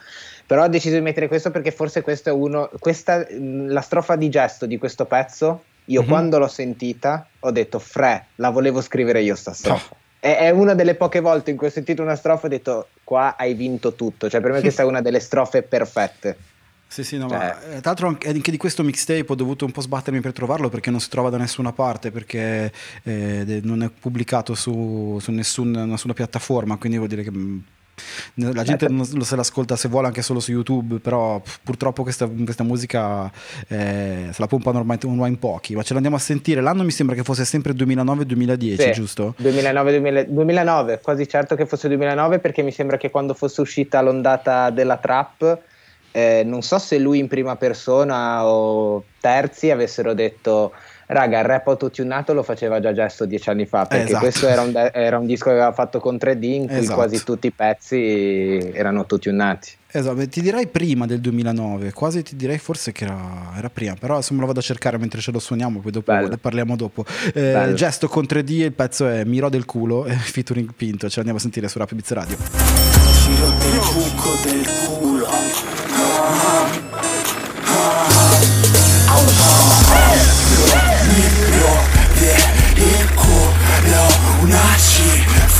Però 0.49 0.63
ho 0.65 0.69
deciso 0.69 0.95
di 0.95 1.03
mettere 1.03 1.29
questo 1.29 1.51
perché 1.51 1.71
forse 1.71 2.01
questo 2.01 2.31
è 2.31 2.33
uno. 2.33 2.71
Questa, 2.79 3.19
mh, 3.19 3.69
la 3.71 3.83
strofa 3.83 4.17
di 4.17 4.31
gesto 4.31 4.65
di 4.65 4.79
questo 4.79 5.05
pezzo, 5.05 5.65
io 5.85 6.01
Mhm. 6.03 6.09
quando 6.09 6.39
l'ho 6.39 6.49
sentita 6.49 7.29
ho 7.41 7.51
detto, 7.51 7.79
Fre, 7.79 8.29
la 8.37 8.49
volevo 8.49 8.81
scrivere 8.81 9.21
io 9.21 9.35
sta 9.35 9.53
strofa. 9.53 9.95
Ah. 9.95 9.97
È, 10.21 10.37
è 10.39 10.51
una 10.51 10.73
delle 10.75 10.95
poche 10.95 11.21
volte 11.21 11.51
in 11.51 11.59
cui 11.59 11.67
ho 11.67 11.71
sentito 11.71 12.01
una 12.03 12.17
strofa 12.17 12.45
e 12.45 12.47
ho 12.47 12.49
detto, 12.49 12.89
qua 13.05 13.37
hai 13.37 13.53
vinto 13.53 13.93
tutto. 13.95 14.31
Cioè 14.31 14.41
per 14.41 14.53
me 14.53 14.61
questa 14.63 14.83
è 14.83 14.87
una 14.87 15.03
delle 15.03 15.21
strofe 15.21 15.63
perfette. 15.63 16.37
Sì, 16.89 17.05
sì, 17.05 17.19
no, 17.19 17.29
Cioè- 17.29 17.37
ma 17.39 17.61
eh, 17.65 17.71
tra 17.81 17.91
l'altro 17.91 18.09
anche 18.09 18.29
anche 18.31 18.51
di 18.51 18.57
questo 18.57 18.83
mixtape 18.83 19.27
ho 19.29 19.35
dovuto 19.35 19.67
un 19.67 19.73
po' 19.73 19.83
sbattermi 19.83 20.21
per 20.21 20.33
trovarlo 20.33 20.71
perché 20.71 20.91
non 20.91 21.01
si 21.01 21.11
trova 21.11 21.29
da 21.29 21.37
nessuna 21.37 21.73
parte, 21.73 22.11
perché 22.11 22.73
eh, 23.03 23.61
non 23.63 23.83
è 23.83 23.91
pubblicato 23.91 24.55
su, 24.55 25.19
su 25.21 25.31
nessun- 25.31 25.71
nessuna 25.71 26.15
piattaforma, 26.15 26.79
quindi 26.79 26.97
vuol 26.97 27.11
dire 27.11 27.23
che 27.23 27.31
mh, 27.31 27.65
La 28.35 28.63
gente 28.63 28.89
non 28.89 29.07
lo 29.13 29.25
se 29.25 29.37
l'ascolta 29.37 29.77
se 29.77 29.89
vuole 29.89 30.07
anche 30.07 30.23
solo 30.23 30.41
su 30.41 30.53
YouTube, 30.53 30.99
però 30.99 31.41
purtroppo 31.63 32.03
questa, 32.03 32.27
questa 32.27 32.65
musica 32.65 33.31
eh, 33.69 34.29
se 34.31 34.37
la 34.39 34.47
pompano 34.47 34.79
ormai, 34.79 34.99
ormai 35.05 35.31
in 35.31 35.39
pochi. 35.39 35.75
Ma 35.75 35.83
ce 35.83 35.93
l'andiamo 35.93 36.17
a 36.17 36.21
sentire. 36.21 36.61
L'anno 36.61 36.85
mi 36.85 36.91
sembra 36.91 37.15
che 37.15 37.23
fosse 37.23 37.45
sempre 37.45 37.73
2009-2010, 37.73 38.81
Sì, 38.81 38.91
giusto? 38.93 39.35
2009, 39.39 40.27
2009, 40.29 41.01
quasi 41.03 41.29
certo 41.29 41.55
che 41.55 41.67
fosse 41.67 41.89
2009 41.89 42.39
perché 42.39 42.63
mi 42.63 42.73
sembra 42.73 42.97
che 42.97 43.11
quando 43.11 43.35
fosse 43.35 43.61
uscita 43.61 44.01
l'ondata 44.01 44.71
della 44.71 44.97
trap, 44.97 45.61
eh, 46.13 46.43
non 46.45 46.63
so 46.63 46.79
se 46.79 46.99
lui 46.99 47.19
in 47.19 47.29
prima 47.29 47.57
persona 47.57 48.47
o 48.47 49.05
terzi 49.21 49.71
avessero 49.71 50.15
detto 50.15 50.73
raga 51.11 51.39
il 51.41 51.45
rap 51.45 51.67
autotunato 51.69 52.33
lo 52.35 52.43
faceva 52.43 52.81
già 52.81 52.93
Gesto 52.93 53.25
dieci 53.25 53.49
anni 53.51 53.67
fa 53.67 53.85
perché 53.87 54.05
Esatto. 54.05 54.21
questo 54.23 54.47
era 54.49 54.63
un, 54.63 54.91
era 54.93 55.19
un 55.19 55.27
disco 55.27 55.47
che 55.47 55.53
aveva 55.57 55.73
fatto 55.73 56.01
con 56.01 56.17
3D 56.17 56.43
in 56.45 56.67
cui 56.67 56.77
Esatto. 56.79 56.95
quasi 56.97 57.23
tutti 57.25 57.47
i 57.49 57.51
pezzi 57.51 58.71
erano 58.75 59.01
autotunati. 59.01 59.73
Esatto, 59.91 60.29
ti 60.29 60.43
direi 60.43 60.67
prima 60.67 61.07
del 61.07 61.21
2009, 61.21 61.93
quasi 61.93 62.23
ti 62.23 62.37
direi 62.37 62.59
forse 62.59 62.93
che 62.93 63.05
era, 63.05 63.53
era 63.57 63.71
prima, 63.71 63.95
però 63.99 64.15
adesso 64.17 64.35
me 64.35 64.41
lo 64.41 64.47
vado 64.47 64.59
a 64.59 64.63
cercare 64.63 64.99
mentre 64.99 65.23
ce 65.23 65.31
lo 65.33 65.39
suoniamo, 65.39 65.81
poi 65.81 65.91
dopo 65.93 66.13
Bello. 66.13 66.29
ne 66.29 66.37
parliamo 66.37 66.77
dopo. 66.77 67.07
Eh, 67.33 67.73
gesto 67.75 68.07
con 68.07 68.25
3D, 68.29 68.51
il 68.51 68.73
pezzo 68.73 69.09
è 69.09 69.25
Miro 69.25 69.49
del 69.49 69.65
culo, 69.65 70.03
featuring 70.13 70.73
Pinto, 70.77 71.09
ce 71.09 71.15
l'andiamo 71.17 71.39
a 71.39 71.41
sentire 71.41 71.69
su 71.69 71.79
Rap 71.79 71.91
Beats 71.95 72.11
Radio. 72.13 72.37
Giro 72.37 73.47
del 73.49 73.79
buco 73.95 74.31
del 74.45 74.67
culo 74.87 74.98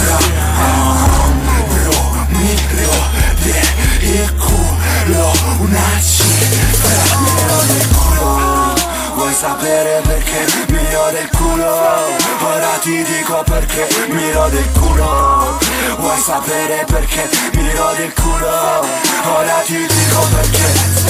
cifra 0.09 0.19
Bro, 1.69 2.27
micro 2.39 2.93
del 4.01 4.35
culo 4.37 5.33
Una 5.59 6.01
cifra 6.01 7.19
Miro 7.21 7.59
del 7.67 7.89
culo 7.89 8.75
Vuoi 9.15 9.35
sapere 9.35 10.01
perché 10.03 10.47
miro 10.69 11.11
del 11.11 11.29
culo? 11.37 11.71
Ora 12.41 12.79
ti 12.81 13.03
dico 13.03 13.43
perché 13.45 13.89
miro 14.11 14.49
del 14.49 14.71
culo 14.73 15.59
Vuoi 15.99 16.21
sapere 16.21 16.85
perché 16.87 17.29
miro 17.55 17.93
del 17.97 18.13
culo? 18.15 18.87
Ora 19.37 19.61
ti 19.67 19.77
dico 19.77 20.21
perché 20.31 20.67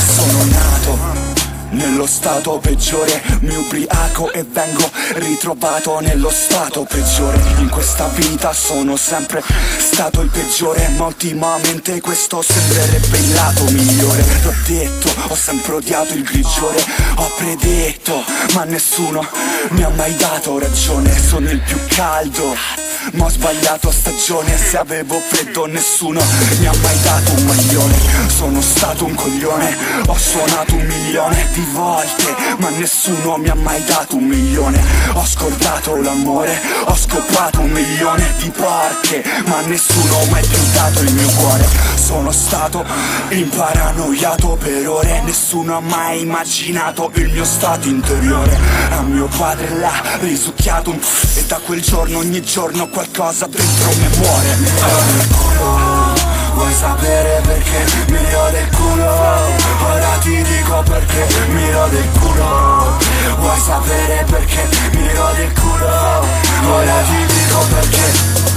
sono 0.07 0.45
nato 0.45 1.38
nello 1.71 2.07
stato 2.07 2.59
peggiore 2.59 3.23
mi 3.41 3.55
ubriaco 3.55 4.33
e 4.33 4.45
vengo 4.45 4.91
ritrovato 5.15 6.01
nello 6.01 6.31
stato 6.31 6.85
peggiore. 6.85 7.41
In 7.59 7.69
questa 7.69 8.09
vita 8.09 8.53
sono 8.53 8.97
sempre 8.97 9.43
stato 9.79 10.21
il 10.21 10.31
peggiore 10.31 10.89
Ma 10.97 11.07
ultimamente 11.07 12.01
questo 12.01 12.43
sembrerebbe 12.43 13.19
il 13.19 13.35
lato 13.35 13.65
migliore. 13.65 14.25
L'ho 14.43 14.55
detto, 14.67 15.09
ho 15.29 15.35
sempre 15.35 15.75
odiato 15.75 16.15
il 16.15 16.23
grigiore 16.23 16.83
Ho 17.17 17.31
predetto, 17.37 18.25
ma 18.55 18.65
nessuno 18.65 19.27
mi 19.71 19.83
ha 19.83 19.89
mai 19.91 20.15
dato 20.17 20.59
ragione. 20.59 21.17
Sono 21.19 21.51
il 21.51 21.61
più 21.61 21.79
caldo 21.89 22.88
ma 23.15 23.25
ho 23.27 23.31
sbagliato 23.31 23.91
stagione 23.91 24.57
Se 24.57 24.77
avevo 24.77 25.21
freddo 25.21 25.67
nessuno 25.67 26.21
mi 26.59 26.67
ha 26.67 26.73
mai 26.83 27.01
dato 27.03 27.33
un 27.33 27.45
maglione. 27.45 27.97
Sono 28.29 28.61
stato 28.61 29.05
un 29.05 29.15
coglione 29.15 29.77
Ho 30.07 30.17
suonato 30.17 30.75
un 30.75 30.87
milione 30.87 31.49
di 31.53 31.67
volte 31.73 32.35
Ma 32.59 32.69
nessuno 32.71 33.37
mi 33.37 33.49
ha 33.49 33.55
mai 33.55 33.83
dato 33.85 34.17
un 34.17 34.25
milione. 34.25 34.83
Ho 35.15 35.25
scordato 35.25 35.97
l'amore 35.97 36.61
Ho 36.85 36.97
scopato 36.97 37.61
un 37.61 37.71
milione 37.71 38.33
di 38.39 38.51
porche 38.51 39.25
Ma 39.47 39.61
nessuno 39.63 40.25
mi 40.31 40.39
ha 40.39 40.41
più 40.41 40.73
dato 40.73 41.01
il 41.01 41.13
mio 41.15 41.29
cuore 41.29 41.88
Sono 42.09 42.33
stato 42.33 42.83
imparanoiato 43.29 44.57
per 44.59 44.89
ore 44.89 45.21
Nessuno 45.27 45.77
ha 45.77 45.81
mai 45.81 46.23
immaginato 46.23 47.11
il 47.17 47.29
mio 47.29 47.45
stato 47.45 47.87
interiore 47.87 48.57
A 48.93 49.03
mio 49.03 49.27
padre 49.27 49.79
l'ha 49.79 50.17
risucchiato 50.19 50.99
E 51.35 51.45
da 51.45 51.59
quel 51.59 51.83
giorno 51.83 52.17
ogni 52.17 52.41
giorno 52.41 52.89
qualcosa 52.89 53.47
dentro 53.47 53.91
me 54.01 54.09
muore 54.17 54.57
Miro 54.57 55.03
del 55.05 55.29
culo 55.37 56.15
Vuoi 56.55 56.73
sapere 56.73 57.43
perché 57.43 57.85
miro 58.07 58.51
del 58.53 58.69
culo? 58.75 59.13
Ora 59.93 60.19
ti 60.23 60.43
dico 60.45 60.83
perché 60.89 61.27
miro 61.49 61.89
del 61.89 62.09
culo 62.19 62.97
Vuoi 63.37 63.61
sapere 63.61 64.25
perché 64.31 64.67
miro 64.93 65.31
del 65.37 65.53
culo? 65.53 66.25
Ora 66.73 67.03
ti 67.03 67.35
dico 67.35 67.59
perché 67.69 68.13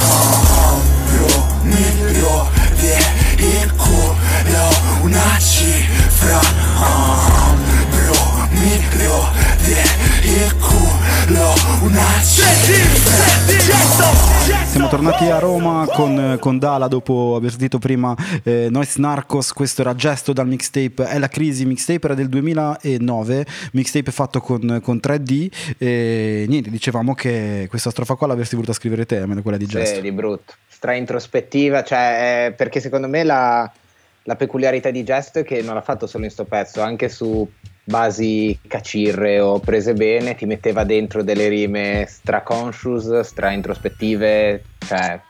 oh, 0.08 0.82
Bro, 1.10 1.48
miro 1.64 2.50
del 2.80 3.21
culo 3.76 4.70
Una 5.02 5.38
cifra 5.40 6.40
oh, 6.80 7.56
Bro, 7.90 8.48
miro 8.52 9.30
del 9.64 10.56
culo 10.58 11.54
Una 11.82 12.22
cifra. 12.22 13.42
Siamo 14.66 14.88
tornati 14.88 15.26
a 15.26 15.40
Roma 15.40 15.86
con, 15.88 16.38
con 16.40 16.58
Dala 16.58 16.88
dopo 16.88 17.36
aver 17.36 17.50
sentito 17.50 17.78
prima 17.78 18.16
eh, 18.44 18.68
Noise 18.70 19.00
Narcos, 19.02 19.54
questo 19.54 19.82
era 19.82 19.94
gesto 19.96 20.34
dal 20.34 20.48
mixtape 20.48 21.06
È 21.06 21.20
la 21.20 21.28
crisi, 21.28 21.66
mixtape 21.66 22.06
era 22.06 22.14
del 22.16 22.30
2009, 22.30 23.46
mixtape 23.74 24.12
fatto 24.12 24.40
con, 24.40 24.80
con 24.82 25.00
3D 25.04 25.52
e 25.78 26.46
niente, 26.48 26.70
dicevamo 26.70 27.14
che 27.14 27.68
questa 27.70 27.90
strofa 27.90 28.16
qua 28.16 28.28
l'avresti 28.28 28.56
voluta 28.56 28.74
scrivere 28.74 29.06
te, 29.06 29.18
almeno 29.18 29.42
quella 29.42 29.58
di 29.58 29.66
gesto. 29.66 29.96
Sì, 29.96 30.02
di 30.02 30.12
brutto. 30.12 30.54
Stra 30.82 30.96
introspettiva, 30.96 31.84
cioè, 31.84 32.48
eh, 32.48 32.54
perché 32.54 32.80
secondo 32.80 33.08
me 33.08 33.24
la, 33.24 33.72
la 34.24 34.36
peculiarità 34.36 34.90
di 34.90 35.04
Gesto 35.04 35.38
è 35.38 35.44
che 35.44 35.62
non 35.62 35.76
l'ha 35.76 35.82
fatto 35.84 36.08
solo 36.08 36.24
in 36.24 36.32
sto 36.32 36.46
pezzo, 36.46 36.82
anche 36.82 37.08
su 37.08 37.48
basi 37.84 38.58
cacirre 38.68 39.40
o 39.40 39.60
prese 39.60 39.94
bene, 39.94 40.34
ti 40.34 40.48
metteva 40.48 40.84
dentro 40.84 41.22
delle 41.22 41.50
rime 41.50 42.06
stra 42.08 42.42
conscious, 42.42 43.20
stra 43.20 43.52
introspettive, 43.52 44.64
cioè 44.80 45.22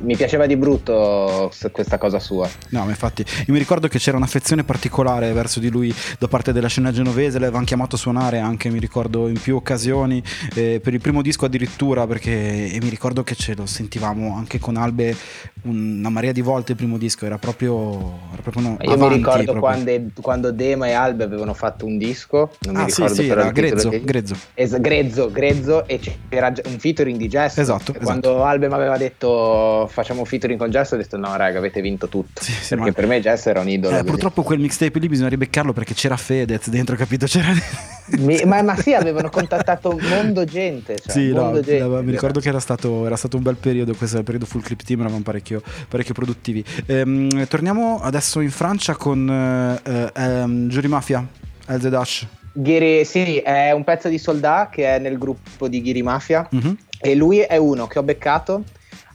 mi 0.00 0.16
piaceva 0.16 0.46
di 0.46 0.56
brutto 0.56 1.50
questa 1.72 1.98
cosa 1.98 2.18
sua. 2.18 2.48
No, 2.70 2.84
ma 2.84 2.90
infatti, 2.90 3.24
io 3.46 3.52
mi 3.52 3.58
ricordo 3.58 3.88
che 3.88 3.98
c'era 3.98 4.16
un'affezione 4.16 4.64
particolare 4.64 5.32
verso 5.32 5.60
di 5.60 5.70
lui 5.70 5.92
da 6.18 6.28
parte 6.28 6.52
della 6.52 6.68
scena 6.68 6.92
genovese, 6.92 7.38
l'avevano 7.38 7.64
chiamato 7.64 7.96
a 7.96 7.98
suonare 7.98 8.38
anche, 8.38 8.68
mi 8.70 8.78
ricordo, 8.78 9.28
in 9.28 9.40
più 9.40 9.56
occasioni, 9.56 10.22
eh, 10.54 10.80
per 10.82 10.94
il 10.94 11.00
primo 11.00 11.22
disco 11.22 11.44
addirittura, 11.46 12.06
perché 12.06 12.70
e 12.72 12.78
mi 12.82 12.88
ricordo 12.88 13.22
che 13.22 13.34
ce 13.34 13.54
lo 13.54 13.66
sentivamo 13.66 14.36
anche 14.36 14.58
con 14.58 14.76
Albe 14.76 15.16
una 15.62 16.08
marea 16.08 16.32
di 16.32 16.40
volte 16.40 16.72
il 16.72 16.78
primo 16.78 16.98
disco, 16.98 17.26
era 17.26 17.36
proprio, 17.38 18.18
era 18.32 18.42
proprio 18.42 18.66
una, 18.66 18.76
Io 18.80 18.92
avanti 18.92 19.08
mi 19.08 19.16
ricordo 19.16 19.52
proprio. 19.52 19.60
quando, 19.60 20.10
quando 20.20 20.52
Dema 20.52 20.86
e 20.86 20.92
Albe 20.92 21.24
avevano 21.24 21.52
fatto 21.54 21.84
un 21.84 21.98
disco, 21.98 22.52
non 22.60 22.76
mi 22.76 22.82
Ah, 22.82 22.88
sì, 22.88 23.00
ricordo 23.02 23.14
sì, 23.22 23.26
però 23.28 23.40
era 23.42 23.50
Grezzo, 23.50 23.88
che- 23.90 24.02
Grezzo. 24.04 24.36
Es- 24.54 24.80
grezzo, 24.80 25.30
grezzo 25.32 25.86
e 25.86 25.98
c'era 25.98 26.52
un 26.64 26.78
featuring 26.78 27.16
di 27.18 27.28
Gesto. 27.28 27.60
Esatto, 27.60 27.92
E 27.94 27.98
Quando 27.98 28.44
Albe 28.44 28.68
mi 28.68 28.74
aveva 28.74 28.96
detto 28.96 29.87
facciamo 29.88 30.24
featuring 30.24 30.58
con 30.58 30.70
Gesto, 30.70 30.94
ho 30.94 30.98
detto 30.98 31.16
no 31.16 31.34
raga 31.36 31.58
avete 31.58 31.80
vinto 31.80 32.08
tutto. 32.08 32.40
perché 32.44 32.76
ma- 32.76 32.92
per 32.92 33.06
me 33.06 33.20
Gesto 33.20 33.48
era 33.50 33.60
un 33.60 33.68
idolo. 33.68 33.96
Eh, 33.98 34.04
purtroppo 34.04 34.42
quel 34.42 34.58
mixtape 34.60 34.98
lì 34.98 35.08
bisogna 35.08 35.28
ribeccarlo 35.28 35.72
perché 35.72 35.94
c'era 35.94 36.16
Fedez 36.16 36.68
dentro, 36.68 36.94
capito? 36.96 37.26
C'era... 37.26 37.52
Mi- 38.18 38.42
ma, 38.46 38.62
ma 38.62 38.76
sì, 38.76 38.94
avevano 38.94 39.28
contattato 39.30 39.90
un 39.90 40.00
mondo 40.08 40.44
gente. 40.44 40.96
Cioè, 40.98 41.10
Sì, 41.12 41.32
no, 41.32 41.44
mondo 41.44 41.60
gente. 41.60 41.84
no, 41.84 42.02
mi 42.02 42.10
ricordo 42.10 42.40
che 42.40 42.48
era 42.48 42.60
stato, 42.60 43.04
era 43.06 43.16
stato 43.16 43.36
un 43.36 43.42
bel 43.42 43.56
periodo, 43.56 43.94
questo 43.94 44.16
è 44.16 44.18
il 44.20 44.24
periodo 44.24 44.46
full 44.46 44.60
clip 44.62 44.82
team, 44.82 45.00
eravamo 45.00 45.22
parecchio, 45.22 45.62
parecchio 45.88 46.14
produttivi. 46.14 46.64
Ehm, 46.86 47.46
torniamo 47.48 48.00
adesso 48.00 48.40
in 48.40 48.50
Francia 48.50 48.94
con 48.96 49.28
eh, 49.84 50.10
ehm, 50.14 50.68
Jury 50.68 50.88
Mafia, 50.88 51.26
LZ 51.66 51.88
Dash. 51.88 52.26
Ghiri- 52.52 53.04
sì, 53.04 53.36
è 53.38 53.70
un 53.70 53.84
pezzo 53.84 54.08
di 54.08 54.18
Soldà 54.18 54.68
che 54.72 54.96
è 54.96 54.98
nel 54.98 55.16
gruppo 55.16 55.68
di 55.68 55.80
Ghiri 55.80 56.02
Mafia. 56.02 56.46
Mhm. 56.50 56.76
E 57.00 57.14
lui 57.14 57.38
è 57.38 57.56
uno 57.56 57.86
che 57.86 57.98
ho 58.00 58.02
beccato. 58.02 58.64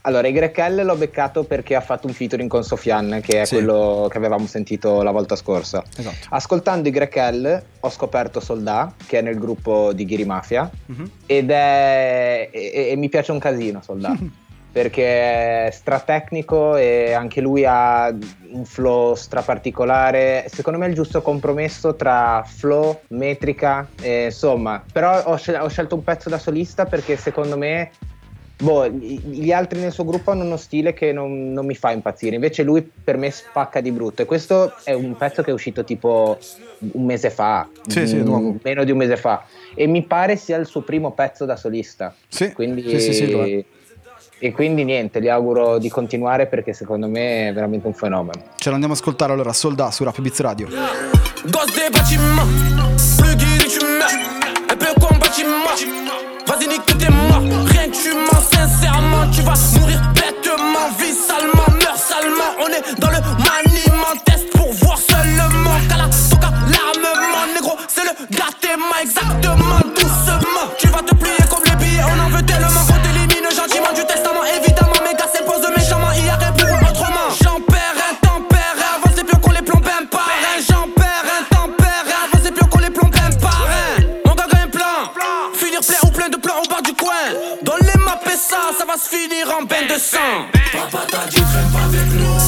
Allora, 0.06 0.28
L 0.28 0.82
l'ho 0.84 0.96
beccato 0.96 1.44
perché 1.44 1.74
ha 1.74 1.80
fatto 1.80 2.06
un 2.06 2.12
featuring 2.12 2.48
con 2.50 2.62
Sofiane, 2.62 3.22
che 3.22 3.40
è 3.40 3.44
Sì. 3.46 3.54
quello 3.54 4.06
che 4.10 4.18
avevamo 4.18 4.46
sentito 4.46 5.02
la 5.02 5.10
volta 5.10 5.34
scorsa. 5.34 5.82
Esatto. 5.96 6.16
Ascoltando 6.28 6.90
L 6.90 7.62
ho 7.80 7.88
scoperto 7.90 8.38
Soldà, 8.38 8.92
che 9.06 9.20
è 9.20 9.22
nel 9.22 9.38
gruppo 9.38 9.94
di 9.94 10.04
Ghiri 10.04 10.26
Mafia, 10.26 10.70
Mhm. 10.86 11.10
ed 11.24 11.50
è. 11.50 12.50
E, 12.52 12.88
e 12.90 12.96
mi 12.96 13.08
piace 13.08 13.32
un 13.32 13.38
casino 13.38 13.80
Soldà. 13.82 14.14
perché 14.74 15.66
è 15.66 15.70
stratecnico 15.70 16.74
e 16.76 17.12
anche 17.12 17.40
lui 17.40 17.64
ha 17.64 18.12
un 18.52 18.64
flow 18.64 19.14
straparticolare. 19.14 20.46
Secondo 20.52 20.80
me 20.80 20.86
è 20.86 20.88
il 20.88 20.96
giusto 20.96 21.22
compromesso 21.22 21.94
tra 21.94 22.42
flow, 22.44 23.00
metrica, 23.10 23.88
e 24.02 24.24
insomma. 24.24 24.82
Però 24.92 25.22
ho, 25.26 25.36
scel- 25.36 25.60
ho 25.62 25.68
scelto 25.68 25.94
un 25.94 26.02
pezzo 26.02 26.28
da 26.28 26.38
solista 26.38 26.84
perché 26.84 27.16
secondo 27.16 27.56
me. 27.56 27.90
Boh, 28.56 28.88
gli 28.88 29.50
altri 29.52 29.80
nel 29.80 29.90
suo 29.92 30.04
gruppo 30.04 30.30
hanno 30.30 30.44
uno 30.44 30.56
stile 30.56 30.92
che 30.94 31.12
non, 31.12 31.52
non 31.52 31.66
mi 31.66 31.74
fa 31.74 31.90
impazzire, 31.90 32.36
invece 32.36 32.62
lui 32.62 32.82
per 32.82 33.16
me 33.16 33.30
spacca 33.30 33.80
di 33.80 33.90
brutto. 33.90 34.22
E 34.22 34.24
questo 34.26 34.74
è 34.84 34.92
un 34.92 35.16
pezzo 35.16 35.42
che 35.42 35.50
è 35.50 35.52
uscito 35.52 35.82
tipo 35.84 36.38
un 36.92 37.04
mese 37.04 37.30
fa, 37.30 37.68
Sì, 37.86 38.06
sì, 38.06 38.16
è 38.16 38.20
mm, 38.20 38.24
nuovo. 38.24 38.56
meno 38.62 38.84
di 38.84 38.92
un 38.92 38.98
mese 38.98 39.16
fa. 39.16 39.44
E 39.74 39.86
mi 39.86 40.02
pare 40.04 40.36
sia 40.36 40.56
il 40.56 40.66
suo 40.66 40.82
primo 40.82 41.12
pezzo 41.12 41.44
da 41.44 41.56
solista. 41.56 42.14
Sì, 42.28 42.52
Quindi 42.52 42.82
sì, 42.88 43.00
sì, 43.00 43.12
sì. 43.12 43.64
E 44.38 44.52
quindi 44.52 44.84
niente, 44.84 45.20
gli 45.20 45.28
auguro 45.28 45.78
di 45.78 45.88
continuare 45.88 46.46
perché 46.46 46.72
secondo 46.72 47.08
me 47.08 47.48
è 47.48 47.52
veramente 47.52 47.86
un 47.86 47.94
fenomeno. 47.94 48.42
Ce 48.56 48.68
l'andiamo 48.70 48.94
a 48.94 48.96
ascoltare 48.96 49.32
allora, 49.32 49.52
Solda 49.52 49.90
su 49.90 50.04
Rap 50.04 50.20
Beats 50.20 50.40
Radio. 50.40 50.68
Gosse 51.46 51.90
Vas-y, 56.46 56.68
nique 56.68 56.86
tes 56.86 57.08
morts. 57.10 57.42
Rien 57.66 57.88
que 57.88 57.96
tu 57.96 58.12
mens 58.12 58.42
sincèrement, 58.52 59.28
tu 59.32 59.42
vas 59.42 59.54
mourir 59.78 60.00
bêtement. 60.14 60.88
Vis 60.98 61.14
salement, 61.14 61.68
meurs 61.80 61.96
salement. 61.96 62.50
On 62.60 62.68
est 62.68 63.00
dans 63.00 63.10
le 63.10 63.20
maniement. 63.38 64.14
Test 64.24 64.50
pour 64.52 64.72
voir 64.72 64.98
seulement. 64.98 65.78
Cala, 65.88 66.08
toca, 66.30 66.50
l'armement. 66.68 67.46
Négro, 67.54 67.76
c'est 67.88 68.04
le 68.04 68.36
gâtement 68.36 68.98
exactement. 69.02 69.80
Doucement, 69.94 70.66
tu 70.78 70.88
vas 70.88 71.02
te 71.02 71.14
plier 71.14 71.43
finir 89.14 89.46
en 89.56 89.64
bain 89.64 89.86
de 89.86 89.98
sang. 89.98 90.48
Papa 90.72 91.06
t'a 91.10 91.26
dit 91.28 91.36
traîne 91.36 91.70
pas 91.72 91.84
avec 91.84 92.12
nous 92.14 92.43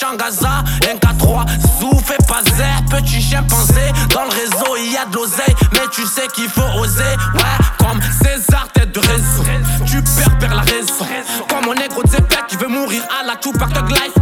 changaza. 0.00 0.64
NK3, 0.80 1.46
sous, 1.78 1.98
fais 1.98 2.16
pas 2.26 2.42
zin, 2.56 2.82
petit 2.90 3.20
chimpanzé. 3.20 3.92
Dans 4.10 4.24
le 4.24 4.30
réseau, 4.30 4.76
il 4.78 4.92
y 4.92 4.96
a 4.96 5.04
de 5.04 5.14
l'oseille, 5.14 5.54
mais 5.72 5.86
tu 5.92 6.06
sais 6.06 6.26
qu'il 6.34 6.48
faut 6.48 6.80
oser. 6.80 7.14
Ouais, 7.34 7.66
comme 7.78 8.00
César, 8.22 8.68
tête 8.72 8.92
de 8.92 9.00
raison. 9.00 9.44
Tu 9.86 10.02
perds, 10.02 10.38
perds 10.38 10.54
la 10.54 10.62
raison. 10.62 11.06
Comme 11.48 11.66
mon 11.66 11.74
négro 11.74 12.02
Zepek 12.06 12.46
qui 12.48 12.56
veut 12.56 12.68
mourir 12.68 13.02
à 13.20 13.26
la 13.26 13.36
Tupac 13.36 13.72
Thug 13.72 13.90
Life. 13.90 14.19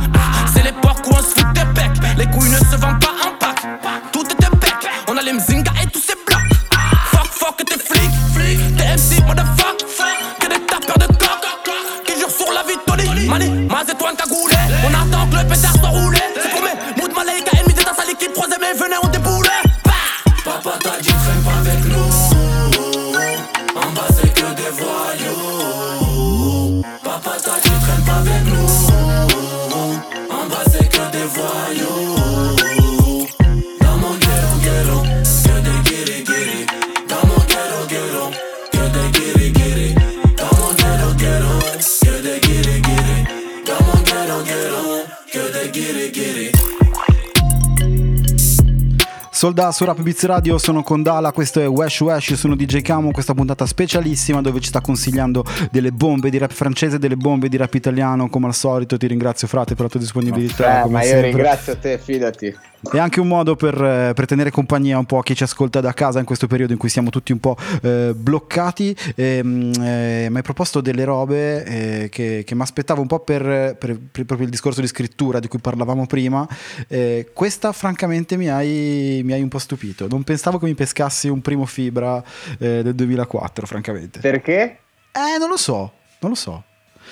Solda 49.49 49.73
su 49.73 49.87
Rap 49.87 50.03
Beats 50.03 50.27
Radio, 50.27 50.59
sono 50.59 50.83
con 50.83 51.03
Dala, 51.03 51.33
questo 51.33 51.59
è 51.59 51.67
Wesh 51.67 52.01
Wesh, 52.01 52.35
sono 52.35 52.55
DJ 52.55 52.83
Camo, 52.83 53.13
questa 53.13 53.33
puntata 53.33 53.65
specialissima 53.65 54.43
dove 54.43 54.61
ci 54.61 54.69
sta 54.69 54.83
consigliando 54.83 55.43
delle 55.71 55.91
bombe 55.91 56.29
di 56.29 56.37
rap 56.37 56.53
francese, 56.53 56.99
delle 56.99 57.17
bombe 57.17 57.49
di 57.49 57.57
rap 57.57 57.73
italiano, 57.73 58.29
come 58.29 58.49
al 58.49 58.55
solito 58.55 58.99
ti 58.99 59.07
ringrazio 59.07 59.49
frate 59.49 59.75
per 59.75 59.85
la 59.85 59.91
tua 59.91 60.01
disponibilità. 60.01 60.85
Eh, 60.85 60.91
ma 60.91 61.01
io 61.01 61.09
sempre. 61.09 61.31
ringrazio 61.31 61.79
te, 61.79 61.97
fidati. 61.97 62.55
È 62.81 62.99
anche 62.99 63.19
un 63.19 63.27
modo 63.27 63.57
per, 63.57 63.75
eh, 63.75 64.13
per 64.15 64.27
tenere 64.27 64.53
compagnia 64.53 64.99
un 64.99 65.05
po' 65.05 65.19
a 65.19 65.23
chi 65.25 65.35
ci 65.35 65.43
ascolta 65.43 65.81
da 65.81 65.93
casa 65.93 66.21
in 66.21 66.25
questo 66.25 66.47
periodo 66.47 66.73
in 66.73 66.79
cui 66.79 66.89
siamo 66.89 67.11
tutti 67.11 67.33
un 67.33 67.41
po' 67.41 67.57
eh, 67.83 68.15
bloccati. 68.15 68.97
Ehm, 69.17 69.73
eh, 69.81 70.29
mi 70.31 70.37
hai 70.37 70.43
proposto 70.43 70.81
delle 70.81 71.03
robe 71.03 71.65
eh, 71.65 72.09
che, 72.09 72.45
che 72.47 72.55
mi 72.55 72.63
aspettavo 72.63 73.01
un 73.01 73.09
po' 73.09 73.19
per, 73.19 73.43
per- 73.77 73.99
per 73.99 74.25
proprio 74.25 74.45
il 74.45 74.51
discorso 74.51 74.81
di 74.81 74.87
scrittura 74.87 75.41
di 75.41 75.49
cui 75.49 75.59
parlavamo 75.59 76.07
prima. 76.07 76.47
Eh, 76.87 77.31
questa, 77.33 77.73
francamente, 77.73 78.37
mi 78.37 78.49
hai, 78.49 79.23
mi 79.25 79.33
hai 79.33 79.38
un 79.43 79.49
po' 79.49 79.59
stupito. 79.59 80.07
Non 80.09 80.25
pensavo 80.25 80.59
che 80.59 80.67
mi 80.67 80.75
pescassi 80.75 81.29
un 81.29 81.41
primo 81.41 81.65
fibra 81.67 82.23
eh, 82.59 82.83
del 82.83 82.95
2004, 82.95 83.67
francamente. 83.67 84.21
Perché? 84.21 84.79
Eh, 85.13 85.39
non 85.39 85.49
lo 85.49 85.57
so, 85.57 85.93
non 86.21 86.31
lo 86.31 86.37
so. 86.37 86.65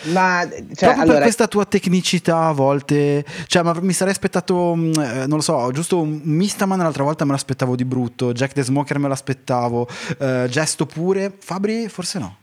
Ma 0.05 0.47
cioè, 0.47 0.57
Proprio 0.57 0.75
per 0.75 0.99
allora, 0.99 1.21
questa 1.23 1.49
tua 1.49 1.65
tecnicità 1.65 2.49
a 2.49 2.53
volte, 2.53 3.25
cioè, 3.47 3.63
ma 3.63 3.75
mi 3.81 3.93
sarei 3.93 4.13
aspettato, 4.13 4.75
mh, 4.75 4.93
eh, 5.01 5.27
non 5.27 5.37
lo 5.37 5.41
so, 5.41 5.71
giusto 5.73 6.01
un 6.01 6.21
Mistaman 6.23 6.79
l'altra 6.79 7.03
volta 7.03 7.25
me 7.25 7.33
l'aspettavo 7.33 7.75
di 7.75 7.85
brutto, 7.85 8.33
Jack 8.33 8.53
the 8.53 8.63
Smoker 8.63 8.99
me 8.99 9.09
l'aspettavo, 9.09 9.89
eh, 10.19 10.47
Gesto 10.51 10.87
pure, 10.87 11.33
Fabri 11.39 11.89
forse 11.89 12.19
no. 12.19 12.37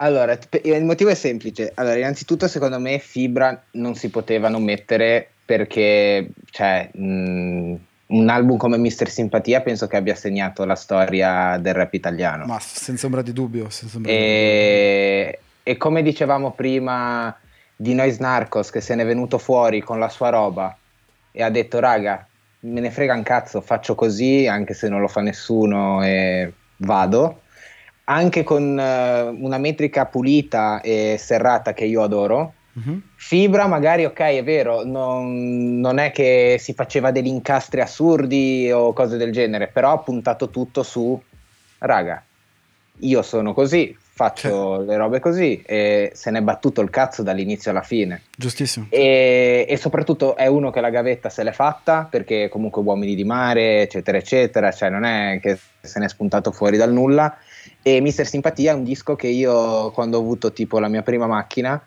Allora, 0.00 0.38
il 0.62 0.84
motivo 0.84 1.10
è 1.10 1.14
semplice. 1.14 1.72
Allora, 1.74 1.96
innanzitutto, 1.96 2.46
secondo 2.46 2.78
me, 2.78 2.98
Fibra 2.98 3.64
non 3.72 3.96
si 3.96 4.10
poteva 4.10 4.48
non 4.48 4.62
mettere 4.62 5.28
perché, 5.44 6.28
cioè, 6.50 6.88
mh, 6.92 7.74
un 8.08 8.28
album 8.28 8.56
come 8.56 8.78
Mister 8.78 9.08
Simpatia 9.08 9.60
penso 9.60 9.86
che 9.86 9.96
abbia 9.96 10.14
segnato 10.14 10.64
la 10.64 10.76
storia 10.76 11.58
del 11.58 11.74
rap 11.74 11.92
italiano. 11.94 12.46
Ma 12.46 12.58
senza 12.60 13.06
ombra 13.06 13.22
di 13.22 13.32
dubbio, 13.32 13.68
ombra 13.94 14.10
di 14.10 14.16
E, 14.16 15.38
e 15.62 15.76
come 15.76 16.02
dicevamo 16.02 16.52
prima 16.52 17.36
di 17.76 17.94
Noise 17.94 18.18
Narcos 18.20 18.70
che 18.70 18.80
se 18.80 18.94
n'è 18.94 19.04
venuto 19.04 19.38
fuori 19.38 19.80
con 19.82 19.98
la 19.98 20.08
sua 20.08 20.30
roba 20.30 20.76
e 21.30 21.42
ha 21.42 21.50
detto 21.50 21.78
raga 21.78 22.26
me 22.60 22.80
ne 22.80 22.90
frega 22.90 23.14
un 23.14 23.22
cazzo 23.22 23.60
faccio 23.60 23.94
così 23.94 24.48
anche 24.48 24.74
se 24.74 24.88
non 24.88 25.00
lo 25.00 25.06
fa 25.06 25.20
nessuno 25.20 26.02
e 26.02 26.52
vado 26.78 27.42
anche 28.04 28.42
con 28.42 28.80
eh, 28.80 29.22
una 29.22 29.58
metrica 29.58 30.06
pulita 30.06 30.80
e 30.80 31.16
serrata 31.20 31.72
che 31.72 31.84
io 31.84 32.02
adoro 32.02 32.54
Mhm. 32.78 33.02
Fibra 33.16 33.66
magari 33.66 34.04
ok 34.04 34.18
è 34.20 34.44
vero 34.44 34.84
non, 34.84 35.80
non 35.80 35.98
è 35.98 36.12
che 36.12 36.56
si 36.58 36.72
faceva 36.74 37.10
degli 37.10 37.26
incastri 37.26 37.80
assurdi 37.80 38.70
o 38.72 38.92
cose 38.92 39.16
del 39.16 39.32
genere 39.32 39.68
però 39.68 39.92
ha 39.92 39.98
puntato 39.98 40.48
tutto 40.50 40.82
su 40.82 41.20
raga 41.78 42.22
io 43.00 43.22
sono 43.22 43.52
così 43.52 43.96
faccio 44.18 44.80
le 44.80 44.96
robe 44.96 45.20
così 45.20 45.62
e 45.64 46.10
se 46.12 46.32
n'è 46.32 46.40
battuto 46.40 46.80
il 46.80 46.90
cazzo 46.90 47.22
dall'inizio 47.22 47.70
alla 47.70 47.82
fine 47.82 48.22
Giustissimo. 48.36 48.86
e, 48.90 49.64
e 49.68 49.76
soprattutto 49.76 50.34
è 50.34 50.46
uno 50.46 50.70
che 50.70 50.80
la 50.80 50.90
gavetta 50.90 51.28
se 51.28 51.44
l'è 51.44 51.52
fatta 51.52 52.08
perché 52.10 52.48
comunque 52.48 52.82
uomini 52.82 53.14
di 53.14 53.22
mare 53.22 53.82
eccetera 53.82 54.18
eccetera 54.18 54.72
cioè 54.72 54.90
non 54.90 55.04
è 55.04 55.38
che 55.40 55.56
se 55.80 56.00
n'è 56.00 56.08
spuntato 56.08 56.50
fuori 56.50 56.76
dal 56.76 56.92
nulla 56.92 57.36
e 57.80 58.00
Mister 58.00 58.26
Simpatia 58.26 58.72
è 58.72 58.74
un 58.74 58.82
disco 58.82 59.14
che 59.14 59.28
io 59.28 59.92
quando 59.92 60.18
ho 60.18 60.20
avuto 60.20 60.52
tipo 60.52 60.80
la 60.80 60.88
mia 60.88 61.02
prima 61.02 61.28
macchina 61.28 61.80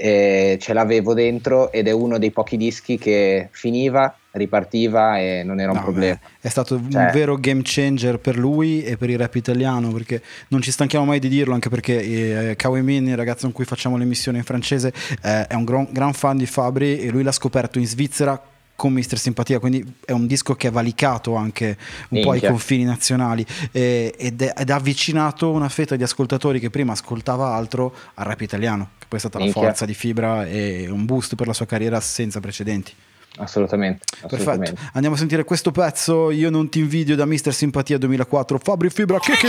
eh, 0.00 0.56
ce 0.60 0.72
l'avevo 0.72 1.12
dentro 1.12 1.72
ed 1.72 1.88
è 1.88 1.90
uno 1.90 2.18
dei 2.18 2.30
pochi 2.30 2.56
dischi 2.56 2.98
che 2.98 3.48
finiva, 3.50 4.14
ripartiva 4.30 5.18
e 5.18 5.42
non 5.44 5.58
era 5.58 5.72
un 5.72 5.78
No, 5.78 5.82
problema. 5.82 6.14
beh, 6.14 6.28
è 6.40 6.48
stato 6.48 6.76
un 6.76 6.88
Cioè- 6.90 7.10
vero 7.10 7.36
game 7.36 7.62
changer 7.64 8.18
per 8.20 8.38
lui 8.38 8.84
e 8.84 8.96
per 8.96 9.10
il 9.10 9.18
rap 9.18 9.34
italiano 9.34 9.90
perché 9.90 10.22
non 10.48 10.62
ci 10.62 10.70
stanchiamo 10.70 11.04
mai 11.04 11.18
di 11.18 11.28
dirlo 11.28 11.54
anche 11.54 11.68
perché 11.68 12.50
eh, 12.50 12.56
Kawi 12.56 12.82
Min, 12.82 13.08
il 13.08 13.16
ragazzo 13.16 13.42
con 13.46 13.52
cui 13.52 13.64
facciamo 13.64 13.96
l'emissione 13.96 14.38
in 14.38 14.44
francese 14.44 14.92
eh, 15.22 15.46
è 15.48 15.54
un 15.54 15.64
gran, 15.64 15.88
gran 15.90 16.12
fan 16.12 16.36
di 16.36 16.46
Fabri 16.46 17.00
e 17.00 17.10
lui 17.10 17.24
l'ha 17.24 17.32
scoperto 17.32 17.80
in 17.80 17.86
Svizzera 17.86 18.40
con 18.76 18.92
Mister 18.92 19.18
Simpatia, 19.18 19.58
quindi 19.58 19.84
è 20.04 20.12
un 20.12 20.28
disco 20.28 20.54
che 20.54 20.68
ha 20.68 20.70
valicato 20.70 21.34
anche 21.34 21.76
un 22.10 22.20
po' 22.22 22.28
i 22.28 22.32
Minchia. 22.34 22.50
confini 22.50 22.84
nazionali 22.84 23.44
eh, 23.72 24.14
ed, 24.16 24.40
è- 24.40 24.52
ed 24.56 24.70
ha 24.70 24.76
avvicinato 24.76 25.50
una 25.50 25.68
fetta 25.68 25.96
di 25.96 26.04
ascoltatori 26.04 26.60
che 26.60 26.70
prima 26.70 26.92
ascoltava 26.92 27.52
altro 27.56 27.92
al 28.14 28.24
rap 28.26 28.40
italiano, 28.40 28.90
poi 29.08 29.18
è 29.18 29.20
stata 29.20 29.38
Minchia. 29.38 29.60
la 29.62 29.68
forza 29.68 29.86
di 29.86 29.94
Fibra 29.94 30.46
e 30.46 30.86
un 30.90 31.06
boost 31.06 31.34
per 31.34 31.46
la 31.46 31.54
sua 31.54 31.66
carriera 31.66 31.98
senza 32.00 32.40
precedenti. 32.40 32.92
assolutamente, 33.38 34.04
assolutamente. 34.22 34.72
Perfetto. 34.72 34.90
Andiamo 34.92 35.14
a 35.16 35.18
sentire 35.18 35.44
questo 35.44 35.70
pezzo. 35.70 36.30
Io 36.30 36.50
non 36.50 36.68
ti 36.68 36.80
invidio 36.80 37.16
da 37.16 37.24
Mister 37.24 37.54
Simpatia 37.54 37.96
2004. 37.98 38.58
Fabri 38.62 38.90
Fibra. 38.90 39.18
Che, 39.18 39.32
che... 39.36 39.48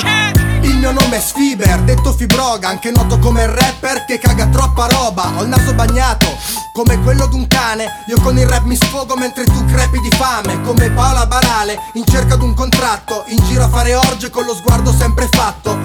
Il 0.61 0.77
mio 0.77 0.91
nome 0.91 1.17
è 1.17 1.19
Sfiber, 1.19 1.81
detto 1.81 2.13
Fibroga, 2.13 2.67
anche 2.67 2.91
noto 2.91 3.17
come 3.19 3.45
rapper 3.45 4.05
che 4.05 4.19
caga 4.19 4.47
troppa 4.47 4.87
roba. 4.87 5.31
Ho 5.37 5.43
il 5.43 5.49
naso 5.49 5.73
bagnato, 5.73 6.27
come 6.73 6.99
quello 7.01 7.27
d'un 7.27 7.47
cane. 7.47 7.87
Io 8.07 8.19
con 8.21 8.37
il 8.37 8.47
rap 8.47 8.63
mi 8.65 8.75
sfogo 8.75 9.15
mentre 9.15 9.45
tu 9.45 9.65
crepi 9.65 9.99
di 9.99 10.09
fame. 10.11 10.61
Come 10.61 10.89
Paola 10.91 11.25
Barale, 11.25 11.77
in 11.93 12.05
cerca 12.05 12.35
d'un 12.35 12.53
contratto. 12.53 13.23
In 13.27 13.43
giro 13.45 13.63
a 13.63 13.69
fare 13.69 13.95
orge 13.95 14.29
con 14.29 14.45
lo 14.45 14.53
sguardo 14.53 14.91
sempre 14.91 15.27
fatto. 15.31 15.77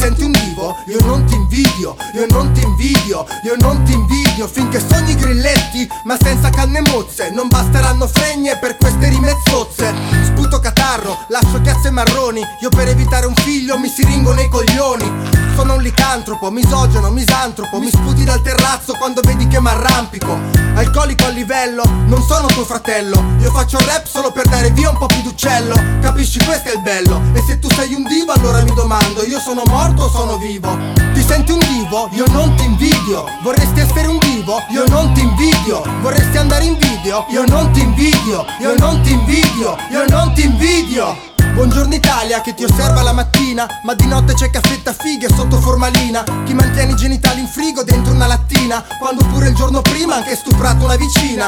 Ti 0.00 0.06
senti 0.06 0.22
un 0.22 0.32
divo? 0.32 0.78
Io 0.86 0.98
non 1.04 1.26
ti 1.26 1.34
invidio, 1.34 1.94
io 2.14 2.24
non 2.30 2.50
ti 2.52 2.62
invidio, 2.62 3.26
io 3.44 3.54
non 3.58 3.82
ti 3.82 3.92
invidio. 3.92 4.48
Finché 4.48 4.80
sogni 4.80 5.14
grilletti, 5.14 5.86
ma 6.04 6.16
senza 6.18 6.48
canne 6.48 6.80
mozze. 6.80 7.28
Non 7.30 7.48
basteranno 7.48 8.06
fregne 8.06 8.56
per 8.56 8.78
queste 8.78 9.10
rimezzozze. 9.10 9.92
Sputo 10.24 10.58
catarro, 10.58 11.18
lascio 11.28 11.60
chiazze 11.60 11.90
marroni. 11.90 12.40
Io 12.62 12.70
per 12.70 12.88
evitare 12.88 13.26
un 13.26 13.34
figlio 13.34 13.78
mi 13.78 13.88
siringo 13.88 14.32
nei 14.32 14.48
coglioni. 14.48 15.38
Sono 15.54 15.74
un 15.74 15.82
licantropo, 15.82 16.50
misogono, 16.50 17.10
misantropo. 17.10 17.78
Mi 17.78 17.90
sputi 17.90 18.24
dal 18.24 18.40
terrazzo 18.40 18.94
quando 18.94 19.20
vedi 19.20 19.46
che 19.48 19.60
m'arrampico. 19.60 20.34
Alcolico 20.76 21.26
a 21.26 21.28
livello, 21.28 21.82
non 22.06 22.22
sono 22.22 22.46
tuo 22.46 22.64
fratello. 22.64 23.22
Io 23.40 23.50
faccio 23.50 23.78
rap 23.84 24.06
solo 24.06 24.30
per 24.30 24.48
dare 24.48 24.70
via 24.70 24.88
un 24.88 24.96
po' 24.96 25.06
più 25.06 25.20
d'uccello. 25.20 25.78
Capisci, 26.00 26.42
questo 26.42 26.70
è 26.70 26.72
il 26.72 26.80
bello. 26.80 27.20
E 27.34 27.42
se 27.46 27.58
tu 27.58 27.70
sei 27.70 27.92
un 27.92 28.04
divo, 28.04 28.32
allora 28.32 28.62
mi 28.62 28.72
domando: 28.72 29.22
io 29.24 29.38
sono 29.38 29.62
morto 29.66 29.88
o 29.96 30.08
sono 30.08 30.36
vivo? 30.36 30.76
Ti 31.14 31.22
senti 31.22 31.52
un 31.52 31.58
divo? 31.58 32.08
Io 32.12 32.24
non 32.28 32.54
ti 32.56 32.64
invidio. 32.64 33.24
Vorresti 33.42 33.80
essere 33.80 34.06
un 34.06 34.18
divo? 34.18 34.62
Io 34.70 34.84
non 34.88 35.12
ti 35.12 35.20
invidio. 35.20 35.82
Vorresti 36.00 36.36
andare 36.36 36.64
in 36.64 36.76
video? 36.78 37.26
Io 37.30 37.44
non 37.46 37.70
ti 37.72 37.80
invidio. 37.80 38.44
Io 38.60 38.74
non 38.76 39.00
ti 39.02 39.12
invidio. 39.12 39.76
Io 39.90 40.04
non 40.08 40.32
ti 40.34 40.44
invidio. 40.44 41.28
Buongiorno 41.54 41.94
Italia 41.94 42.40
che 42.40 42.54
ti 42.54 42.64
osserva 42.64 43.02
la 43.02 43.12
mattina 43.12 43.66
Ma 43.82 43.94
di 43.94 44.06
notte 44.06 44.34
c'è 44.34 44.50
caffetta 44.50 44.92
fighe 44.92 45.28
sotto 45.28 45.58
formalina 45.58 46.22
Chi 46.46 46.54
mantiene 46.54 46.92
i 46.92 46.96
genitali 46.96 47.40
in 47.40 47.48
frigo 47.48 47.82
dentro 47.82 48.14
una 48.14 48.26
lattina 48.26 48.84
Quando 48.98 49.24
pure 49.26 49.48
il 49.48 49.54
giorno 49.54 49.80
prima 49.80 50.14
anche 50.14 50.36
stuprato 50.36 50.84
una 50.84 50.96
vicina 50.96 51.46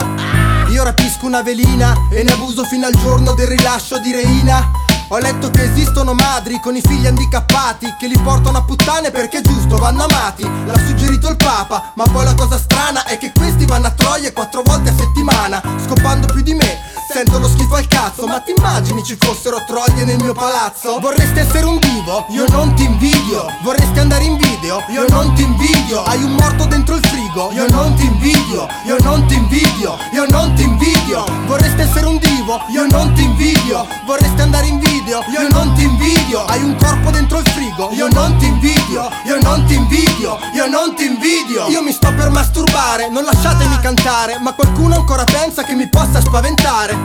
Io 0.70 0.82
rapisco 0.82 1.24
una 1.24 1.42
velina 1.42 1.94
E 2.10 2.24
ne 2.24 2.32
abuso 2.32 2.64
fino 2.64 2.86
al 2.86 2.94
giorno 2.96 3.32
del 3.32 3.46
rilascio 3.46 4.00
di 4.00 4.10
Reina 4.10 4.68
ho 5.12 5.18
letto 5.18 5.50
che 5.50 5.64
esistono 5.64 6.14
madri 6.14 6.58
con 6.58 6.74
i 6.74 6.80
figli 6.80 7.06
handicappati 7.06 7.96
Che 7.98 8.06
li 8.06 8.18
portano 8.18 8.58
a 8.58 8.62
puttane 8.64 9.10
perché 9.10 9.42
giusto 9.42 9.76
vanno 9.76 10.04
amati. 10.04 10.42
L'ha 10.42 10.78
suggerito 10.86 11.28
il 11.28 11.36
papa 11.36 11.92
Ma 11.96 12.04
poi 12.04 12.24
la 12.24 12.34
cosa 12.34 12.58
strana 12.58 13.04
è 13.04 13.18
che 13.18 13.30
questi 13.32 13.66
vanno 13.66 13.88
a 13.88 13.90
troie 13.90 14.32
quattro 14.32 14.62
volte 14.62 14.88
a 14.88 14.94
settimana 14.96 15.60
Scopando 15.84 16.26
più 16.32 16.42
di 16.42 16.54
me 16.54 16.78
Sento 17.12 17.38
lo 17.38 17.46
schifo 17.46 17.74
al 17.74 17.86
cazzo 17.88 18.26
Ma 18.26 18.40
ti 18.40 18.54
immagini 18.56 19.04
ci 19.04 19.18
fossero 19.20 19.62
troie 19.66 20.02
nel 20.06 20.16
mio 20.22 20.32
palazzo? 20.32 20.98
Vorresti 20.98 21.40
essere 21.40 21.66
un 21.66 21.78
divo? 21.78 22.24
Io 22.30 22.46
non 22.48 22.72
ti 22.74 22.84
invidio 22.84 23.44
Vorresti 23.60 23.98
andare 23.98 24.24
in 24.24 24.38
video? 24.38 24.82
Io 24.88 25.04
non 25.10 25.34
ti 25.34 25.42
invidio 25.42 26.02
Hai 26.04 26.22
un 26.22 26.32
morto 26.32 26.64
dentro 26.64 26.94
il 26.94 27.06
frigo? 27.06 27.50
Io 27.52 27.66
non 27.68 27.94
ti 27.96 28.06
invidio 28.06 28.66
Io 28.86 28.96
non 29.02 29.26
ti 29.26 29.34
invidio 29.34 29.98
Io 30.12 30.24
non 30.30 30.54
ti 30.54 30.62
invidio 30.62 31.24
Vorresti 31.44 31.82
essere 31.82 32.06
un 32.06 32.16
divo? 32.16 32.62
Io 32.68 32.86
non 32.86 33.12
ti 33.12 33.24
invidio 33.24 33.86
Vorresti 34.06 34.40
andare 34.40 34.68
in 34.68 34.78
video? 34.78 35.22
Io 35.28 35.48
non 35.50 35.74
ti 35.74 35.82
invidio 35.82 36.46
Hai 36.46 36.62
un 36.62 36.76
corpo 36.76 37.10
dentro 37.10 37.40
il 37.40 37.48
frigo? 37.50 37.90
Io 37.92 38.08
non 38.08 38.38
ti 38.38 38.46
invidio 38.46 39.10
Io 39.26 39.38
non 39.42 39.66
ti 39.66 39.74
invidio 39.74 40.38
Io 40.54 40.66
non 40.66 40.94
ti 40.94 41.04
invidio 41.04 41.68
Io 41.68 41.82
mi 41.82 41.92
sto 41.92 42.10
per 42.14 42.30
masturbare 42.30 43.10
Non 43.10 43.24
lasciatemi 43.24 43.78
cantare 43.80 44.38
Ma 44.38 44.54
qualcuno 44.54 44.94
ancora 44.94 45.24
pensa 45.24 45.62
che 45.62 45.74
mi 45.74 45.88
possa 45.90 46.22
spaventare 46.22 47.01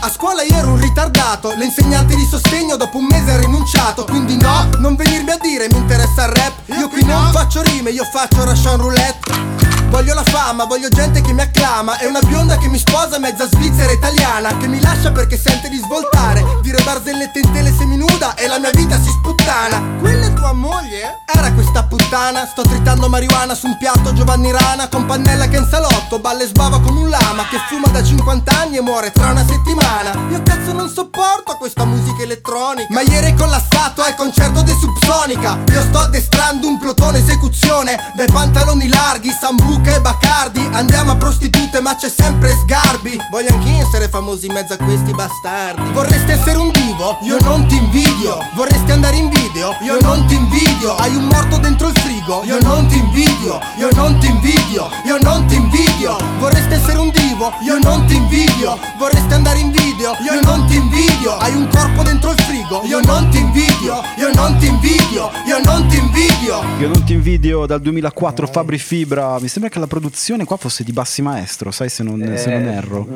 a 0.00 0.10
scuola 0.10 0.42
io 0.42 0.56
ero 0.56 0.70
un 0.70 0.80
ritardato 0.80 1.52
L'insegnante 1.56 2.14
di 2.14 2.24
sostegno 2.24 2.76
dopo 2.76 2.98
un 2.98 3.06
mese 3.06 3.32
ha 3.32 3.38
rinunciato. 3.38 4.04
Quindi 4.04 4.36
no, 4.36 4.68
non 4.78 4.96
venirmi 4.96 5.30
a 5.30 5.38
dire 5.40 5.68
mi 5.70 5.78
interessa 5.78 6.24
il 6.24 6.32
rap 6.32 6.52
Io 6.66 6.88
qui 6.88 7.04
non 7.04 7.30
faccio 7.32 7.62
rime, 7.62 7.90
io 7.90 8.04
faccio 8.04 8.44
Russian 8.44 8.78
Roulette 8.78 9.67
Voglio 9.88 10.14
la 10.14 10.22
fama, 10.24 10.64
voglio 10.64 10.88
gente 10.88 11.20
che 11.20 11.32
mi 11.32 11.40
acclama. 11.40 11.98
E 11.98 12.06
una 12.06 12.20
bionda 12.20 12.58
che 12.58 12.68
mi 12.68 12.78
sposa 12.78 13.18
mezza 13.18 13.48
svizzera 13.48 13.90
italiana 13.90 14.56
Che 14.56 14.66
mi 14.68 14.80
lascia 14.80 15.10
perché 15.10 15.38
sente 15.38 15.68
di 15.68 15.78
svoltare. 15.78 16.44
Dire 16.62 16.80
barzellette 16.82 17.40
in 17.40 17.52
tele 17.52 17.72
seminuda 17.72 18.34
E 18.34 18.46
la 18.46 18.58
mia 18.58 18.70
vita 18.70 18.96
si 19.00 19.08
sputtana. 19.08 19.82
Quella 19.98 20.26
è 20.26 20.32
tua 20.34 20.52
moglie? 20.52 21.24
Era 21.34 21.52
questa 21.52 21.84
puttana 21.84 22.46
Sto 22.46 22.62
tritando 22.62 23.08
marijuana 23.08 23.54
su 23.54 23.66
un 23.66 23.76
piatto 23.78 24.12
Giovanni 24.12 24.50
Rana 24.50 24.88
Con 24.88 25.06
pannella 25.06 25.46
che 25.48 25.58
in 25.58 25.68
salotto 25.70 26.18
Balla 26.18 26.42
e 26.42 26.46
sbava 26.46 26.80
come 26.80 27.00
un 27.00 27.08
lama 27.08 27.46
Che 27.48 27.58
fuma 27.68 27.88
da 27.88 28.02
50 28.02 28.58
anni 28.58 28.76
e 28.76 28.80
muore 28.80 29.10
tra 29.10 29.30
una 29.30 29.44
settimana. 29.46 30.12
Io 30.30 30.42
cazzo 30.42 30.72
non 30.72 30.88
sopporto 30.88 31.56
questa 31.58 31.84
musica 31.84 32.22
elettronica. 32.22 32.92
Ma 32.92 33.00
ieri 33.00 33.32
è 33.32 33.34
collassato 33.34 34.02
al 34.02 34.14
concerto 34.14 34.62
di 34.62 34.72
Subsonica. 34.78 35.58
Io 35.72 35.82
sto 35.82 35.98
addestrando 35.98 36.66
un 36.66 36.78
plotone 36.78 37.18
esecuzione 37.18 38.12
Dai 38.14 38.26
pantaloni 38.26 38.88
larghi, 38.88 39.30
sambuca 39.30 39.77
e 39.84 40.00
Bacardi 40.00 40.66
Andiamo 40.72 41.12
a 41.12 41.16
prostitute 41.16 41.80
ma 41.80 41.94
c'è 41.96 42.08
sempre 42.08 42.50
Sgarbi 42.62 43.18
Voglio 43.30 43.52
anch'io 43.52 43.86
essere 43.86 44.08
famosi 44.08 44.46
in 44.46 44.52
mezzo 44.52 44.74
a 44.74 44.76
questi 44.76 45.12
bastardi 45.12 45.92
Vorresti 45.92 46.30
essere 46.32 46.58
un 46.58 46.70
divo? 46.70 47.18
Io 47.22 47.38
non 47.40 47.66
ti 47.66 47.76
invidio 47.76 48.38
Vorresti 48.54 48.90
andare 48.90 49.16
in 49.16 49.28
video? 49.28 49.76
Io 49.82 49.98
non 50.00 50.26
ti 50.26 50.34
invidio 50.34 50.94
Hai 50.96 51.14
un 51.14 51.24
morto 51.24 51.58
dentro 51.58 51.88
il 51.88 51.98
frigo? 51.98 52.42
Io 52.44 52.58
non 52.60 52.86
ti 52.86 52.98
invidio 52.98 53.60
Io 53.78 53.88
non 53.94 54.18
ti 54.18 54.26
invidio 54.26 54.88
Io 55.04 55.18
non 55.20 55.46
ti 55.46 55.54
invidio 55.56 56.16
Vorresti 56.38 56.74
essere 56.74 56.98
un 56.98 57.10
divo? 57.10 57.52
Io 57.62 57.78
non 57.78 58.06
ti 58.06 58.16
invidio 58.16 58.78
Vorresti 58.98 59.32
andare 59.32 59.58
in 59.58 59.70
video? 59.70 60.16
Io 60.20 60.40
non 60.42 60.66
ti 60.66 60.76
invidio 60.76 61.36
Hai 61.36 61.54
un 61.54 61.68
corpo 61.68 62.02
dentro 62.02 62.30
il 62.30 62.40
frigo? 62.42 62.82
Io 62.84 63.00
non 63.00 63.28
ti 63.30 63.38
invidio 63.38 64.02
Io 64.18 64.32
non 64.34 64.56
ti 64.58 64.66
invidio 64.66 65.30
Io 65.46 65.58
non 65.62 65.86
ti 65.88 65.96
invidio 65.96 66.62
Io 66.78 66.88
non 66.88 67.04
ti 67.04 67.12
invidio 67.12 67.66
dal 67.66 67.80
2004 67.80 68.46
Fabri 68.46 68.78
Fibra. 68.78 69.38
Mi 69.40 69.48
sembra 69.48 69.67
che 69.68 69.78
la 69.78 69.86
produzione 69.86 70.44
qua 70.44 70.56
fosse 70.56 70.84
di 70.84 70.92
Bassi 70.92 71.22
Maestro, 71.22 71.70
sai 71.70 71.88
se 71.88 72.02
non, 72.02 72.18
se 72.36 72.50
non 72.50 72.68
Eh, 72.68 72.72
erro. 72.72 73.08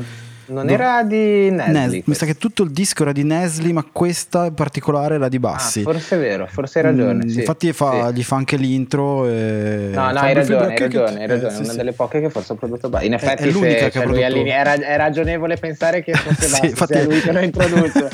Non 0.47 0.67
Do- 0.67 0.73
era 0.73 1.03
di 1.05 1.51
Nesli 1.51 1.73
Nes- 1.73 2.03
mi 2.07 2.15
sa 2.15 2.27
che 2.27 2.37
tutto 2.37 2.63
il 2.65 2.71
disco 2.71 3.03
era 3.03 3.13
di 3.13 3.23
Nesli, 3.23 3.73
ma 3.73 3.85
questa 3.91 4.47
in 4.47 4.55
particolare 4.55 5.15
era 5.15 5.29
di 5.29 5.37
Ah, 5.37 5.41
Bassi. 5.41 5.83
forse 5.83 6.17
è 6.17 6.19
vero, 6.19 6.47
forse 6.51 6.79
hai 6.81 6.85
ragione 6.87 7.25
Mm, 7.25 7.29
sì, 7.29 7.39
Infatti 7.41 7.73
fa- 7.73 8.09
sì. 8.09 8.15
gli 8.15 8.23
fa 8.23 8.37
anche 8.37 8.57
l'intro. 8.57 9.27
E... 9.29 9.91
No, 9.93 10.11
no, 10.11 10.19
hai 10.19 10.35
ragione, 10.35 10.67
hai 10.67 10.75
che- 10.75 10.89
che- 10.89 10.99
ragione, 10.99 11.19
hai 11.19 11.25
eh, 11.25 11.27
ragione. 11.27 11.55
sì, 11.55 11.63
una 11.63 11.73
delle 11.75 11.93
poche 11.93 12.21
che 12.21 12.29
forse 12.31 12.53
ha 12.53 12.57
prodotto 12.57 12.89
Bassi. 12.89 13.07
In 13.07 13.13
È- 13.13 13.15
effetti, 13.17 13.43
è 13.45 13.51
l'unica 13.51 13.69
se- 13.79 13.85
che 13.85 13.91
se 13.93 13.99
ha 13.99 14.03
prodotto- 14.03 14.25
all'ini- 14.27 14.51
era, 14.51 14.73
è 14.75 14.97
ragionevole 14.97 15.57
pensare 15.57 16.03
che 16.03 16.13
fosse 16.13 16.43
Sì, 16.47 16.51
Bassi, 16.51 16.67
infatti- 16.67 16.93
sia 16.95 17.05
lui 17.05 17.21
che 17.21 17.33
l'ha 17.33 17.43
introdotto. 17.43 18.09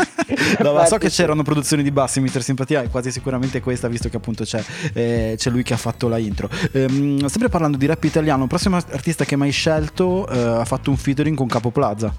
No, 0.63 0.73
ma 0.75 0.85
so 0.87 0.99
che 0.99 1.09
c'erano 1.09 1.43
produzioni 1.43 1.83
di 1.83 1.91
Bassi, 1.91 2.21
Mister 2.21 2.43
Simpatia, 2.43 2.83
e 2.83 2.89
quasi 2.89 3.11
sicuramente 3.11 3.61
questa, 3.61 3.89
visto 3.89 4.09
che 4.09 4.17
appunto 4.17 4.45
c'è, 4.45 4.63
eh, 4.93 5.35
c'è 5.37 5.51
lui 5.51 5.63
che 5.63 5.73
ha 5.75 5.79
fatto 5.79 6.09
la 6.09 6.19
intro. 6.19 6.49
Ehm, 6.73 7.27
sempre 7.27 7.49
parlando 7.49 7.77
di 7.79 7.87
rap 7.87 8.03
italiano, 8.05 8.43
il 8.43 8.49
prossimo 8.49 8.77
artista 8.77 9.25
che 9.25 9.37
mai 9.37 9.51
scelto 9.51 10.29
eh, 10.29 10.39
ha 10.39 10.65
fatto 10.65 10.91
un 10.91 10.97
featuring 10.97 11.37
con 11.37 11.47
Capo 11.47 11.71
Plaza 11.71 12.13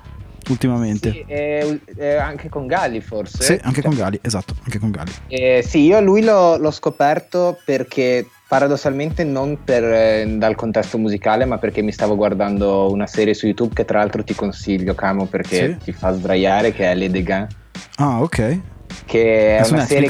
ultimamente. 0.50 1.12
Sì, 1.12 1.24
e- 1.28 1.80
e 1.96 2.16
anche 2.16 2.50
con 2.50 2.68
Galli 2.68 3.02
forse. 3.02 3.44
Sì, 3.44 3.60
anche 3.64 3.82
con 3.82 3.96
Gali, 3.96 4.20
esatto, 4.22 4.56
anche 4.64 4.80
con 4.80 4.92
Gali. 4.92 5.12
Eh, 5.28 5.64
sì, 5.66 5.82
io 5.86 6.00
lui 6.02 6.22
l'ho, 6.24 6.58
l'ho 6.58 6.72
scoperto 6.72 7.60
perché 7.64 8.28
paradossalmente 8.48 9.24
non 9.24 9.64
per, 9.64 9.84
eh, 9.84 10.26
dal 10.38 10.56
contesto 10.56 10.98
musicale, 10.98 11.46
ma 11.46 11.58
perché 11.60 11.82
mi 11.82 11.92
stavo 11.92 12.16
guardando 12.16 12.92
una 12.92 13.06
serie 13.08 13.34
su 13.34 13.46
YouTube 13.46 13.74
che 13.76 13.86
tra 13.86 14.00
l'altro 14.00 14.24
ti 14.24 14.34
consiglio, 14.36 14.96
Camo, 14.96 15.26
perché 15.26 15.78
Sì. 15.80 15.86
ti 15.86 15.92
fa 15.92 16.12
sdraiare, 16.14 16.72
che 16.74 16.92
è 16.92 17.10
Dégâts, 17.10 17.56
Ah, 17.98 18.22
ok. 18.22 18.60
che 19.06 19.58
è, 19.58 19.62
È 19.64 19.70
una 19.70 19.86
serie... 19.86 20.10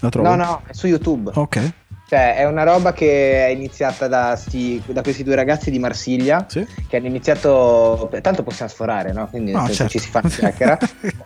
La 0.00 0.08
trovo? 0.08 0.28
No, 0.28 0.34
no, 0.34 0.62
è 0.66 0.72
su 0.72 0.88
YouTube. 0.88 1.30
Ok. 1.34 1.72
Cioè, 2.12 2.36
è 2.36 2.44
una 2.44 2.62
roba 2.62 2.92
che 2.92 3.46
è 3.46 3.48
iniziata 3.48 4.06
da, 4.06 4.36
sti- 4.36 4.82
da 4.88 5.00
questi 5.00 5.22
due 5.24 5.34
ragazzi 5.34 5.70
di 5.70 5.78
Marsiglia 5.78 6.44
Sì. 6.46 6.66
che 6.86 6.98
hanno 6.98 7.06
iniziato. 7.06 8.10
Tanto 8.20 8.42
possiamo 8.42 8.70
sforare, 8.70 9.12
no? 9.14 9.28
Quindi 9.30 9.52
senso 9.52 9.72
certo. 9.72 9.92
ci 9.92 9.98
si 9.98 10.10
fa 10.10 10.20
chiacchiera. 10.28 10.76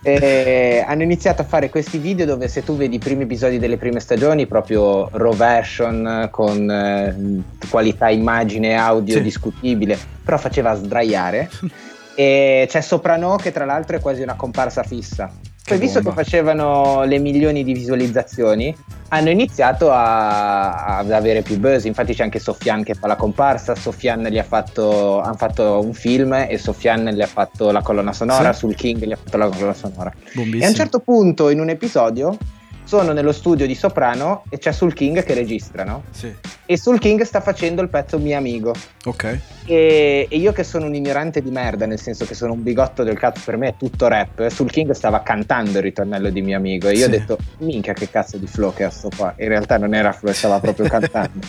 E 0.01 0.85
hanno 0.87 1.03
iniziato 1.03 1.41
a 1.41 1.45
fare 1.45 1.69
questi 1.69 1.97
video 1.97 2.25
dove 2.25 2.47
se 2.47 2.63
tu 2.63 2.77
vedi 2.77 2.95
i 2.95 2.99
primi 2.99 3.23
episodi 3.23 3.59
delle 3.59 3.75
prime 3.75 3.99
stagioni, 3.99 4.47
proprio 4.47 5.09
raw 5.11 5.33
version 5.35 6.29
con 6.31 6.71
eh, 6.71 7.43
qualità 7.69 8.07
immagine 8.07 8.69
e 8.69 8.73
audio 8.75 9.15
Sì. 9.15 9.21
discutibile, 9.23 9.97
però 10.23 10.37
faceva 10.37 10.73
sdraiare. 10.73 11.49
e 12.15 12.65
c'è 12.69 12.79
Soprano 12.79 13.35
che 13.35 13.51
tra 13.51 13.65
l'altro 13.65 13.97
è 13.97 13.99
quasi 13.99 14.21
una 14.21 14.35
comparsa 14.35 14.83
fissa. 14.83 15.29
Poi 15.67 15.77
visto 15.79 16.01
bomba. 16.01 16.17
che 16.17 16.23
facevano 16.23 17.03
le 17.03 17.19
milioni 17.19 17.63
di 17.63 17.73
visualizzazioni, 17.73 18.75
hanno 19.09 19.29
iniziato 19.29 19.91
a- 19.91 20.97
ad 20.97 21.11
avere 21.11 21.41
più 21.41 21.57
buzz. 21.59 21.83
Infatti 21.85 22.13
c'è 22.13 22.23
anche 22.23 22.39
Sofian 22.39 22.83
che 22.83 22.93
fa 22.93 23.07
la 23.07 23.15
comparsa, 23.15 23.75
Sofian 23.75 24.23
gli 24.23 24.37
ha 24.37 24.43
fatto, 24.43 25.19
hanno 25.19 25.35
fatto 25.35 25.79
un 25.83 25.93
film 25.93 26.33
e 26.33 26.57
Sofian 26.57 27.05
gli 27.09 27.21
ha 27.21 27.27
fatto 27.27 27.71
la 27.71 27.81
colonna 27.81 28.13
sonora, 28.13 28.53
Sì. 28.53 28.59
sul 28.59 28.75
King 28.75 29.03
gli 29.05 29.11
ha 29.11 29.17
fatto 29.17 29.37
la 29.37 29.47
colonna 29.49 29.73
sonora. 29.73 30.11
Bombissimo. 30.33 30.63
E 30.63 30.65
a 30.65 30.69
un 30.69 30.75
certo 30.75 30.99
punto 30.99 31.49
in 31.49 31.59
un 31.59 31.69
episodio 31.69 32.37
sono 32.83 33.11
nello 33.11 33.33
studio 33.33 33.67
di 33.67 33.75
Soprano 33.75 34.43
e 34.49 34.57
c'è 34.59 34.71
sul 34.71 34.93
King 34.93 35.21
che 35.23 35.33
registra, 35.33 35.83
no? 35.83 36.03
Sì. 36.11 36.33
E 36.69 36.77
Soul 36.77 36.99
King 36.99 37.21
sta 37.21 37.39
facendo 37.39 37.81
il 37.81 37.87
pezzo 37.87 38.19
Mio 38.19 38.35
Amigo. 38.37 38.75
Ok. 39.05 39.39
E, 39.65 40.27
e 40.29 40.37
io 40.37 40.51
che 40.51 40.63
sono 40.65 40.85
un 40.85 40.95
ignorante 40.95 41.41
di 41.41 41.49
merda, 41.49 41.85
nel 41.85 41.97
senso 41.99 42.25
che 42.25 42.33
sono 42.35 42.51
un 42.51 42.61
bigotto 42.61 43.03
del 43.03 43.17
cazzo, 43.17 43.41
per 43.45 43.55
me 43.55 43.69
è 43.69 43.75
tutto 43.77 44.07
rap. 44.09 44.45
Soul 44.49 44.69
King 44.69 44.91
stava 44.91 45.21
cantando 45.23 45.77
il 45.77 45.83
ritornello 45.83 46.29
di 46.29 46.41
mio 46.41 46.57
amigo. 46.57 46.89
E 46.89 46.91
io 46.91 46.97
Sì. 46.97 47.03
ho 47.05 47.09
detto, 47.09 47.37
minchia, 47.59 47.93
che 47.93 48.09
cazzo 48.09 48.37
di 48.37 48.47
flow 48.47 48.73
che 48.73 48.83
ha 48.83 48.89
sto 48.89 49.09
qua. 49.15 49.33
In 49.37 49.47
realtà 49.47 49.77
non 49.77 49.93
era 49.93 50.11
flow, 50.11 50.33
stava 50.33 50.59
proprio 50.59 50.87
cantando. 50.91 51.39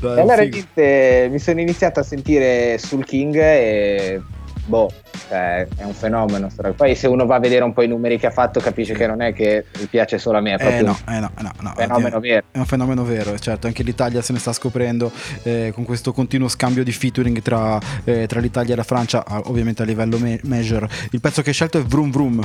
Dai, 0.00 0.16
e 0.16 0.20
allora 0.20 0.42
niente, 0.42 1.28
mi 1.28 1.40
sono 1.40 1.60
iniziato 1.60 1.98
a 1.98 2.04
sentire 2.04 2.78
Soul 2.78 3.04
King 3.04 3.34
e 3.34 4.22
boh, 4.64 4.90
cioè, 5.28 5.66
è 5.76 5.84
un 5.84 5.94
fenomeno. 5.94 6.48
Poi 6.76 6.94
se 6.94 7.06
uno 7.06 7.26
va 7.26 7.36
a 7.36 7.38
vedere 7.40 7.64
un 7.64 7.72
po' 7.72 7.82
i 7.82 7.88
numeri 7.88 8.18
che 8.18 8.26
ha 8.26 8.30
fatto, 8.30 8.60
capisce 8.60 8.94
che 8.94 9.06
non 9.06 9.20
è 9.20 9.32
che 9.32 9.64
piace 9.90 10.18
solo 10.18 10.38
a 10.38 10.40
me, 10.40 10.54
è 10.54 10.56
proprio 10.58 10.78
Eh 10.78 10.82
no, 10.82 10.98
un 11.06 11.14
eh 11.14 11.18
no, 11.20 11.30
eh 11.38 11.42
no, 11.42 11.52
no, 11.60 11.72
fenomeno 11.76 12.16
è- 12.16 12.20
vero. 12.20 12.44
È 12.50 12.58
un 12.58 12.66
fenomeno 12.66 13.04
vero, 13.04 13.38
certo, 13.38 13.66
anche 13.66 13.82
l'Italia 13.82 14.22
se 14.22 14.32
ne 14.32 14.38
sta 14.38 14.52
scoprendo 14.52 15.10
eh, 15.42 15.72
con 15.74 15.84
questo 15.84 16.12
continuo 16.12 16.48
scambio 16.48 16.84
di 16.84 16.92
featuring 16.92 17.40
tra, 17.42 17.78
eh, 18.04 18.26
tra 18.26 18.40
l'Italia 18.40 18.74
e 18.74 18.76
la 18.76 18.82
Francia, 18.84 19.24
ovviamente 19.44 19.82
a 19.82 19.84
livello 19.84 20.18
me- 20.18 20.40
major. 20.44 20.88
Il 21.10 21.20
pezzo 21.20 21.42
che 21.42 21.48
hai 21.48 21.54
scelto 21.54 21.78
è 21.78 21.82
Vroom 21.82 22.10
Vroom. 22.10 22.42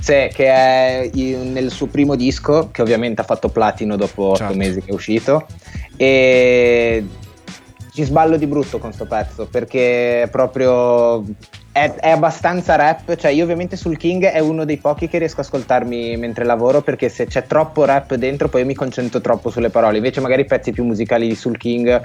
Sì, 0.00 0.30
che 0.32 0.46
è 0.46 1.10
nel 1.14 1.70
suo 1.70 1.86
primo 1.86 2.14
disco, 2.16 2.70
che 2.72 2.80
ovviamente 2.80 3.20
ha 3.20 3.24
fatto 3.24 3.50
platino 3.50 3.96
dopo 3.96 4.28
otto 4.28 4.36
Certo. 4.36 4.56
mesi 4.56 4.80
che 4.80 4.90
è 4.90 4.94
uscito. 4.94 5.46
E 5.96 7.04
ci 7.92 8.04
sballo 8.04 8.36
di 8.36 8.46
brutto 8.46 8.78
con 8.78 8.92
sto 8.92 9.06
pezzo 9.06 9.46
perché 9.46 10.22
è 10.22 10.28
proprio. 10.28 11.24
È, 11.72 11.88
è 11.94 12.10
abbastanza 12.10 12.74
rap, 12.74 13.14
cioè 13.14 13.30
io 13.30 13.44
ovviamente 13.44 13.76
sul 13.76 13.96
King 13.96 14.24
è 14.24 14.40
uno 14.40 14.64
dei 14.64 14.78
pochi 14.78 15.08
che 15.08 15.18
riesco 15.18 15.38
a 15.38 15.44
ascoltarmi 15.44 16.16
mentre 16.16 16.44
lavoro 16.44 16.82
perché 16.82 17.08
se 17.08 17.26
c'è 17.26 17.46
troppo 17.46 17.84
rap 17.84 18.14
dentro 18.14 18.48
poi 18.48 18.62
io 18.62 18.66
mi 18.66 18.74
concentro 18.74 19.20
troppo 19.20 19.50
sulle 19.50 19.70
parole, 19.70 19.98
invece 19.98 20.20
magari 20.20 20.42
i 20.42 20.46
pezzi 20.46 20.72
più 20.72 20.84
musicali 20.84 21.28
di 21.28 21.34
Sul 21.36 21.56
King 21.56 22.02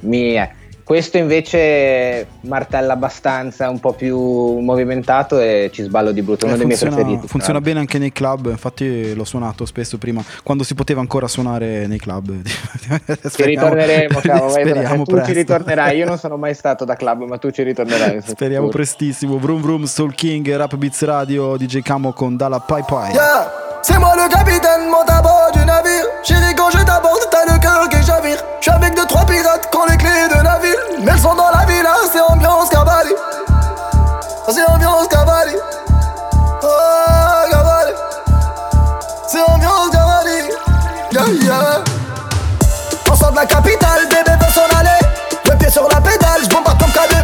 mi... 0.00 0.64
Questo 0.86 1.16
invece 1.18 2.28
martella 2.42 2.92
abbastanza, 2.92 3.68
un 3.68 3.80
po' 3.80 3.92
più 3.92 4.16
movimentato 4.60 5.40
e 5.40 5.68
ci 5.72 5.82
sballo 5.82 6.12
di 6.12 6.22
brutto, 6.22 6.44
è 6.46 6.48
uno 6.48 6.54
Eh, 6.54 6.58
dei 6.58 6.66
miei 6.68 6.78
funziona 6.78 7.02
preferiti. 7.02 7.26
funziona 7.26 7.58
tra 7.58 7.68
bene 7.68 7.80
anche 7.80 7.98
nei 7.98 8.12
club, 8.12 8.46
infatti 8.50 9.12
l'ho 9.12 9.24
suonato 9.24 9.64
spesso 9.66 9.98
prima, 9.98 10.22
quando 10.44 10.62
si 10.62 10.76
poteva 10.76 11.00
ancora 11.00 11.26
suonare 11.26 11.88
nei 11.88 11.98
club. 11.98 12.30
Ci 13.34 13.42
ritorneremo, 13.42 14.20
cavolo, 14.20 14.52
vai, 14.52 14.64
speriamo 14.64 15.02
tu 15.04 15.20
ci 15.24 15.32
ritornerai. 15.32 15.96
Io 15.96 16.06
non 16.06 16.18
sono 16.18 16.36
mai 16.36 16.54
stato 16.54 16.84
da 16.84 16.94
club, 16.94 17.24
ma 17.24 17.36
tu 17.38 17.50
ci 17.50 17.64
ritornerai. 17.64 18.20
Speriamo 18.24 18.66
sicuro. 18.66 18.68
prestissimo. 18.68 19.38
Vroom 19.38 19.60
Vroom, 19.62 19.84
Soul 19.86 20.14
King, 20.14 20.54
Rap 20.54 20.76
Beats 20.76 21.02
Radio, 21.02 21.56
DJ 21.56 21.80
Camo 21.82 22.12
con 22.12 22.36
Dalla 22.36 22.60
Pai 22.60 22.84
Pai. 22.86 23.10
Yeah, 23.12 23.50
c'est 23.82 23.98
moi 23.98 24.14
le 24.14 24.28
capitaine, 24.32 24.88
monte 24.88 25.10
à 25.10 25.20
bord 25.20 25.50
du 25.52 25.64
navire. 25.64 26.04
Chérie, 26.22 26.54
quand 26.56 26.70
je 26.70 26.84
t'aborde, 26.84 27.26
t'as 27.30 27.44
le 27.52 27.58
cœur 27.58 27.88
qui 27.88 28.00
chavire. 28.06 28.38
J'suis 28.60 28.70
avec 28.72 28.94
deux, 28.94 29.06
trois 29.06 29.26
pirates 29.26 29.68
qui 29.68 29.76
ont 29.76 29.86
les 29.90 29.96
clés 29.96 30.28
de 30.30 30.42
la. 30.44 30.55
Mais 31.06 31.12
elles 31.12 31.20
sont 31.20 31.34
dans 31.36 31.50
la 31.50 31.64
villa, 31.66 31.94
c'est 32.12 32.20
ambiance 32.20 32.68
Cavalli. 32.68 33.12
C'est 34.48 34.64
ambiance 34.66 35.06
Cavalli. 35.06 35.54
Oh, 36.64 36.66
Cavalli. 37.48 37.92
C'est 39.28 39.40
ambiance 39.40 39.90
Cavalli. 39.92 40.50
Yeah, 41.12 41.28
yeah. 41.44 41.84
On 43.08 43.14
sort 43.14 43.30
de 43.30 43.36
la 43.36 43.46
capitale, 43.46 44.08
bébé 44.10 44.32
veut 44.32 44.52
s'en 44.52 44.66
aller. 44.76 44.98
Le 45.48 45.56
pied 45.56 45.70
sur 45.70 45.88
la 45.88 46.00
pédale, 46.00 46.42
j'bombarde 46.42 46.80
comme 46.80 46.90
K2000. 46.90 47.15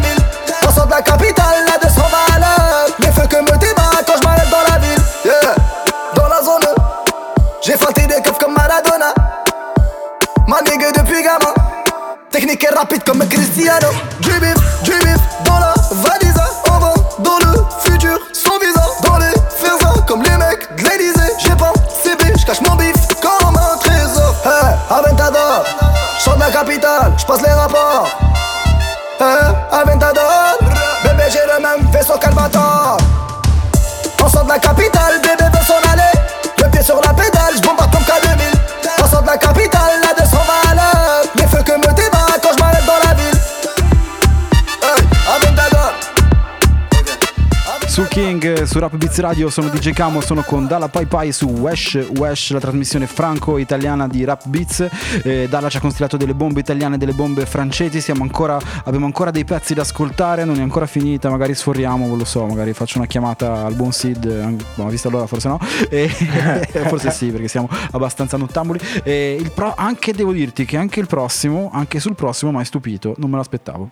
Su 48.73 48.79
Rap 48.79 48.95
Beats 48.95 49.19
Radio, 49.19 49.51
sono 49.51 49.69
DJ 49.69 49.91
Camo, 49.91 50.19
sono 50.19 50.41
con 50.41 50.65
Dalla 50.65 50.87
Pai 50.87 51.05
Pai 51.05 51.31
su 51.31 51.45
Wesh, 51.47 52.07
Wesh, 52.17 52.53
la 52.53 52.59
trasmissione 52.59 53.05
franco-italiana 53.05 54.07
di 54.07 54.23
Rap 54.23 54.47
Beats. 54.47 54.87
Eh, 55.23 55.45
Dalla 55.47 55.69
ci 55.69 55.77
ha 55.77 55.79
consigliato 55.79 56.17
delle 56.17 56.33
bombe 56.33 56.61
italiane, 56.61 56.97
delle 56.97 57.11
bombe 57.11 57.45
francesi, 57.45 58.01
siamo 58.01 58.23
ancora, 58.23 58.57
abbiamo 58.85 59.05
ancora 59.05 59.29
dei 59.29 59.45
pezzi 59.45 59.75
da 59.75 59.83
ascoltare, 59.83 60.43
non 60.43 60.57
è 60.57 60.63
ancora 60.63 60.87
finita, 60.87 61.29
magari 61.29 61.53
sforiamo, 61.53 62.07
non 62.07 62.17
lo 62.17 62.25
so, 62.25 62.47
magari 62.47 62.73
faccio 62.73 62.97
una 62.97 63.05
chiamata 63.05 63.63
al 63.63 63.75
buon 63.75 63.91
Sid, 63.91 64.25
eh, 64.25 64.55
boh, 64.73 64.87
vista 64.87 65.07
l'ora 65.09 65.27
forse 65.27 65.49
no, 65.49 65.59
E- 65.87 66.09
forse 66.89 67.11
sì 67.11 67.27
perché 67.27 67.47
siamo 67.47 67.69
abbastanza 67.91 68.37
nottambuli. 68.37 68.79
E 69.03 69.37
il 69.39 69.51
pro- 69.51 69.75
anche 69.77 70.13
devo 70.13 70.31
dirti 70.31 70.65
che 70.65 70.77
anche 70.77 70.99
il 70.99 71.05
prossimo, 71.05 71.69
anche 71.71 71.99
sul 71.99 72.15
prossimo 72.15 72.49
mi 72.49 72.57
hai 72.57 72.65
stupito, 72.65 73.13
non 73.17 73.29
me 73.29 73.37
l'aspettavo. 73.37 73.87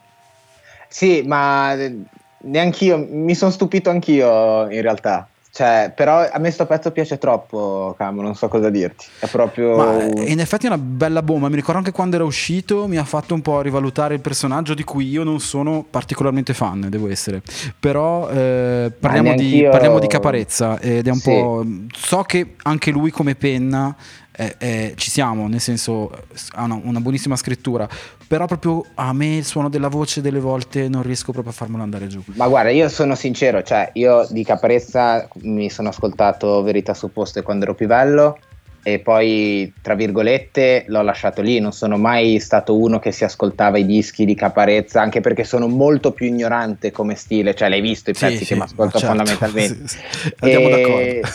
Sì, 0.88 1.22
ma 1.24 1.76
eh, 1.76 2.00
neanch'io, 2.44 3.06
mi 3.10 3.36
sono 3.36 3.52
stupito 3.52 3.90
anch'io 3.90 4.70
in 4.70 4.82
realtà. 4.82 5.28
Cioè, 5.54 5.92
però 5.94 6.26
a 6.32 6.40
me 6.40 6.50
sto 6.50 6.66
pezzo 6.66 6.92
piace 6.92 7.18
troppo, 7.18 7.94
camo, 7.98 8.22
non 8.22 8.36
so 8.36 8.48
cosa 8.48 8.70
dirti. 8.70 9.06
È 9.20 9.28
proprio... 9.28 9.76
Ma 9.76 9.98
eh, 10.02 10.32
in 10.32 10.40
effetti 10.40 10.66
è 10.66 10.70
una 10.70 10.78
bella 10.78 11.22
bomba. 11.22 11.50
Mi 11.50 11.56
ricordo 11.56 11.80
anche 11.80 11.92
quando 11.92 12.16
era 12.16 12.24
uscito, 12.24 12.88
mi 12.88 12.96
ha 12.96 13.04
fatto 13.04 13.34
un 13.34 13.42
po' 13.42 13.60
rivalutare 13.60 14.14
il 14.14 14.22
personaggio 14.22 14.74
di 14.74 14.86
cui 14.86 15.10
io 15.10 15.24
non 15.26 15.42
sono 15.42 15.84
particolarmente 15.90 16.54
fan, 16.54 16.88
devo 16.90 17.10
essere. 17.10 17.42
Però 17.78 18.30
eh, 18.30 18.94
parliamo, 18.98 19.36
di, 19.36 19.68
parliamo 19.70 20.00
di 20.00 20.08
Caparezza 20.08 20.80
ed 20.80 21.08
è 21.08 21.12
un 21.12 21.18
Sì. 21.18 21.32
po'. 21.32 21.66
So 21.98 22.22
che 22.22 22.56
anche 22.64 22.92
lui 22.92 23.12
come 23.12 23.36
penna. 23.36 23.94
eh, 24.34 24.56
eh, 24.58 24.94
ci 24.96 25.12
siamo, 25.12 25.48
nel 25.50 25.60
senso 25.60 26.10
ha 26.54 26.64
una, 26.64 26.80
una 26.82 27.02
buonissima 27.02 27.36
scrittura, 27.36 27.88
però 28.32 28.46
proprio 28.46 28.86
a 28.96 29.12
me 29.12 29.36
il 29.36 29.44
suono 29.44 29.68
della 29.68 29.90
voce 29.90 30.22
delle 30.22 30.40
volte 30.40 30.88
non 30.88 31.04
riesco 31.04 31.34
proprio 31.34 31.52
a 31.52 31.56
farmelo 31.56 31.84
andare 31.84 32.08
giù. 32.08 32.24
Ma 32.36 32.48
guarda, 32.48 32.70
io 32.70 32.88
sono 32.88 33.14
sincero, 33.14 33.62
cioè 33.62 33.90
io 33.96 34.26
di 34.30 34.46
Caparezza 34.46 35.28
mi 35.42 35.70
sono 35.70 35.90
ascoltato 35.90 36.64
Verità 36.64 36.94
Supposte 36.94 37.42
quando 37.42 37.66
ero 37.66 37.76
pivello 37.76 38.38
e 38.84 39.00
poi, 39.00 39.74
tra 39.82 39.96
virgolette, 39.96 40.86
l'ho 40.88 41.02
lasciato 41.02 41.42
lì, 41.42 41.60
non 41.60 41.74
sono 41.74 41.98
mai 41.98 42.40
stato 42.40 42.78
uno 42.80 43.00
che 43.00 43.12
si 43.12 43.26
ascoltava 43.26 43.78
i 43.78 43.86
dischi 43.86 44.24
di 44.24 44.34
Caparezza, 44.34 45.02
anche 45.02 45.20
perché 45.20 45.44
sono 45.44 45.68
molto 45.68 46.14
più 46.14 46.28
ignorante 46.28 46.90
come 46.92 47.16
stile, 47.16 47.54
cioè 47.54 47.68
l'hai 47.68 47.82
visto 47.82 48.12
i 48.12 48.14
Sì, 48.14 48.22
pezzi 48.28 48.38
sì, 48.38 48.46
che 48.46 48.56
mi 48.56 48.62
ascolto 48.62 48.98
certo, 48.98 49.08
fondamentalmente. 49.08 49.88
sì, 49.88 49.98
sì. 50.00 50.34
Andiamo 50.40 50.68
E- 50.68 50.72
d'accordo. 50.72 51.28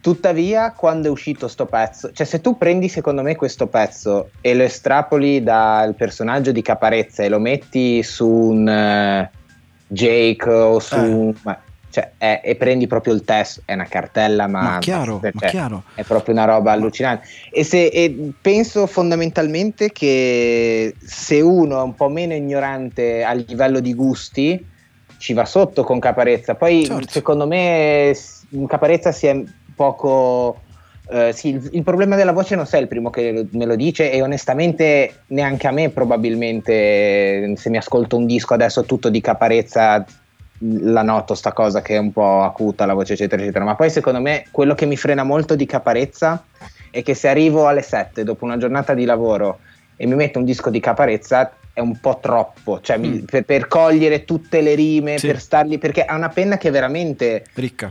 Tuttavia, 0.00 0.72
quando 0.72 1.08
è 1.08 1.10
uscito 1.10 1.46
sto 1.46 1.66
pezzo, 1.66 2.10
cioè 2.12 2.24
se 2.26 2.40
tu 2.40 2.56
prendi 2.56 2.88
secondo 2.88 3.20
me 3.22 3.36
questo 3.36 3.66
pezzo 3.66 4.30
e 4.40 4.54
lo 4.54 4.62
estrapoli 4.62 5.42
dal 5.42 5.94
personaggio 5.94 6.52
di 6.52 6.62
Caparezza 6.62 7.22
e 7.22 7.28
lo 7.28 7.38
metti 7.38 8.02
su 8.02 8.26
un 8.26 8.66
eh, 8.66 9.30
Jake 9.86 10.48
o 10.50 10.78
su 10.78 10.94
Eh. 10.96 10.98
un... 11.00 11.34
ma- 11.42 11.60
cioè, 11.90 12.12
è- 12.18 12.40
e 12.44 12.54
prendi 12.54 12.86
proprio 12.86 13.12
il 13.12 13.24
testo, 13.24 13.62
è 13.64 13.74
una 13.74 13.84
cartella, 13.84 14.46
ma, 14.46 14.60
Ma 14.74 14.78
chiaro, 14.78 15.18
cioè, 15.20 15.32
ma 15.34 15.48
chiaro. 15.48 15.82
è 15.96 16.04
proprio 16.04 16.34
una 16.34 16.44
roba 16.44 16.70
allucinante. 16.70 17.26
E, 17.52 17.64
se, 17.64 17.86
e 17.86 18.30
penso 18.40 18.86
fondamentalmente 18.86 19.90
che 19.90 20.94
se 21.04 21.40
uno 21.40 21.80
è 21.80 21.82
un 21.82 21.94
po' 21.96 22.08
meno 22.08 22.32
ignorante 22.32 23.24
a 23.24 23.32
livello 23.32 23.80
di 23.80 23.92
gusti, 23.92 24.64
ci 25.18 25.32
va 25.34 25.44
sotto 25.44 25.82
con 25.82 25.98
Caparezza. 25.98 26.54
Poi 26.54 26.84
Certo. 26.86 27.10
secondo 27.10 27.46
me 27.48 28.14
Caparezza 28.68 29.10
si 29.10 29.26
è 29.26 29.42
poco... 29.84 30.60
eh, 31.10 31.32
sì, 31.32 31.48
il, 31.48 31.68
il 31.72 31.82
problema 31.82 32.16
della 32.16 32.32
voce 32.32 32.54
non 32.54 32.66
sei 32.66 32.82
il 32.82 32.86
primo 32.88 33.08
che 33.08 33.32
lo- 33.32 33.46
me 33.52 33.64
lo 33.64 33.76
dice 33.76 34.12
e 34.12 34.20
onestamente 34.20 35.22
neanche 35.28 35.66
a 35.66 35.70
me 35.70 35.88
probabilmente 35.88 37.54
se 37.56 37.70
mi 37.70 37.78
ascolto 37.78 38.16
un 38.18 38.26
disco 38.26 38.52
adesso 38.54 38.84
tutto 38.84 39.08
di 39.08 39.20
Caparezza 39.22 40.04
la 40.62 41.02
noto 41.02 41.34
sta 41.34 41.52
cosa 41.54 41.80
che 41.80 41.94
è 41.94 41.98
un 41.98 42.12
po' 42.12 42.42
acuta 42.42 42.84
la 42.84 42.92
voce 42.92 43.14
eccetera 43.14 43.40
eccetera 43.40 43.64
ma 43.64 43.74
poi 43.76 43.88
secondo 43.88 44.20
me 44.20 44.44
quello 44.50 44.74
che 44.74 44.84
mi 44.84 44.96
frena 44.98 45.22
molto 45.24 45.54
di 45.56 45.64
Caparezza 45.64 46.44
è 46.90 47.02
che 47.02 47.14
se 47.14 47.28
arrivo 47.28 47.66
alle 47.66 47.80
7 47.82 48.22
dopo 48.24 48.44
una 48.44 48.58
giornata 48.58 48.92
di 48.92 49.06
lavoro 49.06 49.60
e 49.96 50.04
mi 50.06 50.14
metto 50.14 50.38
un 50.38 50.44
disco 50.44 50.68
di 50.68 50.78
Caparezza 50.80 51.52
è 51.72 51.80
un 51.80 51.98
po' 51.98 52.18
troppo 52.20 52.80
cioè 52.82 52.98
mi- 52.98 53.08
Mm. 53.08 53.24
per, 53.24 53.44
per 53.44 53.66
cogliere 53.68 54.24
tutte 54.26 54.60
le 54.60 54.74
rime 54.74 55.16
Sì. 55.16 55.28
per 55.28 55.40
stargli 55.40 55.78
perché 55.78 56.04
ha 56.04 56.14
una 56.14 56.28
penna 56.28 56.58
che 56.58 56.68
è 56.68 56.70
veramente 56.70 57.44
Ricca. 57.54 57.90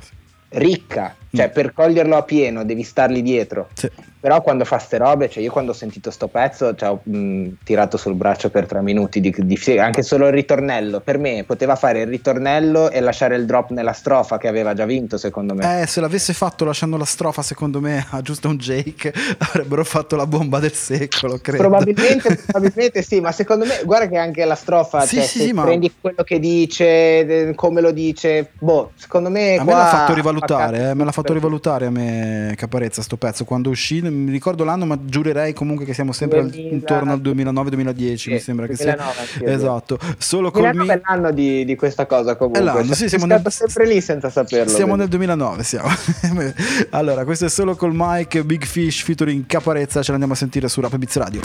Ricca 0.50 1.16
cioè 1.34 1.48
Mm. 1.50 1.52
per 1.54 1.74
coglierlo 1.74 2.16
a 2.16 2.24
pieno 2.24 2.66
devi 2.66 2.82
stargli 2.84 3.22
dietro 3.22 3.70
Sì. 3.74 3.90
Però 4.20 4.42
quando 4.42 4.66
fa 4.66 4.80
ste 4.80 4.98
robe, 4.98 5.30
cioè 5.30 5.42
io 5.42 5.52
quando 5.52 5.72
ho 5.72 5.76
sentito 5.76 6.12
sto 6.12 6.28
pezzo 6.28 6.76
ci 6.76 6.84
ho 6.84 7.00
mh, 7.02 7.48
tirato 7.64 7.98
sul 7.98 8.16
braccio 8.16 8.50
per 8.50 8.66
tre 8.66 8.82
minuti, 8.82 9.22
di, 9.22 9.34
di- 9.38 9.80
anche 9.80 10.04
solo 10.04 10.28
il 10.28 10.34
ritornello. 10.34 11.00
Per 11.00 11.18
me 11.18 11.44
poteva 11.46 11.76
fare 11.76 12.02
il 12.02 12.08
ritornello 12.08 12.90
e 12.90 13.00
lasciare 13.00 13.36
il 13.36 13.46
drop 13.46 13.70
nella 13.72 13.94
strofa 13.94 14.38
che 14.38 14.48
aveva 14.48 14.74
già 14.74 14.86
vinto 14.86 15.18
secondo 15.18 15.54
me. 15.54 15.82
Eh, 15.82 15.88
se 15.88 16.02
l'avesse 16.02 16.34
fatto 16.34 16.66
lasciando 16.66 16.98
la 16.98 17.06
strofa, 17.06 17.42
secondo 17.42 17.80
me, 17.80 18.06
a 18.10 18.22
giusto 18.24 18.50
un 18.50 18.58
Jake, 18.58 19.14
avrebbero 19.40 19.84
fatto 19.84 20.16
la 20.16 20.28
bomba 20.28 20.60
del 20.60 20.74
secolo, 20.74 21.38
credo. 21.38 21.64
Probabilmente, 21.64 22.36
probabilmente 22.36 23.02
sì, 23.02 23.22
ma 23.22 23.32
secondo 23.32 23.66
me, 23.66 23.82
guarda 23.86 24.08
che 24.08 24.18
anche 24.18 24.44
la 24.46 24.56
strofa, 24.56 25.02
Sì, 25.02 25.16
cioè, 25.16 25.26
sì, 25.26 25.40
sì, 25.40 25.54
ma- 25.54 25.64
prendi 25.64 25.94
quello 26.00 26.24
che 26.24 26.40
dice, 26.40 27.54
come 27.56 27.82
lo 27.82 27.92
dice, 27.92 28.52
boh, 28.60 28.92
secondo 28.96 29.30
me... 29.30 29.56
A 29.56 29.64
me 29.64 29.74
l'ha 29.74 29.86
fatto 29.86 30.14
rivalutare, 30.14 30.90
eh, 30.90 30.94
me 30.94 31.06
l'ha 31.06 31.12
fatto 31.12 31.34
rivalutare 31.34 31.86
a 31.86 31.90
me 31.90 32.54
Caparezza 32.56 33.02
sto 33.02 33.18
pezzo 33.18 33.46
quando 33.46 33.70
uscì, 33.70 34.02
mi 34.10 34.32
ricordo 34.32 34.64
l'anno 34.64 34.86
ma 34.86 34.98
giurerei 35.02 35.54
comunque 35.54 35.86
che 35.86 35.94
siamo 35.94 36.12
sempre 36.12 36.40
al- 36.40 36.50
2000, 36.50 36.70
intorno 36.74 37.12
al 37.14 37.20
2009-2010 37.22 38.32
mi 38.32 38.40
sembra 38.40 38.66
che 38.68 38.76
2009 38.76 39.14
sia. 39.14 39.22
anch'io, 39.22 39.48
Esatto, 39.50 40.00
solo 40.18 40.52
col 40.52 40.62
2009 40.72 40.94
mi... 40.94 41.00
è 41.00 41.02
l'anno 41.06 41.32
di, 41.32 41.66
di 41.66 41.76
questa 41.76 42.06
cosa 42.06 42.36
comunque. 42.36 42.62
È 42.62 42.64
l'anno, 42.64 42.86
Cioè, 42.86 42.96
sì, 42.96 43.10
siamo 43.10 43.26
nel- 43.26 43.42
sempre 43.50 43.88
lì 43.88 44.02
senza 44.02 44.30
saperlo. 44.30 44.70
Siamo 44.72 44.92
vedi. 44.96 45.00
nel 45.02 45.10
2009, 45.10 45.64
siamo. 45.64 45.90
allora, 46.92 47.24
questo 47.26 47.46
è 47.46 47.50
solo 47.50 47.76
col 47.76 47.92
Mike 47.94 48.44
Big 48.44 48.66
Fish 48.66 49.02
featuring 49.04 49.46
Caparezza, 49.46 50.02
ce 50.02 50.12
l'andiamo 50.12 50.34
a 50.34 50.38
sentire 50.38 50.68
su 50.68 50.82
Rap 50.82 50.96
Beats 50.98 51.16
Radio. 51.18 51.42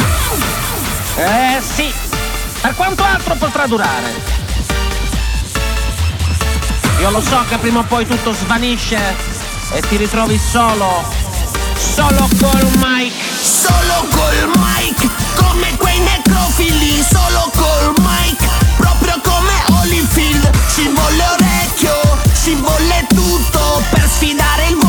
Eh 1.16 1.60
sì, 1.60 1.92
per 2.60 2.74
quanto 2.74 3.02
altro 3.02 3.34
potrà 3.36 3.66
durare? 3.66 4.42
Io 7.00 7.10
lo 7.10 7.20
so 7.20 7.44
che 7.48 7.56
prima 7.58 7.80
o 7.80 7.84
poi 7.84 8.06
tutto 8.06 8.32
svanisce 8.32 8.96
e 9.74 9.80
ti 9.88 9.96
ritrovi 9.96 10.38
solo, 10.38 11.02
solo 11.76 12.28
col 12.38 12.70
Mike. 12.78 13.14
Solo 13.40 14.06
col 14.10 14.50
mic, 14.56 15.08
come 15.36 15.76
quei 15.76 15.98
necrofili, 15.98 17.02
solo 17.02 17.50
col 17.54 17.92
mic, 17.98 18.42
proprio 18.76 19.20
come 19.22 19.52
Holyfield, 19.68 20.50
ci 20.74 20.88
volle 20.88 21.24
orecchio, 21.38 22.18
ci 22.42 22.54
volle 22.54 23.06
tutto 23.14 23.82
per 23.90 24.08
sfidare 24.08 24.66
il 24.68 24.83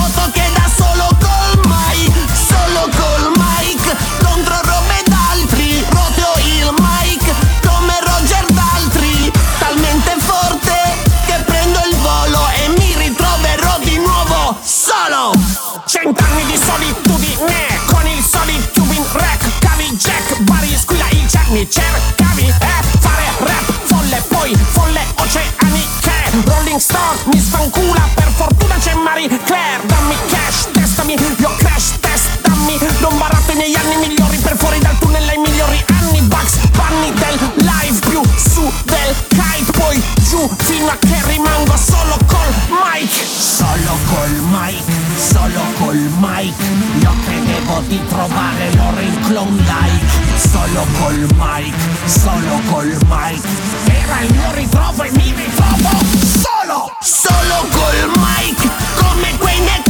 mi 21.55 21.65
cercavi 21.71 22.47
eh 22.47 22.99
Fare 22.99 23.31
rap. 23.39 23.71
Folle 23.85 24.21
poi 24.27 24.53
folle 24.71 24.99
oceaniche 25.15 26.43
Rolling 26.43 26.79
Stone 26.79 27.19
mi 27.31 27.39
sfancula. 27.39 28.09
Per 28.13 28.29
fortuna 28.35 28.75
c'è 28.75 28.93
Marie 28.95 29.29
Claire 29.45 29.85
Dammi 29.85 30.15
cash, 30.27 30.67
testami, 30.73 31.13
io 31.13 31.55
crash 31.57 31.93
testami 32.01 32.77
Non 32.99 33.17
barato 33.17 33.53
negli 33.53 33.75
anni 33.75 33.95
migliori. 34.05 34.37
Per 34.37 34.57
fuori 34.57 34.79
dal 34.79 34.97
tunnel 34.99 35.29
ai 35.29 35.37
migliori 35.37 35.81
anni. 35.97 36.19
Bugs, 36.23 36.57
panni 36.75 37.13
del 37.13 37.39
live 37.63 37.99
più 38.09 38.21
su 38.35 38.69
del 38.83 39.15
kite. 39.29 39.71
Poi 39.79 40.03
giù 40.27 40.49
fino 40.57 40.89
a 40.89 40.97
che 40.99 41.21
rimango 41.23 41.77
solo 41.77 42.17
col 42.27 42.53
mic. 42.67 43.11
Solo 43.13 43.97
col 44.09 44.35
mic, 44.51 44.83
solo 45.15 45.61
col 45.77 46.03
mic. 46.19 46.53
Io 46.99 47.13
credevo 47.23 47.79
di 47.87 48.01
trovare 48.07 48.73
l'oro 48.73 48.99
in 48.99 49.19
Klondike 49.21 50.24
Solo 50.35 50.85
col 50.99 51.27
mic, 51.37 51.75
solo 52.05 52.61
col 52.69 52.97
mic. 53.07 53.41
Era 53.87 54.19
il 54.21 54.33
mio 54.33 54.51
ritrovo 54.53 55.03
e 55.03 55.11
mi 55.11 55.33
ritrovo 55.33 55.89
solo. 56.23 56.91
Solo 56.99 57.67
col 57.71 58.11
mic, 58.15 58.69
come 58.97 59.37
quei 59.37 59.59
necrofili 59.59 59.84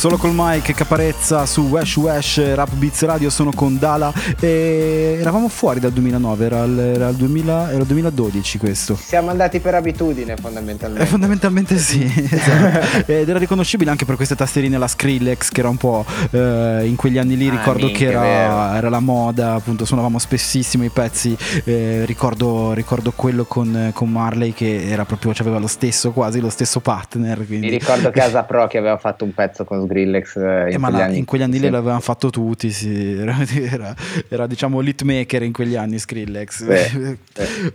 Solo 0.00 0.16
col 0.16 0.30
Mike 0.32 0.72
Caparezza 0.72 1.44
su 1.44 1.60
Wesh 1.68 1.96
Wesh 1.96 2.54
Rap 2.54 2.72
Beats 2.72 3.02
Radio 3.04 3.28
sono 3.28 3.50
con 3.54 3.78
Dala 3.78 4.10
e 4.40 5.18
eravamo 5.20 5.46
fuori 5.48 5.78
dal 5.78 5.92
2009, 5.92 6.46
era 6.46 6.62
il, 6.64 6.78
era 6.78 7.08
il 7.08 7.16
2000 7.16 7.68
era 7.68 7.80
il 7.80 7.84
2012 7.84 8.56
questo. 8.56 8.96
Siamo 8.96 9.28
andati 9.28 9.60
per 9.60 9.74
abitudine 9.74 10.32
Eh, 10.32 10.36
fondamentalmente. 10.38 11.04
fondamentalmente 11.04 11.76
sì, 11.76 12.02
esatto. 12.30 13.12
ed 13.12 13.28
era 13.28 13.38
riconoscibile 13.38 13.90
anche 13.90 14.06
per 14.06 14.16
queste 14.16 14.34
tastierine 14.34 14.78
la 14.78 14.88
Skrillex 14.88 15.50
che 15.50 15.60
era 15.60 15.68
un 15.68 15.76
po' 15.76 16.06
eh, 16.30 16.80
in 16.86 16.96
quegli 16.96 17.18
anni 17.18 17.36
lì 17.36 17.48
Ah, 17.48 17.50
ricordo 17.50 17.84
minchia, 17.84 18.08
che 18.08 18.14
era, 18.14 18.76
era 18.78 18.88
la 18.88 19.00
moda, 19.00 19.52
appunto 19.52 19.84
suonavamo 19.84 20.18
spessissimo 20.18 20.82
i 20.82 20.88
pezzi, 20.88 21.36
eh, 21.64 22.04
ricordo, 22.06 22.72
ricordo 22.72 23.12
quello 23.14 23.44
con, 23.44 23.90
con 23.92 24.08
Marley 24.08 24.54
che 24.54 24.88
era 24.88 25.04
proprio, 25.04 25.34
aveva 25.40 25.58
lo 25.58 25.66
stesso 25.66 26.12
quasi, 26.12 26.40
lo 26.40 26.48
stesso 26.48 26.80
partner. 26.80 27.44
Quindi. 27.44 27.66
Mi 27.66 27.72
ricordo 27.78 28.10
Casa 28.10 28.44
Pro 28.48 28.66
che 28.66 28.78
aveva 28.78 28.96
fatto 28.96 29.24
un 29.24 29.34
pezzo 29.34 29.64
con 29.64 29.88
Skrillex 29.90 30.36
eh, 30.36 30.40
in 30.68 30.74
Eh, 30.74 30.78
ma 30.78 30.88
quegli 30.88 31.00
là, 31.00 31.04
anni. 31.06 31.18
in 31.18 31.24
quegli 31.24 31.42
anni 31.42 31.58
lì 31.58 31.64
Sì. 31.66 31.70
l'avevano 31.70 32.00
fatto 32.00 32.30
tutti, 32.30 32.70
sì. 32.70 33.12
era, 33.18 33.36
era, 33.52 33.94
era, 34.28 34.46
diciamo 34.46 34.80
l'hitmaker 34.80 35.42
in 35.42 35.52
quegli 35.52 35.74
anni 35.76 35.98
Skrillex. 35.98 36.86
Sì, 36.86 37.16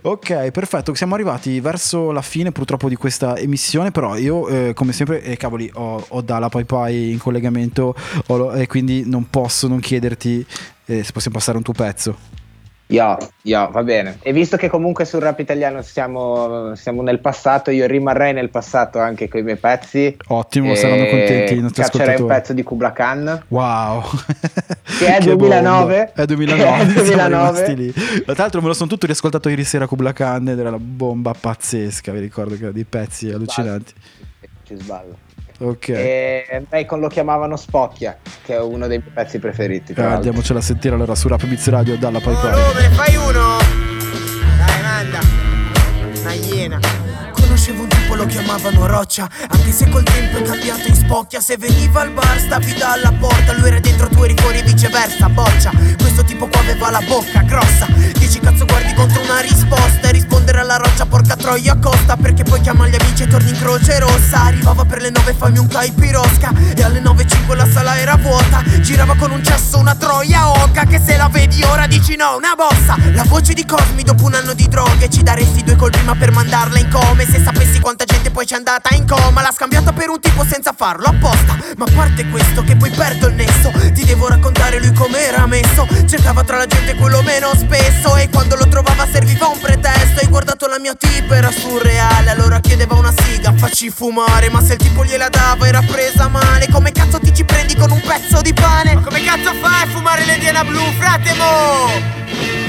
ok, 0.00 0.50
perfetto, 0.50 0.94
siamo 0.94 1.14
arrivati 1.14 1.60
verso 1.60 2.10
la 2.12 2.22
fine 2.22 2.52
purtroppo 2.52 2.88
di 2.88 2.96
questa 2.96 3.36
emissione, 3.36 3.90
però 3.90 4.16
io 4.16 4.48
eh, 4.48 4.72
come 4.74 4.92
sempre, 4.92 5.22
eh, 5.22 5.36
cavoli, 5.36 5.70
ho, 5.74 6.04
ho 6.08 6.20
Dalla 6.22 6.48
Pai 6.48 6.64
Pai 6.64 7.10
in 7.12 7.18
collegamento 7.18 7.94
e 8.54 8.66
quindi 8.66 9.02
non 9.06 9.28
posso 9.28 9.68
non 9.68 9.80
chiederti 9.80 10.44
eh, 10.86 11.02
se 11.04 11.12
possiamo 11.12 11.36
passare 11.36 11.58
un 11.58 11.62
tuo 11.64 11.74
pezzo. 11.74 12.44
Io, 12.90 13.16
io, 13.42 13.68
va 13.72 13.82
bene. 13.82 14.18
E 14.22 14.32
visto 14.32 14.56
che 14.56 14.68
comunque 14.68 15.04
sul 15.04 15.18
rap 15.20 15.40
italiano 15.40 15.82
siamo, 15.82 16.72
siamo 16.76 17.02
nel 17.02 17.18
passato, 17.18 17.72
io 17.72 17.84
rimarrei 17.86 18.32
nel 18.32 18.48
passato 18.48 19.00
anche 19.00 19.28
con 19.28 19.40
i 19.40 19.42
miei 19.42 19.56
pezzi. 19.56 20.16
Ottimo, 20.28 20.72
saranno 20.76 21.06
contenti 21.06 21.54
i 21.56 21.60
nostri 21.60 21.82
Caccerei 21.82 22.06
un 22.06 22.12
ascoltatori. 22.12 22.40
pezzo 22.40 22.52
di 22.52 22.62
Kubla 22.62 22.92
Khan. 22.92 23.44
Wow, 23.48 24.02
Che 24.98 25.16
è 25.16 25.18
2009. 25.24 26.12
bomba. 26.14 26.22
È 26.22 26.26
2009, 26.26 26.92
Che 26.92 27.00
è 27.00 27.04
siamo 27.04 27.28
2009. 27.28 27.36
rimasti 27.36 27.76
lì. 27.76 27.92
Tra 28.24 28.34
l'altro 28.36 28.60
me 28.60 28.66
lo 28.68 28.74
sono 28.74 28.88
tutto 28.88 29.06
riascoltato 29.06 29.48
ieri 29.48 29.64
sera 29.64 29.88
con 29.88 29.98
Black 29.98 30.20
Hand 30.20 30.48
ed 30.48 30.58
era 30.58 30.68
una 30.68 30.78
bomba 30.80 31.34
pazzesca, 31.38 32.12
vi 32.12 32.20
ricordo 32.20 32.54
che 32.54 32.62
era 32.62 32.72
dei 32.72 32.84
pezzi 32.84 33.30
allucinanti. 33.30 33.92
Ci 34.62 34.76
sballo. 34.78 35.18
Ok, 35.58 35.88
E 35.88 36.46
andrei 36.52 36.84
con 36.84 37.00
Lo 37.00 37.08
chiamavano 37.08 37.56
Spocchia, 37.56 38.18
che 38.44 38.54
è 38.54 38.60
uno 38.60 38.86
dei 38.86 38.98
miei 38.98 39.10
pezzi 39.12 39.38
preferiti. 39.38 39.94
Eh, 39.96 40.02
andiamocela 40.02 40.58
a 40.58 40.62
sentire 40.62 40.94
allora 40.94 41.14
su 41.14 41.28
Rap 41.28 41.44
Beats 41.46 41.68
Radio 41.68 41.96
dalla 41.96 42.20
Pai 42.20 42.34
Pai. 42.34 42.50
Dove 42.50 42.88
fai 42.90 43.16
uno? 43.16 43.56
Dai, 44.58 44.82
manda. 44.82 45.18
Una 46.20 46.32
iena. 46.34 46.80
Conoscevo 47.66 47.82
un 47.82 47.88
tipo, 47.88 48.14
lo 48.14 48.26
chiamavano 48.26 48.86
Roccia. 48.86 49.28
Anche 49.48 49.72
se 49.72 49.88
col 49.88 50.04
tempo 50.04 50.38
è 50.38 50.42
cambiato 50.42 50.86
in 50.86 50.94
spocchia 50.94 51.40
Se 51.40 51.56
veniva 51.56 52.00
al 52.00 52.12
bar 52.12 52.38
stavi 52.38 52.74
dalla 52.74 53.12
porta 53.12 53.52
Lui 53.54 53.66
era 53.66 53.80
dentro, 53.80 54.08
tu 54.08 54.22
eri 54.22 54.36
fuori 54.36 54.58
e 54.58 54.62
viceversa 54.62 55.28
Boccia, 55.28 55.72
questo 55.98 56.22
tipo 56.22 56.46
qua 56.46 56.60
aveva 56.60 56.90
la 56.90 57.00
bocca 57.00 57.40
grossa. 57.42 57.86
Dici 58.18 58.38
cazzo 58.38 58.66
guardi 58.66 58.94
contro 58.94 59.20
una 59.20 59.40
risposta 59.40 60.08
E 60.08 60.12
rispondere 60.12 60.60
alla 60.60 60.76
roccia 60.76 61.06
porca 61.06 61.34
troia 61.34 61.76
costa. 61.76 62.16
Perché 62.16 62.44
poi 62.44 62.60
chiama 62.60 62.86
gli 62.86 62.94
amici 62.94 63.24
e 63.24 63.26
torni 63.26 63.50
in 63.50 63.58
croce 63.58 63.98
rossa. 63.98 64.44
Arrivava 64.44 64.84
per 64.84 65.00
le 65.00 65.10
nove 65.10 65.34
fammi 65.34 65.58
un 65.58 65.66
caipirosca 65.66 66.52
E 66.76 66.82
alle 66.84 67.00
nove 67.00 67.26
cinque 67.26 67.56
la 67.56 67.66
sala 67.68 67.98
era 67.98 68.14
vuota. 68.14 68.62
Girava 68.80 69.16
con 69.16 69.32
un 69.32 69.42
cesso 69.42 69.78
una 69.78 69.96
troia 69.96 70.50
oca 70.50 70.84
Che 70.84 71.00
se 71.04 71.16
la 71.16 71.28
vedi 71.28 71.64
ora 71.64 71.88
dici 71.88 72.14
no, 72.14 72.36
una 72.36 72.54
bossa. 72.54 72.96
La 73.12 73.24
voce 73.24 73.54
di 73.54 73.64
Cosmi 73.66 74.04
dopo 74.04 74.24
un 74.24 74.34
anno 74.34 74.54
di 74.54 74.68
droghe 74.68 75.10
Ci 75.10 75.22
daresti 75.22 75.64
due 75.64 75.74
colpi 75.74 76.02
ma 76.04 76.14
per 76.14 76.30
mandarla 76.30 76.78
in 76.78 76.88
come? 76.90 77.24
Se 77.24 77.42
sapessi 77.42 77.55
quanta 77.86 78.04
gente 78.04 78.32
poi 78.32 78.44
c'è 78.44 78.56
andata 78.56 78.92
in 78.96 79.06
coma. 79.06 79.42
L'ha 79.42 79.52
scambiata 79.52 79.92
per 79.92 80.08
un 80.08 80.18
tipo 80.18 80.44
senza 80.44 80.74
farlo 80.76 81.06
apposta. 81.06 81.56
Ma 81.76 81.84
a 81.84 81.90
parte 81.94 82.28
questo 82.30 82.64
che 82.64 82.74
poi 82.74 82.90
perdo 82.90 83.28
il 83.28 83.34
nesso. 83.34 83.70
Ti 83.70 84.04
devo 84.04 84.26
raccontare 84.26 84.80
lui 84.80 84.92
come 84.92 85.20
era 85.20 85.46
messo. 85.46 85.86
Cercava 86.08 86.42
tra 86.42 86.56
la 86.56 86.66
gente 86.66 86.96
quello 86.96 87.22
meno 87.22 87.52
spesso. 87.54 88.16
E 88.16 88.28
quando 88.28 88.56
lo 88.56 88.66
trovava 88.66 89.06
serviva 89.06 89.46
un 89.46 89.60
pretesto. 89.60 90.18
Hai 90.18 90.26
guardato 90.26 90.66
la 90.66 90.80
mia 90.80 90.96
tip 90.96 91.30
era 91.30 91.52
surreale. 91.52 92.30
Allora 92.30 92.58
chiedeva 92.58 92.96
una 92.96 93.14
siga 93.16 93.54
facci 93.56 93.88
fumare. 93.88 94.50
Ma 94.50 94.60
se 94.60 94.72
il 94.72 94.78
tipo 94.80 95.04
gliela 95.04 95.28
dava 95.28 95.68
era 95.68 95.80
presa 95.80 96.26
male. 96.26 96.66
Come 96.72 96.90
cazzo 96.90 97.20
ti 97.20 97.32
ci 97.32 97.44
prendi 97.44 97.76
con 97.76 97.92
un 97.92 98.00
pezzo 98.00 98.40
di 98.40 98.52
pane? 98.52 98.94
Ma 98.94 99.00
come 99.00 99.22
cazzo 99.22 99.52
fai 99.60 99.84
a 99.84 99.86
fumare 99.92 100.24
l'Indiana 100.24 100.64
blu, 100.64 100.82
frate 100.98 101.34
mo? 101.34 102.65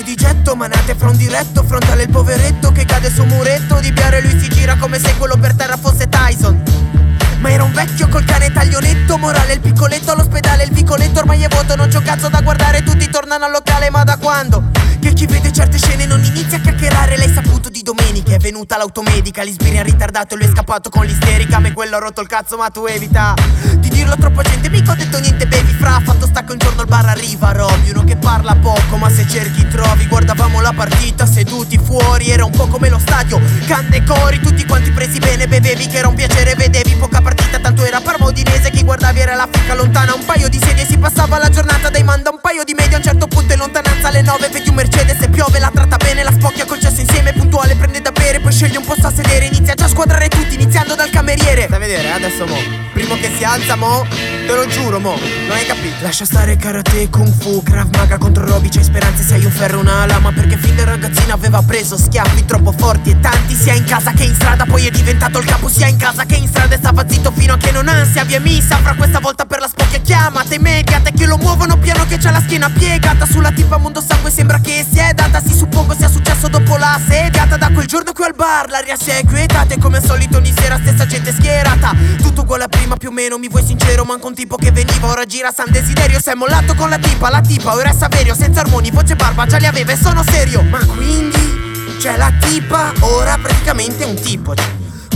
Poi 0.00 0.08
di 0.08 0.14
getto 0.14 0.56
manate 0.56 0.94
fra 0.94 1.10
un 1.10 1.16
diretto 1.18 1.62
Frontale 1.62 2.04
il 2.04 2.08
poveretto 2.08 2.72
che 2.72 2.86
cade 2.86 3.10
su 3.10 3.20
un 3.20 3.28
muretto 3.28 3.80
Di 3.80 3.92
Piare 3.92 4.22
lui 4.22 4.40
si 4.40 4.48
gira 4.48 4.76
come 4.76 4.98
se 4.98 5.14
quello 5.18 5.36
per 5.36 5.54
terra 5.54 5.76
fosse 5.76 6.08
Tyson 6.08 6.99
ma 7.40 7.50
era 7.50 7.64
un 7.64 7.72
vecchio 7.72 8.08
col 8.08 8.24
cane 8.24 8.52
taglionetto 8.52 9.16
Morale 9.18 9.54
il 9.54 9.60
piccoletto 9.60 10.12
all'ospedale 10.12 10.64
il 10.64 10.72
vicoletto 10.72 11.20
Ormai 11.20 11.42
è 11.42 11.48
vuoto 11.48 11.74
non 11.74 11.90
un 11.92 12.02
cazzo 12.02 12.28
da 12.28 12.40
guardare 12.40 12.82
Tutti 12.82 13.08
tornano 13.08 13.46
al 13.46 13.50
locale 13.50 13.90
ma 13.90 14.04
da 14.04 14.16
quando? 14.16 14.70
Che 15.00 15.14
chi 15.14 15.26
vede 15.26 15.50
certe 15.50 15.78
scene 15.78 16.04
non 16.04 16.22
inizia 16.22 16.58
a 16.58 16.60
chiacchierare 16.60 17.16
Lei 17.16 17.32
saputo 17.32 17.70
di 17.70 17.82
domenica 17.82 18.34
è 18.34 18.38
venuta 18.38 18.76
l'automedica 18.76 19.42
L'Isbiri 19.42 19.78
ha 19.78 19.82
ritardato 19.82 20.34
e 20.34 20.36
lui 20.36 20.46
è 20.46 20.50
scappato 20.50 20.90
con 20.90 21.06
l'isterica 21.06 21.58
Me 21.58 21.72
quello 21.72 21.96
ha 21.96 21.98
rotto 21.98 22.20
il 22.20 22.28
cazzo 22.28 22.56
ma 22.58 22.68
tu 22.68 22.84
evita 22.84 23.34
Di 23.78 23.88
dirlo 23.88 24.12
a 24.12 24.16
troppa 24.16 24.42
gente 24.42 24.68
mica 24.68 24.92
ho 24.92 24.94
detto 24.94 25.18
niente 25.18 25.46
baby 25.46 25.72
fra 25.72 26.00
Fatto 26.04 26.26
stacco 26.26 26.52
un 26.52 26.58
giorno 26.58 26.82
al 26.82 26.88
bar 26.88 27.06
arriva 27.06 27.52
Roby 27.52 27.90
Uno 27.90 28.04
che 28.04 28.16
parla 28.16 28.54
poco 28.56 28.96
ma 28.96 29.08
se 29.08 29.26
cerchi 29.26 29.66
trovi 29.68 30.06
Guardavamo 30.06 30.60
la 30.60 30.72
partita 30.74 31.24
seduti 31.24 31.78
fuori 31.78 32.28
Era 32.28 32.44
un 32.44 32.52
po' 32.52 32.66
come 32.66 32.90
lo 32.90 32.98
stadio 32.98 33.40
Canne 33.66 34.04
cori 34.04 34.40
tutti 34.40 34.66
quanti 34.66 34.90
presi 34.90 35.18
bene 35.18 35.48
Bevevi 35.48 35.86
che 35.86 35.96
era 35.96 36.08
un 36.08 36.14
piacere 36.14 36.54
vedevi 36.54 36.94
poca 36.96 37.22
partita 37.22 37.29
Tanto 37.60 37.84
era 37.84 38.00
Parma 38.00 38.26
Udinese 38.26 38.70
Chi 38.70 38.82
guardavi 38.82 39.20
era 39.20 39.34
l'Africa 39.34 39.74
lontana. 39.74 40.14
Un 40.14 40.24
paio 40.24 40.48
di 40.48 40.58
sedie 40.58 40.84
si 40.86 40.98
passava 40.98 41.38
la 41.38 41.48
giornata 41.48 41.88
dai 41.88 42.02
manda 42.02 42.30
Un 42.30 42.38
paio 42.40 42.64
di 42.64 42.74
media 42.74 42.96
a 42.96 42.98
un 42.98 43.04
certo 43.04 43.26
punto 43.26 43.52
in 43.52 43.58
lontananza 43.58 44.08
alle 44.08 44.22
nove 44.22 44.48
Vedi 44.48 44.68
un 44.68 44.74
Mercedes 44.74 45.20
e 45.20 45.28
piove 45.28 45.58
La 45.58 45.70
tratta 45.72 45.96
bene 45.96 46.22
la 46.22 46.32
spocchia 46.32 46.64
col 46.64 46.80
cesso 46.80 47.00
insieme 47.00 47.32
Puntuale 47.32 47.76
prende 47.76 48.00
da 48.00 48.10
bere 48.10 48.40
Poi 48.40 48.52
sceglie 48.52 48.78
un 48.78 48.84
posto 48.84 49.06
a 49.06 49.12
sedere 49.12 49.46
Inizia 49.46 49.74
già 49.74 49.84
a 49.84 49.88
squadrare 49.88 50.28
tutti 50.28 50.54
Iniziando 50.54 50.94
dal 50.94 51.10
cameriere. 51.10 51.64
Stai 51.64 51.76
a 51.76 51.78
vedere 51.78 52.10
adesso 52.12 52.46
mo 52.46 52.56
Primo 52.92 53.14
che 53.14 53.30
si 53.36 53.44
alza 53.44 53.76
mo 53.76 54.04
Te 54.08 54.52
lo 54.52 54.66
giuro 54.66 54.98
mo 54.98 55.16
Non 55.46 55.56
hai 55.56 55.64
capito. 55.66 55.94
Lascia 56.00 56.24
stare 56.24 56.56
karate 56.56 57.08
kung 57.08 57.32
fu 57.32 57.62
Krav 57.62 57.94
maga 57.94 58.18
contro 58.18 58.44
Roby 58.46 58.68
C'hai 58.68 58.82
speranze 58.82 59.22
sei 59.22 59.44
un 59.44 59.52
ferro 59.52 59.78
una 59.78 60.06
lama 60.06 60.32
Perché 60.32 60.56
fin 60.56 60.74
da 60.74 60.84
ragazzino 60.84 61.34
aveva 61.34 61.62
preso 61.62 61.96
schiaffi 61.96 62.44
troppo 62.46 62.72
forti 62.72 63.10
E 63.10 63.20
tanti 63.20 63.54
sia 63.54 63.74
in 63.74 63.84
casa 63.84 64.10
che 64.12 64.24
in 64.24 64.34
strada 64.34 64.64
Poi 64.64 64.86
è 64.86 64.90
diventato 64.90 65.38
il 65.38 65.44
capo 65.44 65.68
sia 65.68 65.86
in 65.86 65.96
casa 65.96 66.24
che 66.24 66.34
in 66.34 66.48
strada 66.48 66.74
E 66.74 66.78
stava 66.78 67.04
zitto 67.08 67.19
fino 67.28 67.52
a 67.52 67.56
che 67.58 67.70
non 67.70 67.86
ansia 67.86 68.24
Via 68.24 68.40
mi 68.40 68.62
saprà 68.62 68.94
questa 68.94 69.20
volta 69.20 69.44
per 69.44 69.60
la 69.60 69.68
spocchia 69.68 70.00
Chiamate 70.00 70.54
immediate 70.54 71.12
che 71.12 71.26
lo 71.26 71.36
muovono 71.36 71.76
piano 71.76 72.06
che 72.06 72.16
c'ha 72.16 72.30
la 72.30 72.40
schiena 72.40 72.70
piegata. 72.70 73.26
Sulla 73.26 73.50
tipa 73.50 73.76
mondo 73.76 74.00
sangue 74.00 74.30
sembra 74.30 74.58
che 74.60 74.84
si 74.90 74.98
è 74.98 75.12
data. 75.12 75.40
Si 75.40 75.54
suppongo 75.54 75.94
sia 75.94 76.08
successo 76.08 76.48
dopo 76.48 76.76
la 76.76 76.98
sediata 77.06 77.56
Da 77.56 77.70
quel 77.70 77.86
giorno 77.86 78.12
qui 78.12 78.24
al 78.24 78.34
bar 78.34 78.70
l'aria 78.70 78.96
si 78.96 79.10
è 79.10 79.22
quietata 79.26 79.74
E 79.74 79.78
come 79.78 79.98
al 79.98 80.04
solito 80.04 80.38
ogni 80.38 80.52
sera 80.56 80.78
stessa 80.78 81.06
gente 81.06 81.32
schierata. 81.32 81.94
Tutto 82.22 82.40
uguale 82.40 82.64
a 82.64 82.68
prima 82.68 82.96
più 82.96 83.10
o 83.10 83.12
meno 83.12 83.36
mi 83.36 83.48
vuoi 83.48 83.64
sincero 83.64 84.04
Manco 84.04 84.28
un 84.28 84.34
tipo 84.34 84.56
che 84.56 84.70
veniva. 84.72 85.08
Ora 85.08 85.26
gira 85.26 85.52
san 85.52 85.70
desiderio 85.70 86.20
Si 86.20 86.30
è 86.30 86.34
mollato 86.34 86.74
con 86.74 86.88
la 86.88 86.98
tipa, 86.98 87.28
la 87.28 87.40
tipa 87.40 87.74
ora 87.74 87.90
è 87.90 87.94
Saverio. 87.94 88.34
Senza 88.34 88.60
armoni, 88.60 88.90
voce 88.90 89.16
barba, 89.16 89.44
già 89.44 89.58
li 89.58 89.66
aveva 89.66 89.92
e 89.92 89.96
sono 89.96 90.22
serio. 90.22 90.62
Ma 90.62 90.78
quindi 90.86 91.98
c'è 92.00 92.16
la 92.16 92.32
tipa, 92.40 92.92
ora 93.00 93.36
praticamente 93.36 94.04
un 94.04 94.14
tipo 94.14 94.54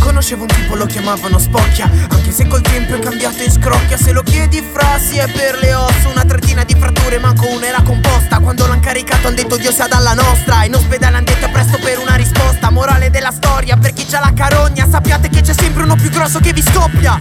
Conoscevo 0.01 0.43
un 0.43 0.49
tipo, 0.49 0.75
lo 0.75 0.87
chiamavano 0.87 1.39
Spocchia. 1.39 1.91
Anche 2.11 2.31
se 2.31 2.47
col 2.47 2.61
tempo 2.61 2.95
è 2.95 2.99
cambiato 2.99 3.43
in 3.43 3.51
scrocchia 3.51 3.97
Se 3.97 4.13
lo 4.13 4.23
chiedi 4.23 4.63
frasi 4.73 5.17
è 5.17 5.31
per 5.31 5.59
le 5.61 5.75
ossa 5.75 6.09
Una 6.09 6.25
trentina 6.25 6.65
di 6.65 6.75
fratture, 6.79 7.19
manco 7.19 7.49
una 7.49 7.67
era 7.67 7.83
composta. 7.83 8.39
Quando 8.39 8.67
l'han 8.67 8.81
caricato 8.81 9.29
han 9.29 9.35
detto 9.35 9.57
Dio 9.57 9.73
sia 9.73 9.87
dalla 9.87 10.15
nostra. 10.15 10.65
In 10.65 10.75
ospedale 10.75 11.17
han 11.17 11.25
detto 11.25 11.49
presto 11.51 11.79
per 11.79 11.99
una 11.99 12.15
risposta. 12.15 12.71
Morale 12.71 13.11
della 13.11 13.33
storia, 13.33 13.77
per 13.77 13.93
chi 13.93 14.05
c'ha 14.07 14.21
la 14.21 14.33
carogna 14.35 14.87
Sappiate 14.89 15.29
che 15.29 15.41
c'è 15.41 15.55
sempre 15.55 15.83
uno 15.83 15.97
più 15.97 16.11
grosso 16.11 16.41
che 16.41 16.53
vi 16.53 16.63
scoppia 16.63 17.17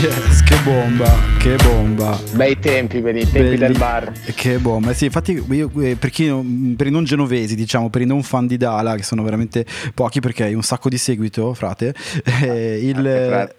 Yes, 0.00 0.42
che 0.44 0.56
bomba, 0.64 1.08
che 1.38 1.56
bomba. 1.56 2.18
Bei 2.32 2.58
tempi, 2.58 3.00
vedi, 3.00 3.20
i 3.20 3.30
tempi 3.30 3.56
del 3.56 3.78
bar. 3.78 4.12
Che 4.34 4.58
bomba. 4.58 4.92
Sì, 4.92 5.04
infatti 5.04 5.42
io, 5.50 5.70
eh, 5.80 5.94
per, 5.94 6.10
chi, 6.10 6.74
per 6.76 6.88
i 6.88 6.90
non 6.90 7.04
genovesi, 7.04 7.54
diciamo, 7.54 7.90
per 7.90 8.02
i 8.02 8.06
non 8.06 8.22
fan 8.22 8.46
di 8.46 8.56
Dala, 8.56 8.96
che 8.96 9.04
sono 9.04 9.22
veramente 9.22 9.64
pochi 9.94 10.20
perché 10.20 10.44
hai 10.44 10.54
un 10.54 10.62
sacco 10.62 10.88
di 10.88 10.98
seguito, 10.98 11.54
frate. 11.54 11.94
eh, 12.42 12.80
il, 12.82 13.06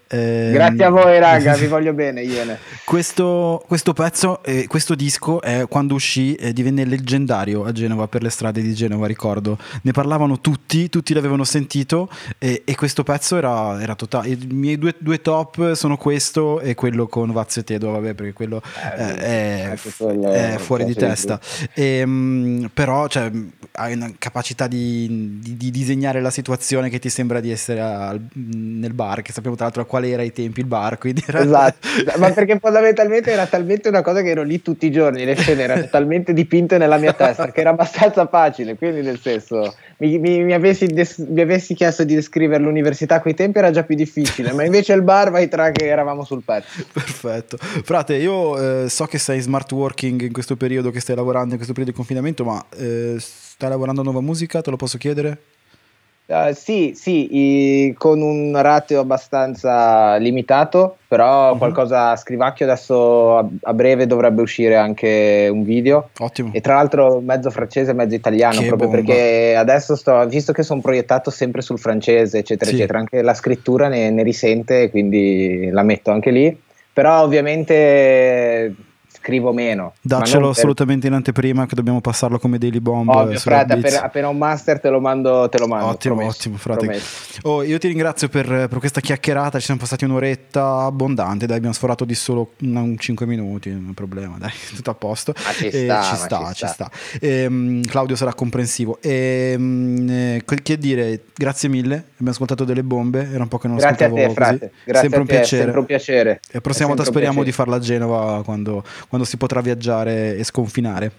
ehm, 0.08 0.52
Grazie 0.52 0.84
a 0.84 0.90
voi 0.90 1.20
raga, 1.20 1.56
vi 1.58 1.68
voglio 1.68 1.94
bene, 1.94 2.22
Iene. 2.22 2.60
Questo, 2.84 3.64
questo 3.68 3.94
pezzo, 3.94 4.44
eh, 4.44 4.68
questo 4.68 4.94
disco, 4.94 5.42
è, 5.42 5.66
quando 5.70 5.94
uscì, 5.94 6.36
eh, 6.36 6.54
divenne 6.54 6.86
leggendario 6.86 7.64
a 7.64 7.72
Genova 7.72 8.08
per 8.08 8.22
le 8.22 8.30
strade 8.30 8.62
di 8.62 8.74
Genova, 8.74 9.08
ricordo. 9.08 9.58
Ne 9.84 9.92
parlavano 9.92 10.42
tutti, 10.42 10.90
tutti 10.90 11.14
l'avevano 11.14 11.44
sentito 11.44 12.10
e, 12.38 12.64
e 12.66 12.76
questo 12.76 13.04
pezzo 13.04 13.38
era, 13.38 13.82
era 13.82 13.96
totale. 13.96 14.30
I 14.30 14.48
miei 14.52 14.78
due, 14.78 14.96
due 14.98 15.22
top 15.22 15.74
sono 15.74 15.98
questo 16.26 16.60
e 16.60 16.74
quello 16.74 17.08
con 17.08 17.32
Vazio 17.32 17.62
e 17.62 17.64
Tedo, 17.64 17.92
vabbè, 17.92 18.14
perché 18.14 18.34
quello 18.34 18.62
eh, 18.98 19.16
è, 19.18 19.74
quello 19.98 20.32
è 20.32 20.54
è 20.56 20.58
fuori 20.58 20.86
di 20.86 20.96
testa. 20.96 21.40
Ehm, 21.74 22.70
però 22.74 23.08
cioè, 23.08 23.32
hai 23.74 23.94
una 23.94 24.12
capacità 24.18 24.68
di, 24.68 25.40
di- 25.42 25.56
di 25.58 25.72
disegnare 25.72 26.22
la 26.22 26.32
situazione 26.32 26.90
che 26.90 27.00
ti 27.00 27.10
sembra 27.10 27.40
di 27.40 27.52
essere 27.52 27.80
al- 27.82 28.22
nel 28.34 28.94
bar, 28.94 29.22
che 29.22 29.32
sappiamo 29.32 29.56
tra 29.56 29.66
l'altro 29.66 29.84
a 29.84 29.86
quale 29.86 30.10
era 30.10 30.22
ai 30.24 30.32
tempi 30.32 30.62
il 30.62 30.66
bar, 30.66 30.98
era- 31.28 31.42
Esatto, 31.42 31.88
ma 32.18 32.32
perché 32.32 32.58
fondamentalmente 32.60 33.32
era 33.32 33.46
talmente 33.46 33.90
una 33.90 34.02
cosa 34.02 34.22
che 34.22 34.30
ero 34.30 34.44
lì 34.44 34.62
tutti 34.62 34.88
i 34.88 34.92
giorni, 34.92 35.26
le 35.26 35.36
scene 35.36 35.64
erano 35.64 35.88
talmente 35.92 36.34
dipinte 36.34 36.78
nella 36.78 36.98
mia 36.98 37.14
testa 37.14 37.52
che 37.52 37.60
era 37.60 37.70
abbastanza 37.70 38.26
facile, 38.28 38.76
quindi 38.76 39.02
nel 39.02 39.20
senso 39.20 39.76
mi, 39.98 40.18
mi- 40.20 40.44
mi 40.44 40.54
avessi, 40.54 40.88
des- 40.88 41.18
mi 41.18 41.42
avessi 41.42 41.74
chiesto 41.74 42.04
di 42.04 42.16
descrivere 42.16 42.64
l'università 42.64 43.16
a 43.16 43.22
quei 43.22 43.34
tempi 43.34 43.60
era 43.60 43.72
già 43.72 43.84
più 43.84 43.96
difficile, 43.96 44.52
ma 44.52 44.64
invece 44.64 44.94
il 44.94 45.02
bar 45.02 45.32
vai 45.32 45.48
tra 45.48 45.72
che 45.72 45.88
eravamo 45.88 46.24
sul 46.24 46.44
pezzo. 46.44 46.84
Perfetto. 46.92 47.58
Frate, 47.58 48.16
io 48.16 48.84
eh, 48.84 48.90
so 48.90 49.06
che 49.06 49.18
sei 49.18 49.40
smart 49.40 49.72
working 49.72 50.22
in 50.22 50.34
questo 50.34 50.56
periodo, 50.56 50.92
che 50.92 51.00
stai 51.00 51.16
lavorando 51.16 51.52
in 51.52 51.56
questo 51.56 51.74
periodo 51.74 51.92
di 51.92 51.98
confinamento, 51.98 52.44
ma 52.44 52.66
eh, 52.78 53.16
stai 53.20 53.70
lavorando 53.70 54.02
a 54.02 54.04
nuova 54.04 54.22
musica? 54.22 54.62
Te 54.62 54.70
lo 54.70 54.76
posso 54.78 54.98
chiedere? 54.98 55.40
Uh, 56.28 56.54
sì, 56.54 56.94
sì, 56.96 57.28
i- 57.88 57.94
con 57.94 58.20
un 58.20 58.60
ratio 58.60 59.00
abbastanza 59.00 60.16
limitato, 60.16 60.98
però 61.08 61.52
Mhm. 61.52 61.58
qualcosa 61.60 62.10
a 62.12 62.16
scrivacchio. 62.16 62.66
Adesso 62.66 63.38
a, 63.38 63.48
a 63.62 63.74
breve 63.74 64.08
dovrebbe 64.08 64.42
uscire 64.42 64.76
anche 64.76 65.48
un 65.52 65.64
video. 65.64 66.10
Ottimo. 66.20 66.50
E 66.52 66.62
tra 66.62 66.76
l'altro 66.76 67.20
mezzo 67.22 67.52
francese 67.52 67.92
e 67.92 67.94
mezzo 67.94 68.16
italiano, 68.16 68.62
Che 68.62 68.66
proprio 68.68 68.88
bomba. 68.90 69.04
perché 69.04 69.56
adesso 69.56 69.96
sto, 69.96 70.26
visto 70.26 70.52
che 70.52 70.64
sono 70.64 70.82
proiettato 70.82 71.30
sempre 71.30 71.62
sul 71.62 71.78
francese, 71.78 72.40
eccetera, 72.40 72.72
Sì. 72.72 72.78
eccetera, 72.78 72.98
anche 73.00 73.22
la 73.22 73.34
scrittura 73.36 73.88
ne, 73.88 74.10
ne 74.10 74.24
risente, 74.24 74.90
quindi 74.90 75.70
la 75.72 75.84
metto 75.84 76.10
anche 76.10 76.32
lì. 76.32 76.60
Però 76.92 77.22
ovviamente 77.22 78.74
scrivo 79.26 79.52
meno. 79.54 79.94
Daccelo 80.02 80.40
non 80.42 80.50
per- 80.50 80.58
assolutamente 80.60 81.08
in 81.08 81.14
anteprima 81.14 81.66
che 81.66 81.74
dobbiamo 81.74 82.00
passarlo 82.00 82.38
come 82.38 82.60
daily 82.60 82.80
bomb. 82.80 83.10
Ovvio, 83.10 83.36
eh, 83.38 83.40
frate, 83.40 83.74
appena, 83.74 84.04
appena 84.04 84.28
un 84.30 84.38
master 84.38 84.80
te 84.80 84.90
lo 84.90 85.00
mando, 85.02 85.50
te 85.50 85.58
lo 85.58 85.68
mando. 85.68 85.88
Ottimo, 85.88 86.16
promesso, 86.16 86.38
ottimo, 86.38 86.58
frate. 86.58 86.86
promesso. 86.86 87.40
Oh, 87.42 87.64
io 87.64 87.80
ti 87.80 87.88
ringrazio 87.88 88.30
per, 88.30 88.46
per 88.46 88.78
questa 88.78 89.02
chiacchierata. 89.02 89.58
Ci 89.58 89.66
siamo 89.66 89.80
passati 89.80 90.06
un'oretta 90.06 90.84
abbondante. 90.84 91.48
Dai, 91.48 91.58
abbiamo 91.58 91.74
sforato 91.74 92.06
di 92.06 92.14
solo 92.14 92.52
un, 92.62 92.76
un 92.76 92.98
5 93.00 93.26
minuti. 93.26 93.72
Non 93.72 93.84
è 93.84 93.88
un 93.88 93.94
problema, 93.96 94.36
dai, 94.38 94.52
tutto 94.76 94.92
a 94.92 94.94
posto. 94.94 95.34
Ma 95.44 95.52
ci 95.54 95.66
Eh, 95.68 95.72
sta, 95.72 96.02
ci 96.04 96.10
ma 96.12 96.16
sta, 96.18 96.48
ci 96.50 96.54
ci 96.54 96.68
sta. 96.68 96.68
sta. 96.68 96.92
Ehm, 97.20 97.82
Claudio 97.82 98.16
sarà 98.16 98.34
comprensivo. 98.36 99.00
Ehm, 99.02 100.08
eh, 100.10 100.42
quel 100.46 100.62
che 100.62 100.78
dire, 100.78 101.22
grazie 101.36 101.68
mille. 101.68 101.96
Abbiamo 102.14 102.30
ascoltato 102.32 102.64
delle 102.64 102.84
bombe. 102.84 103.28
Era 103.32 103.42
un 103.42 103.48
po' 103.50 103.58
che 103.58 103.68
non 103.68 103.78
Grazie 103.78 104.06
a 104.06 104.08
ascoltavo 104.08 104.28
te, 104.28 104.34
frate. 104.36 104.58
così. 104.60 104.72
Grazie 104.86 105.02
sempre 105.02 105.18
a 105.18 105.22
un 105.22 105.28
te, 105.28 105.34
è 105.34 105.38
piacere. 105.40 105.62
sempre 105.64 105.80
un 105.80 105.86
piacere. 105.88 106.30
E 106.48 106.50
la 106.52 106.62
prossima 106.62 106.88
volta 106.88 107.02
un 107.02 107.08
speriamo 107.08 107.42
di 107.44 107.52
farla 107.52 107.76
a 107.78 107.80
Genova 107.80 108.44
quando, 108.44 108.84
quando 109.16 109.24
si 109.26 109.38
potrà 109.38 109.62
viaggiare 109.62 110.36
e 110.36 110.44
sconfinare. 110.44 111.12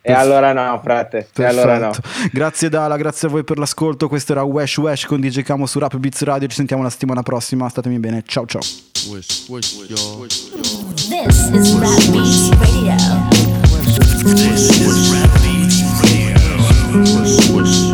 E 0.00 0.12
allora 0.12 0.52
no, 0.52 0.78
frate. 0.82 1.28
E 1.34 1.44
allora 1.44 1.78
no. 1.78 1.90
Perfetto. 1.90 2.28
Grazie 2.32 2.68
Dala, 2.68 2.96
grazie 2.96 3.26
a 3.26 3.30
voi 3.30 3.42
per 3.42 3.58
l'ascolto. 3.58 4.06
Questo 4.06 4.32
era 4.32 4.42
Wesh 4.42 4.76
Wesh 4.76 5.06
con 5.06 5.20
DJ 5.20 5.42
Camo 5.42 5.66
su 5.66 5.78
Rap 5.78 5.96
Beats 5.96 6.22
Radio. 6.22 6.46
Ci 6.46 6.56
sentiamo 6.56 6.82
la 6.82 6.90
settimana 6.90 7.22
prossima. 7.22 7.68
Statemi 7.68 7.98
bene. 7.98 8.22
Ciao 8.26 8.46
ciao. 8.46 8.60
Wish, 9.08 9.48
wish, 9.48 9.86
y'all. 9.88 10.26
This 10.26 11.48
is 11.52 11.78
Rap 11.78 12.10
Beats 12.12 12.50
Radio. 12.58 12.96
This 14.34 14.68
is 14.80 15.10
Rap 15.10 15.40
Beats 15.40 15.82
Radio. 17.62 17.93